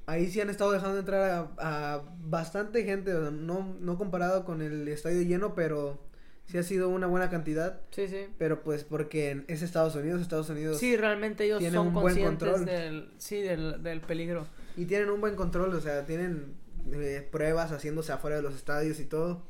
ahí 0.06 0.30
sí 0.30 0.42
han 0.42 0.50
estado 0.50 0.72
dejando 0.72 1.00
entrar 1.00 1.50
a, 1.58 2.02
bastante 2.20 2.84
gente 2.84 3.14
no 3.14 3.76
no 3.80 3.98
comparado 3.98 4.46
con 4.46 4.62
el 4.62 4.88
estadio 4.88 5.22
lleno 5.22 5.56
pero 5.56 6.00
sí 6.46 6.58
ha 6.58 6.64
sido 6.64 6.90
una 6.90 7.08
buena 7.08 7.30
cantidad 7.30 7.82
sí 7.92 8.08
sí 8.08 8.28
pero 8.38 8.62
pues 8.62 8.84
porque 8.84 9.44
es 9.48 9.62
Estados 9.62 9.96
Unidos 9.96 10.22
Estados 10.22 10.50
Unidos 10.50 10.80
sí 10.80 10.96
realmente 10.96 11.46
ellos 11.46 11.64
son 11.64 11.88
un 11.88 11.94
conscientes 11.94 12.50
buen 12.50 12.54
control. 12.54 12.66
del 12.66 13.10
sí 13.18 13.42
del, 13.42 13.82
del 13.84 14.02
peligro 14.02 14.48
y 14.78 14.86
tienen 14.86 15.10
un 15.10 15.22
buen 15.22 15.36
control 15.36 15.74
o 15.74 15.82
sea 15.82 16.06
tienen 16.06 16.56
eh, 16.94 17.28
pruebas 17.32 17.72
haciéndose 17.72 18.12
afuera 18.12 18.36
de 18.36 18.42
los 18.42 18.56
estadios 18.56 19.00
y 19.00 19.06
todo 19.06 19.42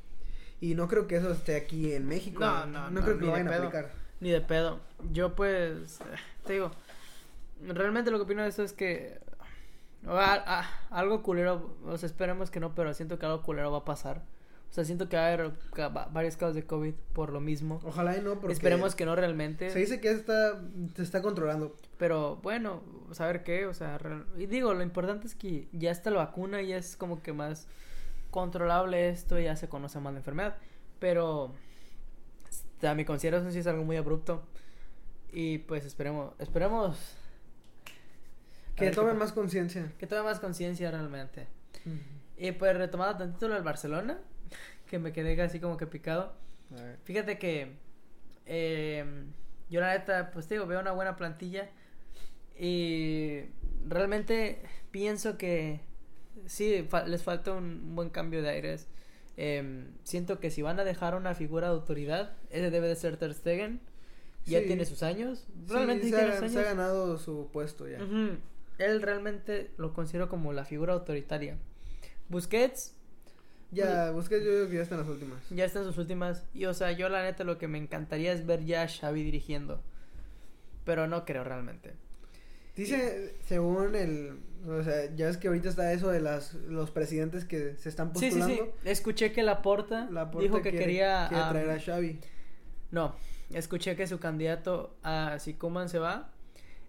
y 0.61 0.75
no 0.75 0.87
creo 0.87 1.07
que 1.07 1.17
eso 1.17 1.31
esté 1.31 1.55
aquí 1.55 1.93
en 1.93 2.07
México. 2.07 2.39
No, 2.39 2.65
no, 2.65 2.89
no. 2.89 3.01
creo 3.01 3.17
que 3.17 3.25
lo 3.25 3.31
vayan 3.31 3.49
a 3.49 3.57
aplicar. 3.57 3.91
Ni 4.19 4.31
de 4.31 4.41
pedo. 4.41 4.79
Yo 5.11 5.35
pues, 5.35 5.99
te 6.45 6.53
digo, 6.53 6.71
realmente 7.61 8.11
lo 8.11 8.17
que 8.17 8.23
opino 8.23 8.43
de 8.43 8.49
esto 8.49 8.63
es 8.63 8.73
que 8.73 9.19
algo 10.89 11.23
culero, 11.23 11.75
o 11.85 11.97
sea, 11.97 12.07
esperemos 12.07 12.51
que 12.51 12.59
no, 12.59 12.75
pero 12.75 12.93
siento 12.93 13.19
que 13.19 13.25
algo 13.25 13.41
culero 13.41 13.71
va 13.71 13.79
a 13.79 13.85
pasar. 13.85 14.23
O 14.69 14.73
sea, 14.75 14.83
siento 14.83 15.07
que 15.07 15.15
va 15.15 15.27
a 15.27 15.33
haber 15.33 15.53
varios 16.11 16.35
casos 16.35 16.55
de 16.55 16.65
COVID 16.65 16.93
por 17.13 17.31
lo 17.31 17.39
mismo. 17.39 17.79
Ojalá 17.85 18.17
y 18.17 18.21
no, 18.21 18.39
porque... 18.39 18.51
Esperemos 18.51 18.93
que 18.93 19.05
no 19.05 19.15
realmente. 19.15 19.69
Se 19.69 19.79
dice 19.79 20.01
que 20.01 20.11
está, 20.11 20.61
se 20.95 21.03
está 21.03 21.21
controlando. 21.21 21.75
Pero 21.97 22.37
bueno, 22.37 22.81
saber 23.11 23.43
qué, 23.43 23.67
o 23.67 23.73
sea, 23.73 23.97
y 24.37 24.47
digo, 24.47 24.73
lo 24.73 24.83
importante 24.83 25.27
es 25.27 25.35
que 25.35 25.69
ya 25.71 25.91
está 25.91 26.09
la 26.09 26.17
vacuna 26.17 26.61
y 26.61 26.73
es 26.73 26.97
como 26.97 27.21
que 27.21 27.31
más 27.31 27.67
controlable 28.31 29.07
esto, 29.07 29.39
ya 29.39 29.55
se 29.55 29.69
conoce 29.69 29.99
más 30.01 30.11
la 30.11 30.19
enfermedad. 30.19 30.57
Pero 30.99 31.53
a 32.85 32.93
mi 32.95 33.05
consideración 33.05 33.53
sí 33.53 33.59
es 33.59 33.67
algo 33.67 33.85
muy 33.85 33.95
abrupto. 33.95 34.43
Y 35.31 35.59
pues 35.59 35.85
esperemos, 35.85 36.33
esperemos 36.39 36.97
que 38.75 38.91
tome 38.91 39.13
más 39.13 39.31
conciencia. 39.31 39.91
Que 39.97 40.07
tome 40.07 40.23
más 40.23 40.39
conciencia 40.39 40.91
realmente. 40.91 41.47
Y 42.37 42.51
pues 42.51 42.75
retomando 42.77 43.17
tantito 43.17 43.47
lo 43.47 43.53
del 43.53 43.63
Barcelona, 43.63 44.19
que 44.89 44.99
me 44.99 45.13
quedé 45.13 45.41
así 45.41 45.59
como 45.59 45.77
que 45.77 45.87
picado. 45.87 46.33
Fíjate 47.03 47.37
que 47.37 47.77
em, 48.45 49.31
yo 49.69 49.79
la 49.79 49.93
neta, 49.93 50.31
pues 50.31 50.49
digo, 50.49 50.65
veo 50.65 50.79
una 50.79 50.91
buena 50.91 51.15
plantilla 51.15 51.69
y 52.57 53.43
realmente 53.87 54.61
pienso 54.91 55.37
que 55.37 55.81
sí, 56.45 56.87
les 57.07 57.23
falta 57.23 57.53
un 57.53 57.95
buen 57.95 58.09
cambio 58.09 58.41
de 58.41 58.49
aires. 58.49 58.87
Em, 59.37 59.91
siento 60.03 60.39
que 60.39 60.49
si 60.49 60.61
van 60.61 60.79
a 60.79 60.83
dejar 60.83 61.15
una 61.15 61.35
figura 61.35 61.67
de 61.67 61.73
autoridad, 61.73 62.35
ese 62.49 62.71
debe 62.71 62.87
de 62.87 62.95
ser 62.95 63.17
Ter 63.17 63.33
Stegen. 63.33 63.81
Ya 64.45 64.61
tiene 64.61 64.85
sus 64.85 65.01
años. 65.01 65.47
Realmente 65.67 66.07
se, 66.07 66.59
ha, 66.59 66.63
ganado 66.63 67.17
su 67.17 67.49
puesto 67.51 67.87
ya. 67.87 67.97
Él 68.77 69.01
realmente 69.01 69.71
lo 69.77 69.93
considero 69.93 70.29
como 70.29 70.53
la 70.53 70.65
figura 70.65 70.93
autoritaria. 70.93 71.57
Busquets. 72.29 72.95
Ya, 73.71 74.11
pues, 74.11 74.13
Busquets 74.13 74.45
yo 74.45 74.51
creo 74.51 74.69
que 74.69 74.75
ya 74.75 74.81
está 74.81 74.95
en 74.95 75.01
las 75.01 75.09
últimas. 75.09 75.49
Ya 75.49 75.65
está 75.65 75.79
en 75.79 75.85
sus 75.85 75.97
últimas. 75.97 76.43
Y 76.53 76.65
o 76.65 76.73
sea, 76.73 76.91
yo 76.91 77.09
la 77.09 77.23
neta 77.23 77.43
lo 77.43 77.57
que 77.57 77.67
me 77.67 77.77
encantaría 77.77 78.31
es 78.33 78.45
ver 78.45 78.63
ya 78.63 78.83
a 78.83 78.87
Xavi 78.87 79.23
dirigiendo. 79.23 79.81
Pero 80.83 81.07
no 81.07 81.25
creo 81.25 81.43
realmente. 81.43 81.93
Dice, 82.75 83.35
según 83.45 83.95
el, 83.95 84.37
o 84.67 84.83
sea, 84.83 85.13
ya 85.15 85.29
es 85.29 85.37
que 85.37 85.47
ahorita 85.47 85.69
está 85.69 85.93
eso 85.93 86.11
de 86.11 86.19
las, 86.19 86.53
los 86.53 86.91
presidentes 86.91 87.45
que 87.45 87.75
se 87.77 87.87
están 87.87 88.11
postulando. 88.11 88.47
Sí, 88.47 88.55
sí, 88.55 88.61
sí. 88.83 88.89
Escuché 88.89 89.31
que 89.31 89.43
Laporta, 89.43 90.09
dijo 90.39 90.61
que 90.61 90.71
quería... 90.71 91.27
Quiere 91.29 91.43
traer 91.49 91.69
a 91.69 91.79
Xavi. 91.79 92.19
No, 92.91 93.15
escuché 93.49 93.95
que 93.95 94.07
su 94.07 94.19
candidato 94.19 94.97
a 95.03 95.37
si 95.39 95.53
Kuman 95.53 95.87
se 95.87 95.99
va 95.99 96.31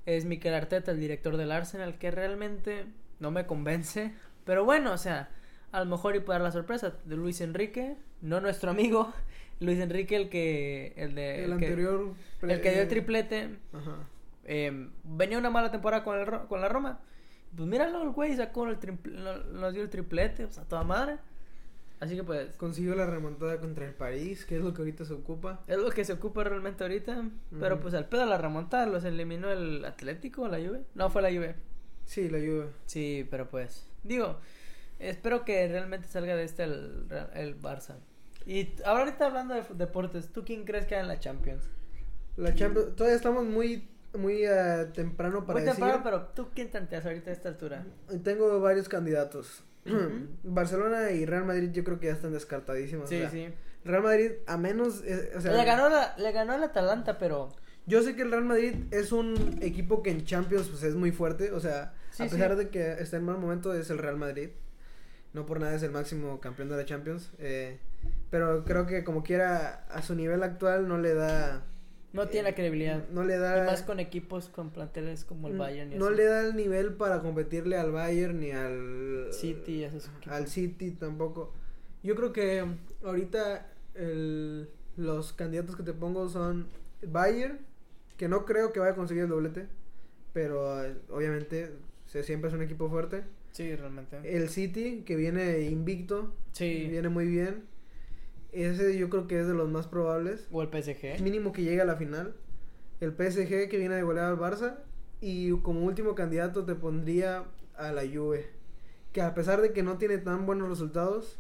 es 0.07 0.25
Mikel 0.25 0.55
Arteta, 0.55 0.93
el 0.93 1.01
director 1.01 1.37
del 1.37 1.53
Arsenal, 1.53 1.99
que 1.99 2.11
realmente 2.11 2.87
no 3.21 3.31
me 3.31 3.47
convence. 3.47 4.15
Pero 4.45 4.65
bueno, 4.65 4.93
o 4.93 4.99
sea, 4.99 5.29
a 5.73 5.81
lo 5.81 5.87
mejor 5.87 6.17
y 6.17 6.21
puede 6.21 6.39
dar 6.39 6.45
la 6.45 6.53
sorpresa 6.53 6.95
de 7.05 7.17
Luis 7.17 7.41
Enrique, 7.41 7.97
no 8.23 8.41
nuestro 8.41 8.71
amigo, 8.71 9.13
Luis 9.61 9.79
Enrique, 9.79 10.17
el 10.17 10.29
que... 10.29 10.95
El, 10.97 11.15
de, 11.15 11.45
el, 11.45 11.53
anterior... 11.53 12.15
el 12.43 12.61
que 12.61 12.73
dio 12.73 12.83
el 12.83 12.89
triplete. 12.89 13.51
Ajá 13.73 14.07
eh, 14.47 14.89
venía 15.03 15.39
una 15.39 15.51
mala 15.51 15.71
temporada 15.71 16.05
con, 16.05 16.19
el, 16.19 16.47
con 16.47 16.61
la 16.61 16.69
Roma. 16.69 17.01
Pues 17.55 17.69
míralo, 17.69 18.03
el 18.03 18.11
güey 18.11 18.37
sacó 18.37 18.67
el 18.69 18.79
nos 19.53 19.75
dio 19.75 19.83
el 19.83 19.91
triplete, 19.91 20.45
o 20.45 20.53
sea, 20.53 20.65
toda 20.65 20.85
madre. 20.85 21.19
Así 22.01 22.15
que 22.17 22.25
pues. 22.25 22.57
Consiguió 22.57 22.95
la 22.95 23.07
remontada 23.07 23.59
contra 23.59 23.87
el 23.87 23.95
París, 23.95 24.45
que 24.45 24.57
es 24.57 24.63
lo 24.63 24.75
que 24.75 24.83
ahorita 24.83 25.05
se 25.05 25.15
ocupa. 25.15 25.63
Es 25.67 25.79
lo 25.79 25.91
que 25.91 26.05
se 26.05 26.13
ocupa 26.13 26.45
realmente 26.45 26.85
ahorita. 26.85 27.31
Pero 27.59 27.81
pues 27.81 27.95
al 27.95 28.09
pedo 28.09 28.27
la 28.27 28.39
remontada 28.39 28.87
los 28.87 29.05
eliminó 29.05 29.51
el 29.51 29.85
Atlético, 29.85 30.49
la 30.49 30.59
Juve. 30.59 30.85
No, 30.95 31.11
fue 31.11 31.23
la 31.23 31.31
Juve. 31.31 31.57
Sí, 32.05 32.29
la 32.29 32.39
Juve. 32.39 32.69
Sí, 32.87 33.27
pero 33.31 33.49
pues. 33.49 33.89
Digo, 34.03 34.39
espero 34.99 35.45
que 35.45 35.67
realmente 35.69 36.07
salga 36.09 36.37
de 36.37 36.45
este 36.45 36.65
el, 36.65 37.07
el 37.35 37.61
Barça. 37.61 37.97
Y 38.45 38.75
ahorita 38.85 39.27
hablando 39.27 39.55
de 39.55 39.65
deportes, 39.75 40.29
¿tú 40.33 40.45
quién 40.45 40.65
crees 40.65 40.87
que 40.87 40.95
hay 40.95 41.03
en 41.03 41.09
la 41.09 41.19
Champions? 41.19 41.65
La 42.37 42.55
Champions, 42.55 42.95
todavía 42.95 43.17
estamos 43.17 43.45
muy 43.45 43.89
muy 44.17 44.47
uh, 44.47 44.91
temprano 44.93 45.45
para 45.45 45.59
muy 45.59 45.69
temprano, 45.69 46.01
pero 46.03 46.23
tú 46.29 46.49
quién 46.55 46.71
tanteas 46.71 47.05
ahorita 47.05 47.31
a 47.31 47.33
esta 47.33 47.49
altura. 47.49 47.85
Tengo 48.23 48.61
varios 48.61 48.89
candidatos. 48.89 49.63
Barcelona 50.43 51.11
y 51.11 51.26
Real 51.26 51.45
Madrid 51.45 51.70
yo 51.72 51.84
creo 51.84 51.99
que 51.99 52.07
ya 52.07 52.12
están 52.12 52.32
descartadísimos. 52.32 53.09
Sí, 53.09 53.22
sí. 53.30 53.49
Real 53.84 54.03
Madrid 54.03 54.32
a 54.47 54.57
menos 54.57 55.03
eh, 55.05 55.32
o 55.37 55.41
sea, 55.41 55.53
le 55.53 55.64
ganó 55.64 55.89
la, 55.89 56.14
le 56.18 56.32
ganó 56.32 56.55
al 56.55 56.64
Atalanta, 56.64 57.18
pero 57.18 57.55
yo 57.87 58.03
sé 58.03 58.16
que 58.16 58.22
el 58.22 58.30
Real 58.30 58.45
Madrid 58.45 58.74
es 58.91 59.12
un 59.12 59.59
equipo 59.62 60.03
que 60.03 60.11
en 60.11 60.24
Champions 60.24 60.68
pues 60.68 60.82
es 60.82 60.95
muy 60.95 61.12
fuerte, 61.12 61.53
o 61.53 61.61
sea, 61.61 61.95
a 62.18 62.24
pesar 62.24 62.57
de 62.57 62.68
que 62.68 62.93
está 62.95 63.16
en 63.16 63.24
mal 63.24 63.39
momento 63.39 63.72
es 63.74 63.91
el 63.91 63.99
Real 63.99 64.16
Madrid. 64.16 64.51
No 65.32 65.45
por 65.45 65.61
nada 65.61 65.74
es 65.74 65.82
el 65.82 65.91
máximo 65.91 66.41
campeón 66.41 66.70
de 66.70 66.76
la 66.76 66.87
Champions, 66.87 67.30
eh, 67.39 67.78
pero 68.30 68.64
creo 68.64 68.87
que 68.87 69.05
como 69.05 69.22
quiera 69.22 69.84
a 69.91 70.01
su 70.01 70.14
nivel 70.14 70.43
actual 70.43 70.89
no 70.89 70.97
le 70.99 71.12
da 71.12 71.62
no 72.17 72.29
tiene 72.29 72.51
la 72.51 72.55
credibilidad. 72.55 73.09
No 73.11 73.23
le 73.23 73.39
da. 73.39 73.62
Y 73.62 73.67
más 73.67 73.83
con 73.83 74.01
equipos 74.01 74.49
con 74.49 74.71
planteles 74.71 75.25
como 75.25 75.49
el 75.49 75.57
Bayern. 75.57 75.93
Y 75.93 75.97
no 75.97 76.11
le 76.11 76.25
da 76.25 76.47
el 76.47 76.57
nivel 76.57 76.95
para 76.95 77.21
competirle 77.21 77.77
al 77.77 77.93
Bayern 77.93 78.41
ni 78.41 78.51
al. 78.51 79.29
City, 79.33 79.87
Al 80.27 80.49
City 80.49 80.93
tampoco. 80.93 81.53
Yo 82.03 82.14
creo 82.14 82.33
que 82.33 82.64
ahorita 83.05 83.71
el, 83.95 84.69
los 84.97 85.33
candidatos 85.33 85.77
que 85.77 85.83
te 85.83 85.93
pongo 85.93 86.29
son 86.29 86.69
Bayern, 87.07 87.59
que 88.17 88.29
no 88.29 88.45
creo 88.45 88.73
que 88.73 88.81
vaya 88.81 88.93
a 88.93 88.97
conseguir 88.97 89.25
el 89.25 89.29
doblete, 89.29 89.67
pero 90.33 90.85
eh, 90.85 90.97
obviamente 91.11 91.73
se, 92.07 92.23
siempre 92.23 92.49
es 92.49 92.55
un 92.55 92.62
equipo 92.62 92.89
fuerte. 92.89 93.25
Sí, 93.53 93.75
realmente. 93.75 94.19
El 94.25 94.49
City, 94.49 95.03
que 95.07 95.17
viene 95.17 95.62
invicto. 95.62 96.35
Sí. 96.53 96.89
Viene 96.91 97.09
muy 97.09 97.27
bien. 97.27 97.64
Ese 98.65 98.97
yo 98.99 99.11
creo 99.11 99.27
que 99.27 99.41
es 99.41 99.47
de 99.47 99.55
los 99.55 99.69
más 99.69 99.87
probables. 99.87 100.49
O 100.51 100.63
el 100.63 100.69
PSG. 100.69 101.21
Mínimo 101.23 101.53
que 101.53 101.63
llegue 101.63 101.81
a 101.81 101.85
la 101.85 101.97
final. 101.97 102.35
El 103.01 103.13
PSG 103.13 103.69
que 103.69 103.77
viene 103.79 103.97
de 103.97 104.03
golear 104.03 104.27
al 104.27 104.39
Barça. 104.39 104.79
Y 105.21 105.51
como 105.61 105.85
último 105.85 106.15
candidato 106.15 106.65
te 106.65 106.75
pondría 106.75 107.45
a 107.77 107.93
la 107.93 108.03
Juve. 108.03 108.47
Que 109.13 109.23
a 109.23 109.35
pesar 109.35 109.61
de 109.61 109.73
que 109.73 109.83
no 109.83 109.99
tiene 109.99 110.19
tan 110.19 110.47
buenos 110.47 110.69
resultados. 110.69 111.39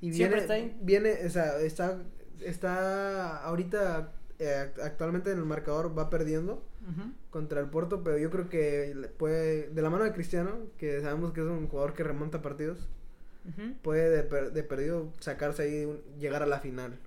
Y 0.00 0.10
viene, 0.10 0.38
está 0.38 0.56
Viene, 0.80 1.26
o 1.26 1.30
sea, 1.30 1.58
está, 1.60 1.98
está 2.40 3.38
ahorita 3.38 4.12
eh, 4.38 4.70
actualmente 4.82 5.32
en 5.32 5.38
el 5.38 5.44
marcador 5.44 5.96
va 5.98 6.10
perdiendo 6.10 6.62
contra 7.30 7.60
el 7.60 7.68
Porto, 7.68 8.02
pero 8.02 8.16
yo 8.16 8.30
creo 8.30 8.48
que 8.48 9.10
puede, 9.18 9.68
de 9.68 9.82
la 9.82 9.90
mano 9.90 10.04
de 10.04 10.12
Cristiano, 10.12 10.52
que 10.78 11.00
sabemos 11.02 11.32
que 11.32 11.40
es 11.40 11.46
un 11.46 11.68
jugador 11.68 11.92
que 11.92 12.02
remonta 12.02 12.40
partidos, 12.40 12.88
puede 13.82 14.22
de, 14.22 14.62
perdido 14.62 15.12
sacarse 15.20 15.62
ahí, 15.62 16.02
llegar 16.18 16.42
a 16.42 16.46
la 16.46 16.60
final. 16.60 16.98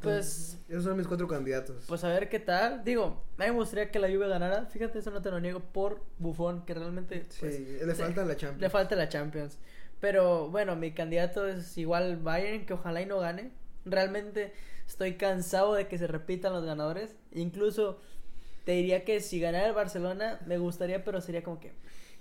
pues. 0.00 0.58
Esos 0.68 0.84
son 0.84 0.96
mis 0.96 1.06
cuatro 1.06 1.28
candidatos. 1.28 1.84
Pues 1.86 2.04
a 2.04 2.08
ver 2.08 2.28
qué 2.28 2.38
tal. 2.38 2.84
Digo, 2.84 3.22
a 3.38 3.42
mí 3.42 3.50
me 3.50 3.50
gustaría 3.50 3.90
que 3.90 3.98
la 3.98 4.08
Juve 4.08 4.28
ganara. 4.28 4.66
Fíjate, 4.66 4.98
eso 4.98 5.10
no 5.10 5.22
te 5.22 5.30
lo 5.30 5.40
niego 5.40 5.60
por 5.60 6.00
Bufón, 6.18 6.64
que 6.64 6.74
realmente. 6.74 7.26
Pues, 7.40 7.56
sí, 7.56 7.78
le 7.84 7.94
falta 7.94 8.24
la 8.24 8.36
Champions. 8.36 8.60
Le 8.60 8.70
falta 8.70 8.96
la 8.96 9.08
Champions. 9.08 9.58
Pero 10.00 10.48
bueno, 10.50 10.74
mi 10.74 10.92
candidato 10.92 11.46
es 11.46 11.78
igual 11.78 12.16
Bayern, 12.16 12.66
que 12.66 12.72
ojalá 12.72 13.02
y 13.02 13.06
no 13.06 13.20
gane. 13.20 13.52
Realmente 13.84 14.52
estoy 14.86 15.14
cansado 15.14 15.74
de 15.74 15.86
que 15.86 15.96
se 15.96 16.06
repitan 16.06 16.52
los 16.52 16.64
ganadores. 16.64 17.14
Incluso 17.32 18.00
te 18.64 18.72
diría 18.72 19.04
que 19.04 19.20
si 19.20 19.40
ganara 19.40 19.68
el 19.68 19.74
Barcelona, 19.74 20.40
me 20.46 20.58
gustaría, 20.58 21.04
pero 21.04 21.20
sería 21.20 21.42
como 21.42 21.60
que. 21.60 21.72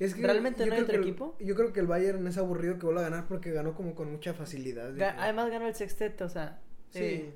Es 0.04 0.16
que 0.16 0.22
¿Realmente 0.24 0.66
no 0.66 0.74
hay 0.74 0.82
otro 0.82 0.96
el- 0.96 1.02
equipo? 1.02 1.36
yo 1.40 1.54
creo 1.56 1.72
que 1.74 1.80
el 1.80 1.88
Bayern 1.88 2.26
es 2.28 2.38
aburrido 2.38 2.80
que 2.80 2.86
vuelva 2.88 3.02
a 3.02 3.10
ganar 3.10 3.28
porque 3.28 3.52
ganó 3.52 3.76
como 3.76 3.94
con 3.94 4.12
mucha 4.12 4.34
facilidad. 4.34 4.94
Ga-. 4.96 5.16
Además 5.20 5.50
ganó 5.52 5.68
el 5.68 5.76
sexteto, 5.76 6.26
o 6.26 6.30
sea. 6.30 6.60
Sí. 6.90 7.00
eh, 7.04 7.36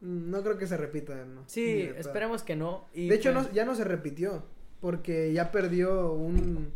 No 0.00 0.42
creo 0.42 0.56
que 0.58 0.66
se 0.66 0.76
repita, 0.76 1.24
¿no? 1.24 1.42
Sí, 1.46 1.82
esperemos 1.96 2.42
que 2.44 2.56
no. 2.56 2.86
y 2.94 3.08
De 3.08 3.16
hecho, 3.16 3.32
pues- 3.34 3.48
no, 3.48 3.52
ya 3.52 3.64
no 3.64 3.74
se 3.74 3.84
repitió. 3.84 4.44
Porque 4.80 5.32
ya 5.32 5.50
perdió 5.52 6.12
un. 6.12 6.70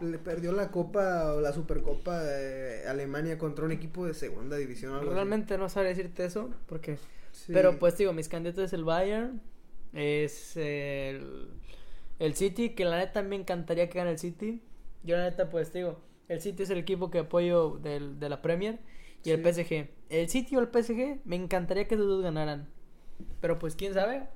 Le 0.00 0.18
perdió 0.18 0.52
la 0.52 0.70
Copa 0.70 1.32
o 1.34 1.40
la 1.40 1.52
Supercopa 1.52 2.22
de 2.22 2.86
Alemania 2.88 3.38
contra 3.38 3.64
un 3.64 3.72
equipo 3.72 4.06
de 4.06 4.14
segunda 4.14 4.56
división. 4.56 4.92
algo 4.94 5.06
así. 5.06 5.14
Realmente 5.14 5.56
no 5.58 5.68
sabría 5.68 5.90
decirte 5.90 6.24
eso, 6.24 6.50
porque. 6.66 6.96
Sí. 7.32 7.52
Pero 7.52 7.78
pues 7.78 7.96
digo, 7.98 8.12
mis 8.14 8.28
candidatos 8.28 8.64
es 8.64 8.72
el 8.72 8.84
Bayern, 8.84 9.40
es 9.92 10.56
el, 10.56 11.50
el 12.18 12.34
City, 12.34 12.70
que 12.70 12.84
la 12.84 12.98
neta 12.98 13.22
me 13.22 13.36
encantaría 13.36 13.88
que 13.88 13.98
gane 13.98 14.10
el 14.12 14.18
City. 14.18 14.60
Yo 15.04 15.16
la 15.16 15.24
neta 15.30 15.50
pues 15.50 15.72
digo, 15.72 16.00
el 16.28 16.40
City 16.40 16.62
es 16.64 16.70
el 16.70 16.78
equipo 16.78 17.10
que 17.10 17.20
apoyo 17.20 17.78
del, 17.82 18.18
de 18.18 18.28
la 18.28 18.42
Premier 18.42 18.78
y 19.24 19.30
el. 19.30 19.42
PSG. 19.42 19.88
El 20.08 20.28
City 20.28 20.56
o 20.56 20.60
el 20.60 20.68
PSG, 20.68 21.20
me 21.24 21.36
encantaría 21.36 21.86
que 21.88 21.94
esos 21.96 22.06
dos 22.06 22.22
ganaran. 22.22 22.68
Pero 23.40 23.58
pues 23.58 23.74
quién 23.76 23.92
sabe. 23.94 24.28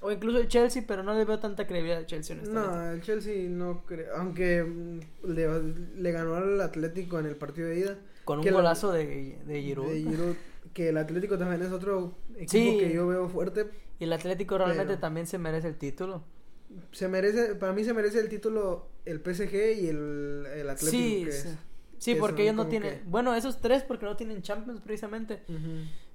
O 0.00 0.10
incluso 0.10 0.38
el 0.38 0.48
Chelsea, 0.48 0.82
pero 0.86 1.04
no 1.04 1.14
le 1.14 1.24
veo 1.24 1.38
tanta 1.38 1.64
credibilidad 1.66 1.98
al 1.98 2.06
Chelsea. 2.06 2.34
No, 2.36 2.90
el 2.90 3.02
Chelsea 3.02 3.48
no 3.48 3.84
creo. 3.86 4.16
Aunque 4.16 4.64
mm, 4.64 5.00
le, 5.28 5.62
le 5.96 6.10
ganó 6.12 6.34
al 6.34 6.60
Atlético 6.60 7.20
en 7.20 7.26
el 7.26 7.36
partido 7.36 7.68
de 7.68 7.78
ida. 7.78 7.98
Con 8.24 8.40
un 8.40 8.44
la- 8.44 8.50
golazo 8.52 8.90
de, 8.92 9.38
de 9.46 9.62
Giroud. 9.62 9.88
de 9.92 10.00
Giroud, 10.02 10.34
que 10.74 10.88
el 10.88 10.96
Atlético 10.96 11.38
también 11.38 11.62
es 11.62 11.70
otro 11.70 12.16
equipo 12.34 12.50
Sí. 12.50 12.78
que 12.80 12.92
yo 12.92 13.06
veo 13.06 13.28
fuerte. 13.28 13.66
Y 14.00 14.04
el 14.04 14.12
Atlético 14.12 14.58
realmente 14.58 14.84
Pero- 14.86 14.98
también 15.00 15.26
se 15.28 15.38
merece 15.38 15.68
el 15.68 15.76
título. 15.76 16.24
Se 16.92 17.08
merece, 17.08 17.54
para 17.56 17.72
mí 17.72 17.84
se 17.84 17.92
merece 17.94 18.20
el 18.20 18.28
título 18.28 18.88
el 19.04 19.20
PSG 19.20 19.54
y 19.82 19.88
el, 19.88 20.46
el 20.54 20.70
Atlético. 20.70 20.90
Sí, 20.90 21.24
que 21.24 21.32
sí. 21.32 21.48
es- 21.48 21.58
Sí, 21.98 22.14
que 22.14 22.20
porque 22.20 22.42
ellos 22.42 22.56
no 22.56 22.66
tienen. 22.66 22.98
que- 22.98 23.02
Bueno, 23.08 23.32
esos 23.34 23.60
tres 23.60 23.84
porque 23.84 24.04
no 24.06 24.16
tienen 24.16 24.42
Champions 24.42 24.80
precisamente. 24.80 25.44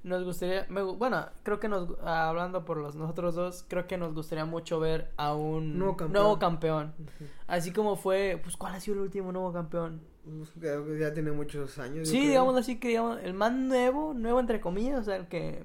Nos 0.04 0.24
gustaría, 0.26 0.66
me 0.70 0.82
bueno, 0.84 1.26
creo 1.44 1.60
que 1.60 1.68
nos, 1.70 1.98
hablando 2.02 2.66
por 2.66 2.78
los 2.78 2.96
nosotros 2.96 3.36
dos, 3.36 3.66
creo 3.68 3.88
que 3.88 3.98
nos 3.98 4.14
gustaría 4.14 4.46
mucho 4.46 4.80
ver 4.82 5.12
a 5.18 5.34
un 5.34 5.78
Nuevo 5.80 5.96
campeón. 5.98 6.14
nuevo 6.24 6.40
campeón. 6.40 6.94
Ujú. 7.00 7.30
Así 7.48 7.72
como 7.72 7.96
fue, 7.96 8.40
pues, 8.44 8.56
¿cuál 8.58 8.76
ha 8.76 8.80
sido 8.82 8.96
el 8.98 9.02
último 9.04 9.32
nuevo 9.32 9.52
campeón? 9.54 10.02
Pues, 10.24 10.52
Creo 10.60 10.86
que 10.86 11.00
ya 11.00 11.14
tiene 11.14 11.32
muchos 11.32 11.78
años. 11.80 12.08
Sí, 12.10 12.20
digamos 12.28 12.56
así 12.58 12.80
que 12.80 12.90
digamos, 12.90 13.20
el 13.24 13.34
más 13.34 13.54
nuevo, 13.54 14.14
nuevo 14.14 14.40
entre 14.42 14.60
comillas, 14.62 15.00
o 15.00 15.04
sea, 15.04 15.16
el 15.16 15.28
que 15.28 15.64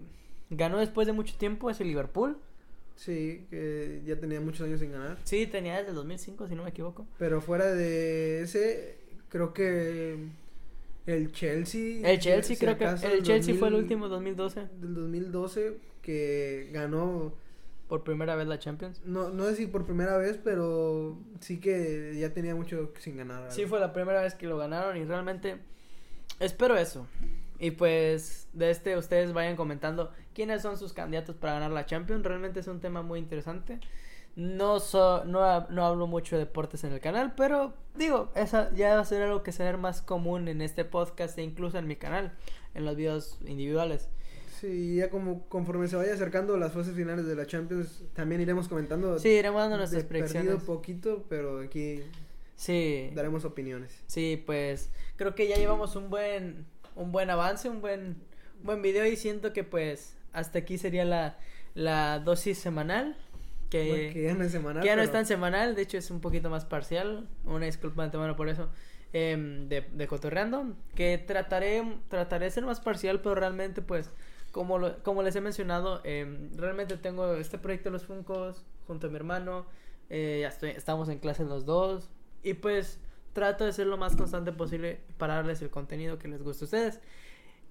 ganó 0.50 0.78
después 0.78 1.06
de 1.08 1.12
mucho 1.12 1.36
tiempo 1.36 1.68
es 1.68 1.80
el 1.80 1.88
Liverpool. 1.88 2.38
Sí, 2.96 3.46
que 3.50 4.02
ya 4.04 4.16
tenía 4.16 4.40
muchos 4.40 4.66
años 4.66 4.80
sin 4.80 4.92
ganar. 4.92 5.18
Sí, 5.24 5.46
tenía 5.46 5.78
desde 5.78 5.90
el 5.90 5.96
2005, 5.96 6.48
si 6.48 6.54
no 6.54 6.62
me 6.62 6.70
equivoco. 6.70 7.06
Pero 7.18 7.40
fuera 7.40 7.72
de 7.72 8.42
ese, 8.42 8.98
creo 9.28 9.52
que 9.52 10.28
el 11.06 11.32
Chelsea. 11.32 12.08
El 12.08 12.18
Chelsea, 12.20 12.56
creo 12.58 12.78
que 12.78 12.84
el 12.84 13.22
Chelsea 13.22 13.54
fue 13.54 13.68
el 13.68 13.74
2000 13.74 13.82
último 13.82 14.08
2012 14.08 14.68
Del 14.80 14.94
2012, 14.94 15.78
que 16.00 16.70
ganó, 16.72 17.34
por 17.88 18.04
primera 18.04 18.36
vez 18.36 18.46
la 18.46 18.58
Champions. 18.58 19.00
no, 19.04 19.30
no 19.30 19.46
sé 19.46 19.56
si 19.56 19.66
por 19.66 19.84
primera 19.84 20.16
vez, 20.16 20.38
pero 20.42 21.18
sí 21.40 21.58
que 21.60 22.16
ya 22.18 22.32
tenía 22.32 22.54
mucho 22.54 22.92
sin 22.98 23.16
ganar. 23.16 23.50
Sí, 23.52 23.66
fue 23.66 23.80
la 23.80 23.92
primera 23.92 24.22
vez 24.22 24.34
que 24.34 24.46
lo 24.46 24.56
ganaron 24.56 24.96
y 24.96 25.04
realmente 25.04 25.58
espero 26.40 26.76
eso. 26.76 27.06
Y 27.58 27.72
pues 27.72 28.48
de 28.52 28.70
este 28.70 28.96
ustedes 28.96 29.32
vayan 29.32 29.56
comentando 29.56 30.10
quiénes 30.34 30.62
son 30.62 30.76
sus 30.78 30.92
candidatos 30.92 31.36
para 31.36 31.54
ganar 31.54 31.70
la 31.70 31.86
Champions. 31.86 32.24
Realmente 32.24 32.60
es 32.60 32.66
un 32.66 32.80
tema 32.80 33.02
muy 33.02 33.18
interesante. 33.18 33.78
No, 34.34 34.80
so- 34.80 35.24
no, 35.24 35.68
no 35.68 35.84
hablo 35.86 36.06
mucho 36.06 36.36
de 36.36 36.44
deportes 36.46 36.84
en 36.84 36.92
el 36.92 37.00
canal, 37.00 37.34
pero 37.36 37.74
digo, 37.96 38.32
esa 38.34 38.72
ya 38.74 38.94
va 38.94 39.00
a 39.02 39.04
ser 39.04 39.20
algo 39.22 39.42
que 39.42 39.52
será 39.52 39.76
más 39.76 40.00
común 40.00 40.48
en 40.48 40.62
este 40.62 40.84
podcast 40.86 41.36
e 41.38 41.42
incluso 41.42 41.76
en 41.78 41.86
mi 41.86 41.96
canal, 41.96 42.32
en 42.74 42.86
los 42.86 42.96
videos 42.96 43.38
individuales. 43.46 44.08
Sí, 44.58 44.96
ya 44.96 45.10
como 45.10 45.46
conforme 45.48 45.86
se 45.88 45.96
vaya 45.96 46.14
acercando 46.14 46.56
las 46.56 46.72
fases 46.72 46.94
finales 46.94 47.26
de 47.26 47.34
la 47.34 47.46
Champions, 47.46 48.04
también 48.14 48.40
iremos 48.40 48.68
comentando. 48.68 49.18
Sí, 49.18 49.28
iremos 49.30 49.60
dando 49.60 49.76
nuestras 49.76 50.02
de 50.04 50.08
perdido 50.08 50.28
predicciones. 50.32 50.64
poquito, 50.64 51.24
pero 51.28 51.60
aquí 51.60 52.00
Sí. 52.56 53.10
daremos 53.14 53.44
opiniones. 53.44 54.02
Sí, 54.06 54.42
pues 54.46 54.88
creo 55.16 55.34
que 55.34 55.46
ya 55.48 55.56
llevamos 55.56 55.94
un 55.96 56.08
buen 56.10 56.64
un 56.94 57.10
buen 57.12 57.28
avance, 57.28 57.68
un 57.68 57.80
buen 57.80 58.16
un 58.60 58.64
buen 58.66 58.80
video 58.82 59.04
y 59.04 59.16
siento 59.16 59.52
que 59.52 59.64
pues 59.64 60.14
hasta 60.32 60.58
aquí 60.60 60.78
sería 60.78 61.04
la, 61.04 61.36
la 61.74 62.18
dosis 62.20 62.58
semanal 62.58 63.16
que, 63.70 63.88
Bueno, 63.88 64.12
que 64.12 64.22
ya 64.24 64.34
no 64.34 64.44
es 64.44 64.52
semanal. 64.52 64.82
que 64.82 64.86
ya 64.88 64.96
no 64.96 65.02
es 65.02 65.08
pero- 65.08 65.18
tan 65.18 65.26
semanal, 65.26 65.74
de 65.74 65.82
hecho 65.82 65.96
es 65.98 66.10
un 66.10 66.20
poquito 66.20 66.50
más 66.50 66.64
parcial, 66.64 67.26
una 67.44 67.66
disculpa 67.66 68.02
de 68.02 68.06
antemano 68.06 68.36
por 68.36 68.48
eso. 68.48 68.68
em, 69.14 69.68
de, 69.68 69.82
de 69.82 70.06
cotorreando 70.06 70.74
que 70.94 71.18
trataré 71.18 71.82
trataré 72.08 72.46
de 72.46 72.50
ser 72.50 72.64
más 72.64 72.80
parcial 72.80 73.20
pero 73.20 73.34
realmente 73.34 73.82
pues 73.82 74.10
como 74.52 74.78
lo- 74.78 75.02
como 75.02 75.22
les 75.22 75.36
he 75.36 75.42
mencionado 75.42 76.00
em, 76.04 76.50
realmente 76.56 76.96
tengo 76.96 77.34
este 77.34 77.58
proyecto 77.58 77.90
de 77.90 77.92
los 77.92 78.04
Funcos 78.06 78.64
junto 78.86 79.08
a 79.08 79.10
mi 79.10 79.16
hermano 79.16 79.66
eh, 80.08 80.38
ya 80.42 80.48
estoy, 80.48 80.70
estamos 80.70 81.10
en 81.10 81.18
clase 81.18 81.44
los 81.44 81.66
dos 81.66 82.08
y 82.42 82.54
pues 82.54 83.00
trato 83.34 83.66
de 83.66 83.72
ser 83.74 83.86
lo 83.86 83.98
más 83.98 84.16
constante 84.16 84.50
posible 84.50 85.00
para 85.18 85.34
darles 85.34 85.60
el 85.60 85.68
contenido 85.68 86.18
que 86.18 86.28
les 86.28 86.42
guste 86.42 86.64
a 86.64 86.66
ustedes 86.66 87.00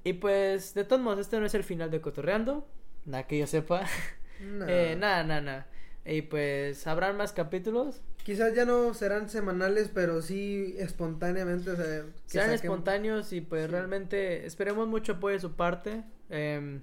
y 0.04 0.14
pues 0.14 0.74
de 0.74 0.84
todos 0.84 1.02
modos 1.02 1.20
este 1.20 1.40
no 1.40 1.46
es 1.46 1.54
el 1.54 1.64
final 1.64 1.92
de 1.92 2.02
cotorreando 2.02 2.68
nada 3.06 3.28
que 3.28 3.38
yo 3.40 3.48
sepa. 3.48 3.86
Eh, 4.44 4.96
nada 4.98 5.24
nada 5.24 5.40
nada 5.42 5.68
y 6.04 6.24
pues 6.24 6.88
habrán 6.88 7.16
más 7.16 7.32
capítulos 7.32 8.02
Quizás 8.24 8.56
ya 8.56 8.66
no 8.66 8.94
serán 8.96 9.30
semanales, 9.30 9.90
pero 9.94 10.22
sí 10.24 10.76
espontáneamente. 10.80 11.70
O 11.72 11.76
sea, 11.76 12.06
saquen- 12.28 12.54
espontáneos 12.54 13.34
y 13.34 13.42
pues 13.42 13.66
Sí. 13.66 13.72
realmente 13.72 14.46
esperemos 14.48 14.88
mucho 14.88 15.14
apoyo 15.14 15.36
de 15.36 15.42
su 15.42 15.54
parte. 15.54 16.04
em, 16.32 16.82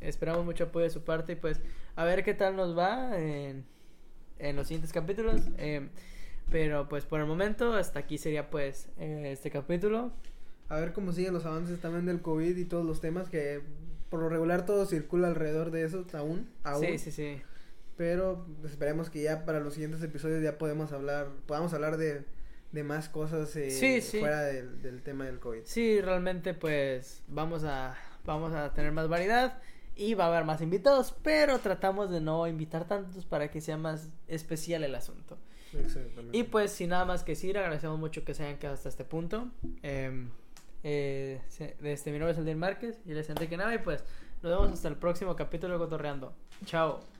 esperamos 0.00 0.44
mucho 0.44 0.64
apoyo 0.64 0.84
de 0.84 0.90
su 0.90 1.04
parte 1.04 1.32
y 1.32 1.36
pues 1.36 1.60
a 1.96 2.04
ver 2.04 2.24
qué 2.24 2.34
tal 2.34 2.56
nos 2.56 2.76
va 2.76 3.16
en, 3.18 3.64
en 4.40 4.56
los 4.56 4.66
siguientes 4.66 4.92
capítulos. 4.92 5.42
em, 5.58 5.90
pero 6.50 6.88
pues 6.88 7.04
por 7.04 7.20
el 7.20 7.26
momento 7.26 7.72
hasta 7.74 8.00
aquí 8.00 8.18
sería 8.18 8.50
pues 8.50 8.88
eh, 8.98 9.30
este 9.32 9.50
capítulo. 9.52 10.12
A 10.68 10.80
ver 10.80 10.92
cómo 10.92 11.12
siguen 11.12 11.32
los 11.34 11.44
avances 11.46 11.80
también 11.80 12.06
del 12.06 12.20
COVID 12.22 12.56
y 12.56 12.64
todos 12.64 12.84
los 12.84 13.00
temas 13.00 13.28
que 13.28 13.60
por 14.10 14.20
lo 14.20 14.28
regular 14.28 14.66
todo 14.66 14.86
circula 14.86 15.28
alrededor 15.28 15.70
de 15.70 15.84
eso 15.84 16.04
aún. 16.12 16.48
aún 16.64 16.84
Sí, 16.86 16.98
sí, 16.98 17.10
sí. 17.12 17.42
Pero 17.96 18.46
esperemos 18.64 19.08
que 19.10 19.22
ya 19.22 19.44
para 19.44 19.60
los 19.60 19.74
siguientes 19.74 20.02
episodios 20.02 20.42
ya 20.42 20.58
podemos 20.58 20.92
hablar, 20.92 21.28
podamos 21.46 21.72
hablar 21.72 21.96
de, 21.96 22.24
de 22.72 22.84
más 22.84 23.08
cosas 23.08 23.54
eh, 23.56 23.70
Sí, 23.70 24.00
sí. 24.00 24.18
fuera 24.20 24.42
del, 24.42 24.82
del 24.82 25.02
tema 25.02 25.24
del 25.24 25.38
COVID. 25.40 25.60
Sí, 25.64 26.00
realmente 26.00 26.52
pues 26.54 27.22
vamos 27.28 27.64
a 27.64 27.96
vamos 28.24 28.52
a 28.52 28.74
tener 28.74 28.92
más 28.92 29.08
variedad 29.08 29.60
y 29.94 30.14
va 30.14 30.24
a 30.24 30.28
haber 30.28 30.44
más 30.44 30.60
invitados, 30.60 31.14
pero 31.22 31.58
tratamos 31.60 32.10
de 32.10 32.20
no 32.20 32.46
invitar 32.48 32.86
tantos 32.86 33.24
para 33.24 33.50
que 33.50 33.60
sea 33.60 33.78
más 33.78 34.08
especial 34.28 34.84
el 34.84 34.94
asunto. 34.94 35.38
Exactamente. 35.72 36.36
Y 36.36 36.42
pues 36.42 36.70
sin 36.72 36.90
nada 36.90 37.04
más 37.06 37.22
que 37.22 37.32
decir, 37.32 37.56
agradecemos 37.56 37.98
mucho 37.98 38.24
que 38.24 38.34
se 38.34 38.44
hayan 38.44 38.58
quedado 38.58 38.74
hasta 38.74 38.88
este 38.90 39.04
punto. 39.04 39.48
Eh, 39.82 40.28
eh, 40.88 41.40
este, 41.82 42.12
mi 42.12 42.18
nombre 42.20 42.30
es 42.30 42.38
Aldir 42.38 42.54
Márquez 42.54 43.00
y 43.04 43.12
les 43.12 43.28
Enrique 43.28 43.56
Nava 43.56 43.74
y 43.74 43.78
pues 43.78 44.04
nos 44.40 44.52
vemos 44.52 44.72
hasta 44.72 44.86
el 44.86 44.94
próximo 44.94 45.34
capítulo 45.34 45.72
de 45.72 45.78
Cotorreando. 45.80 46.32
Chao. 46.64 47.15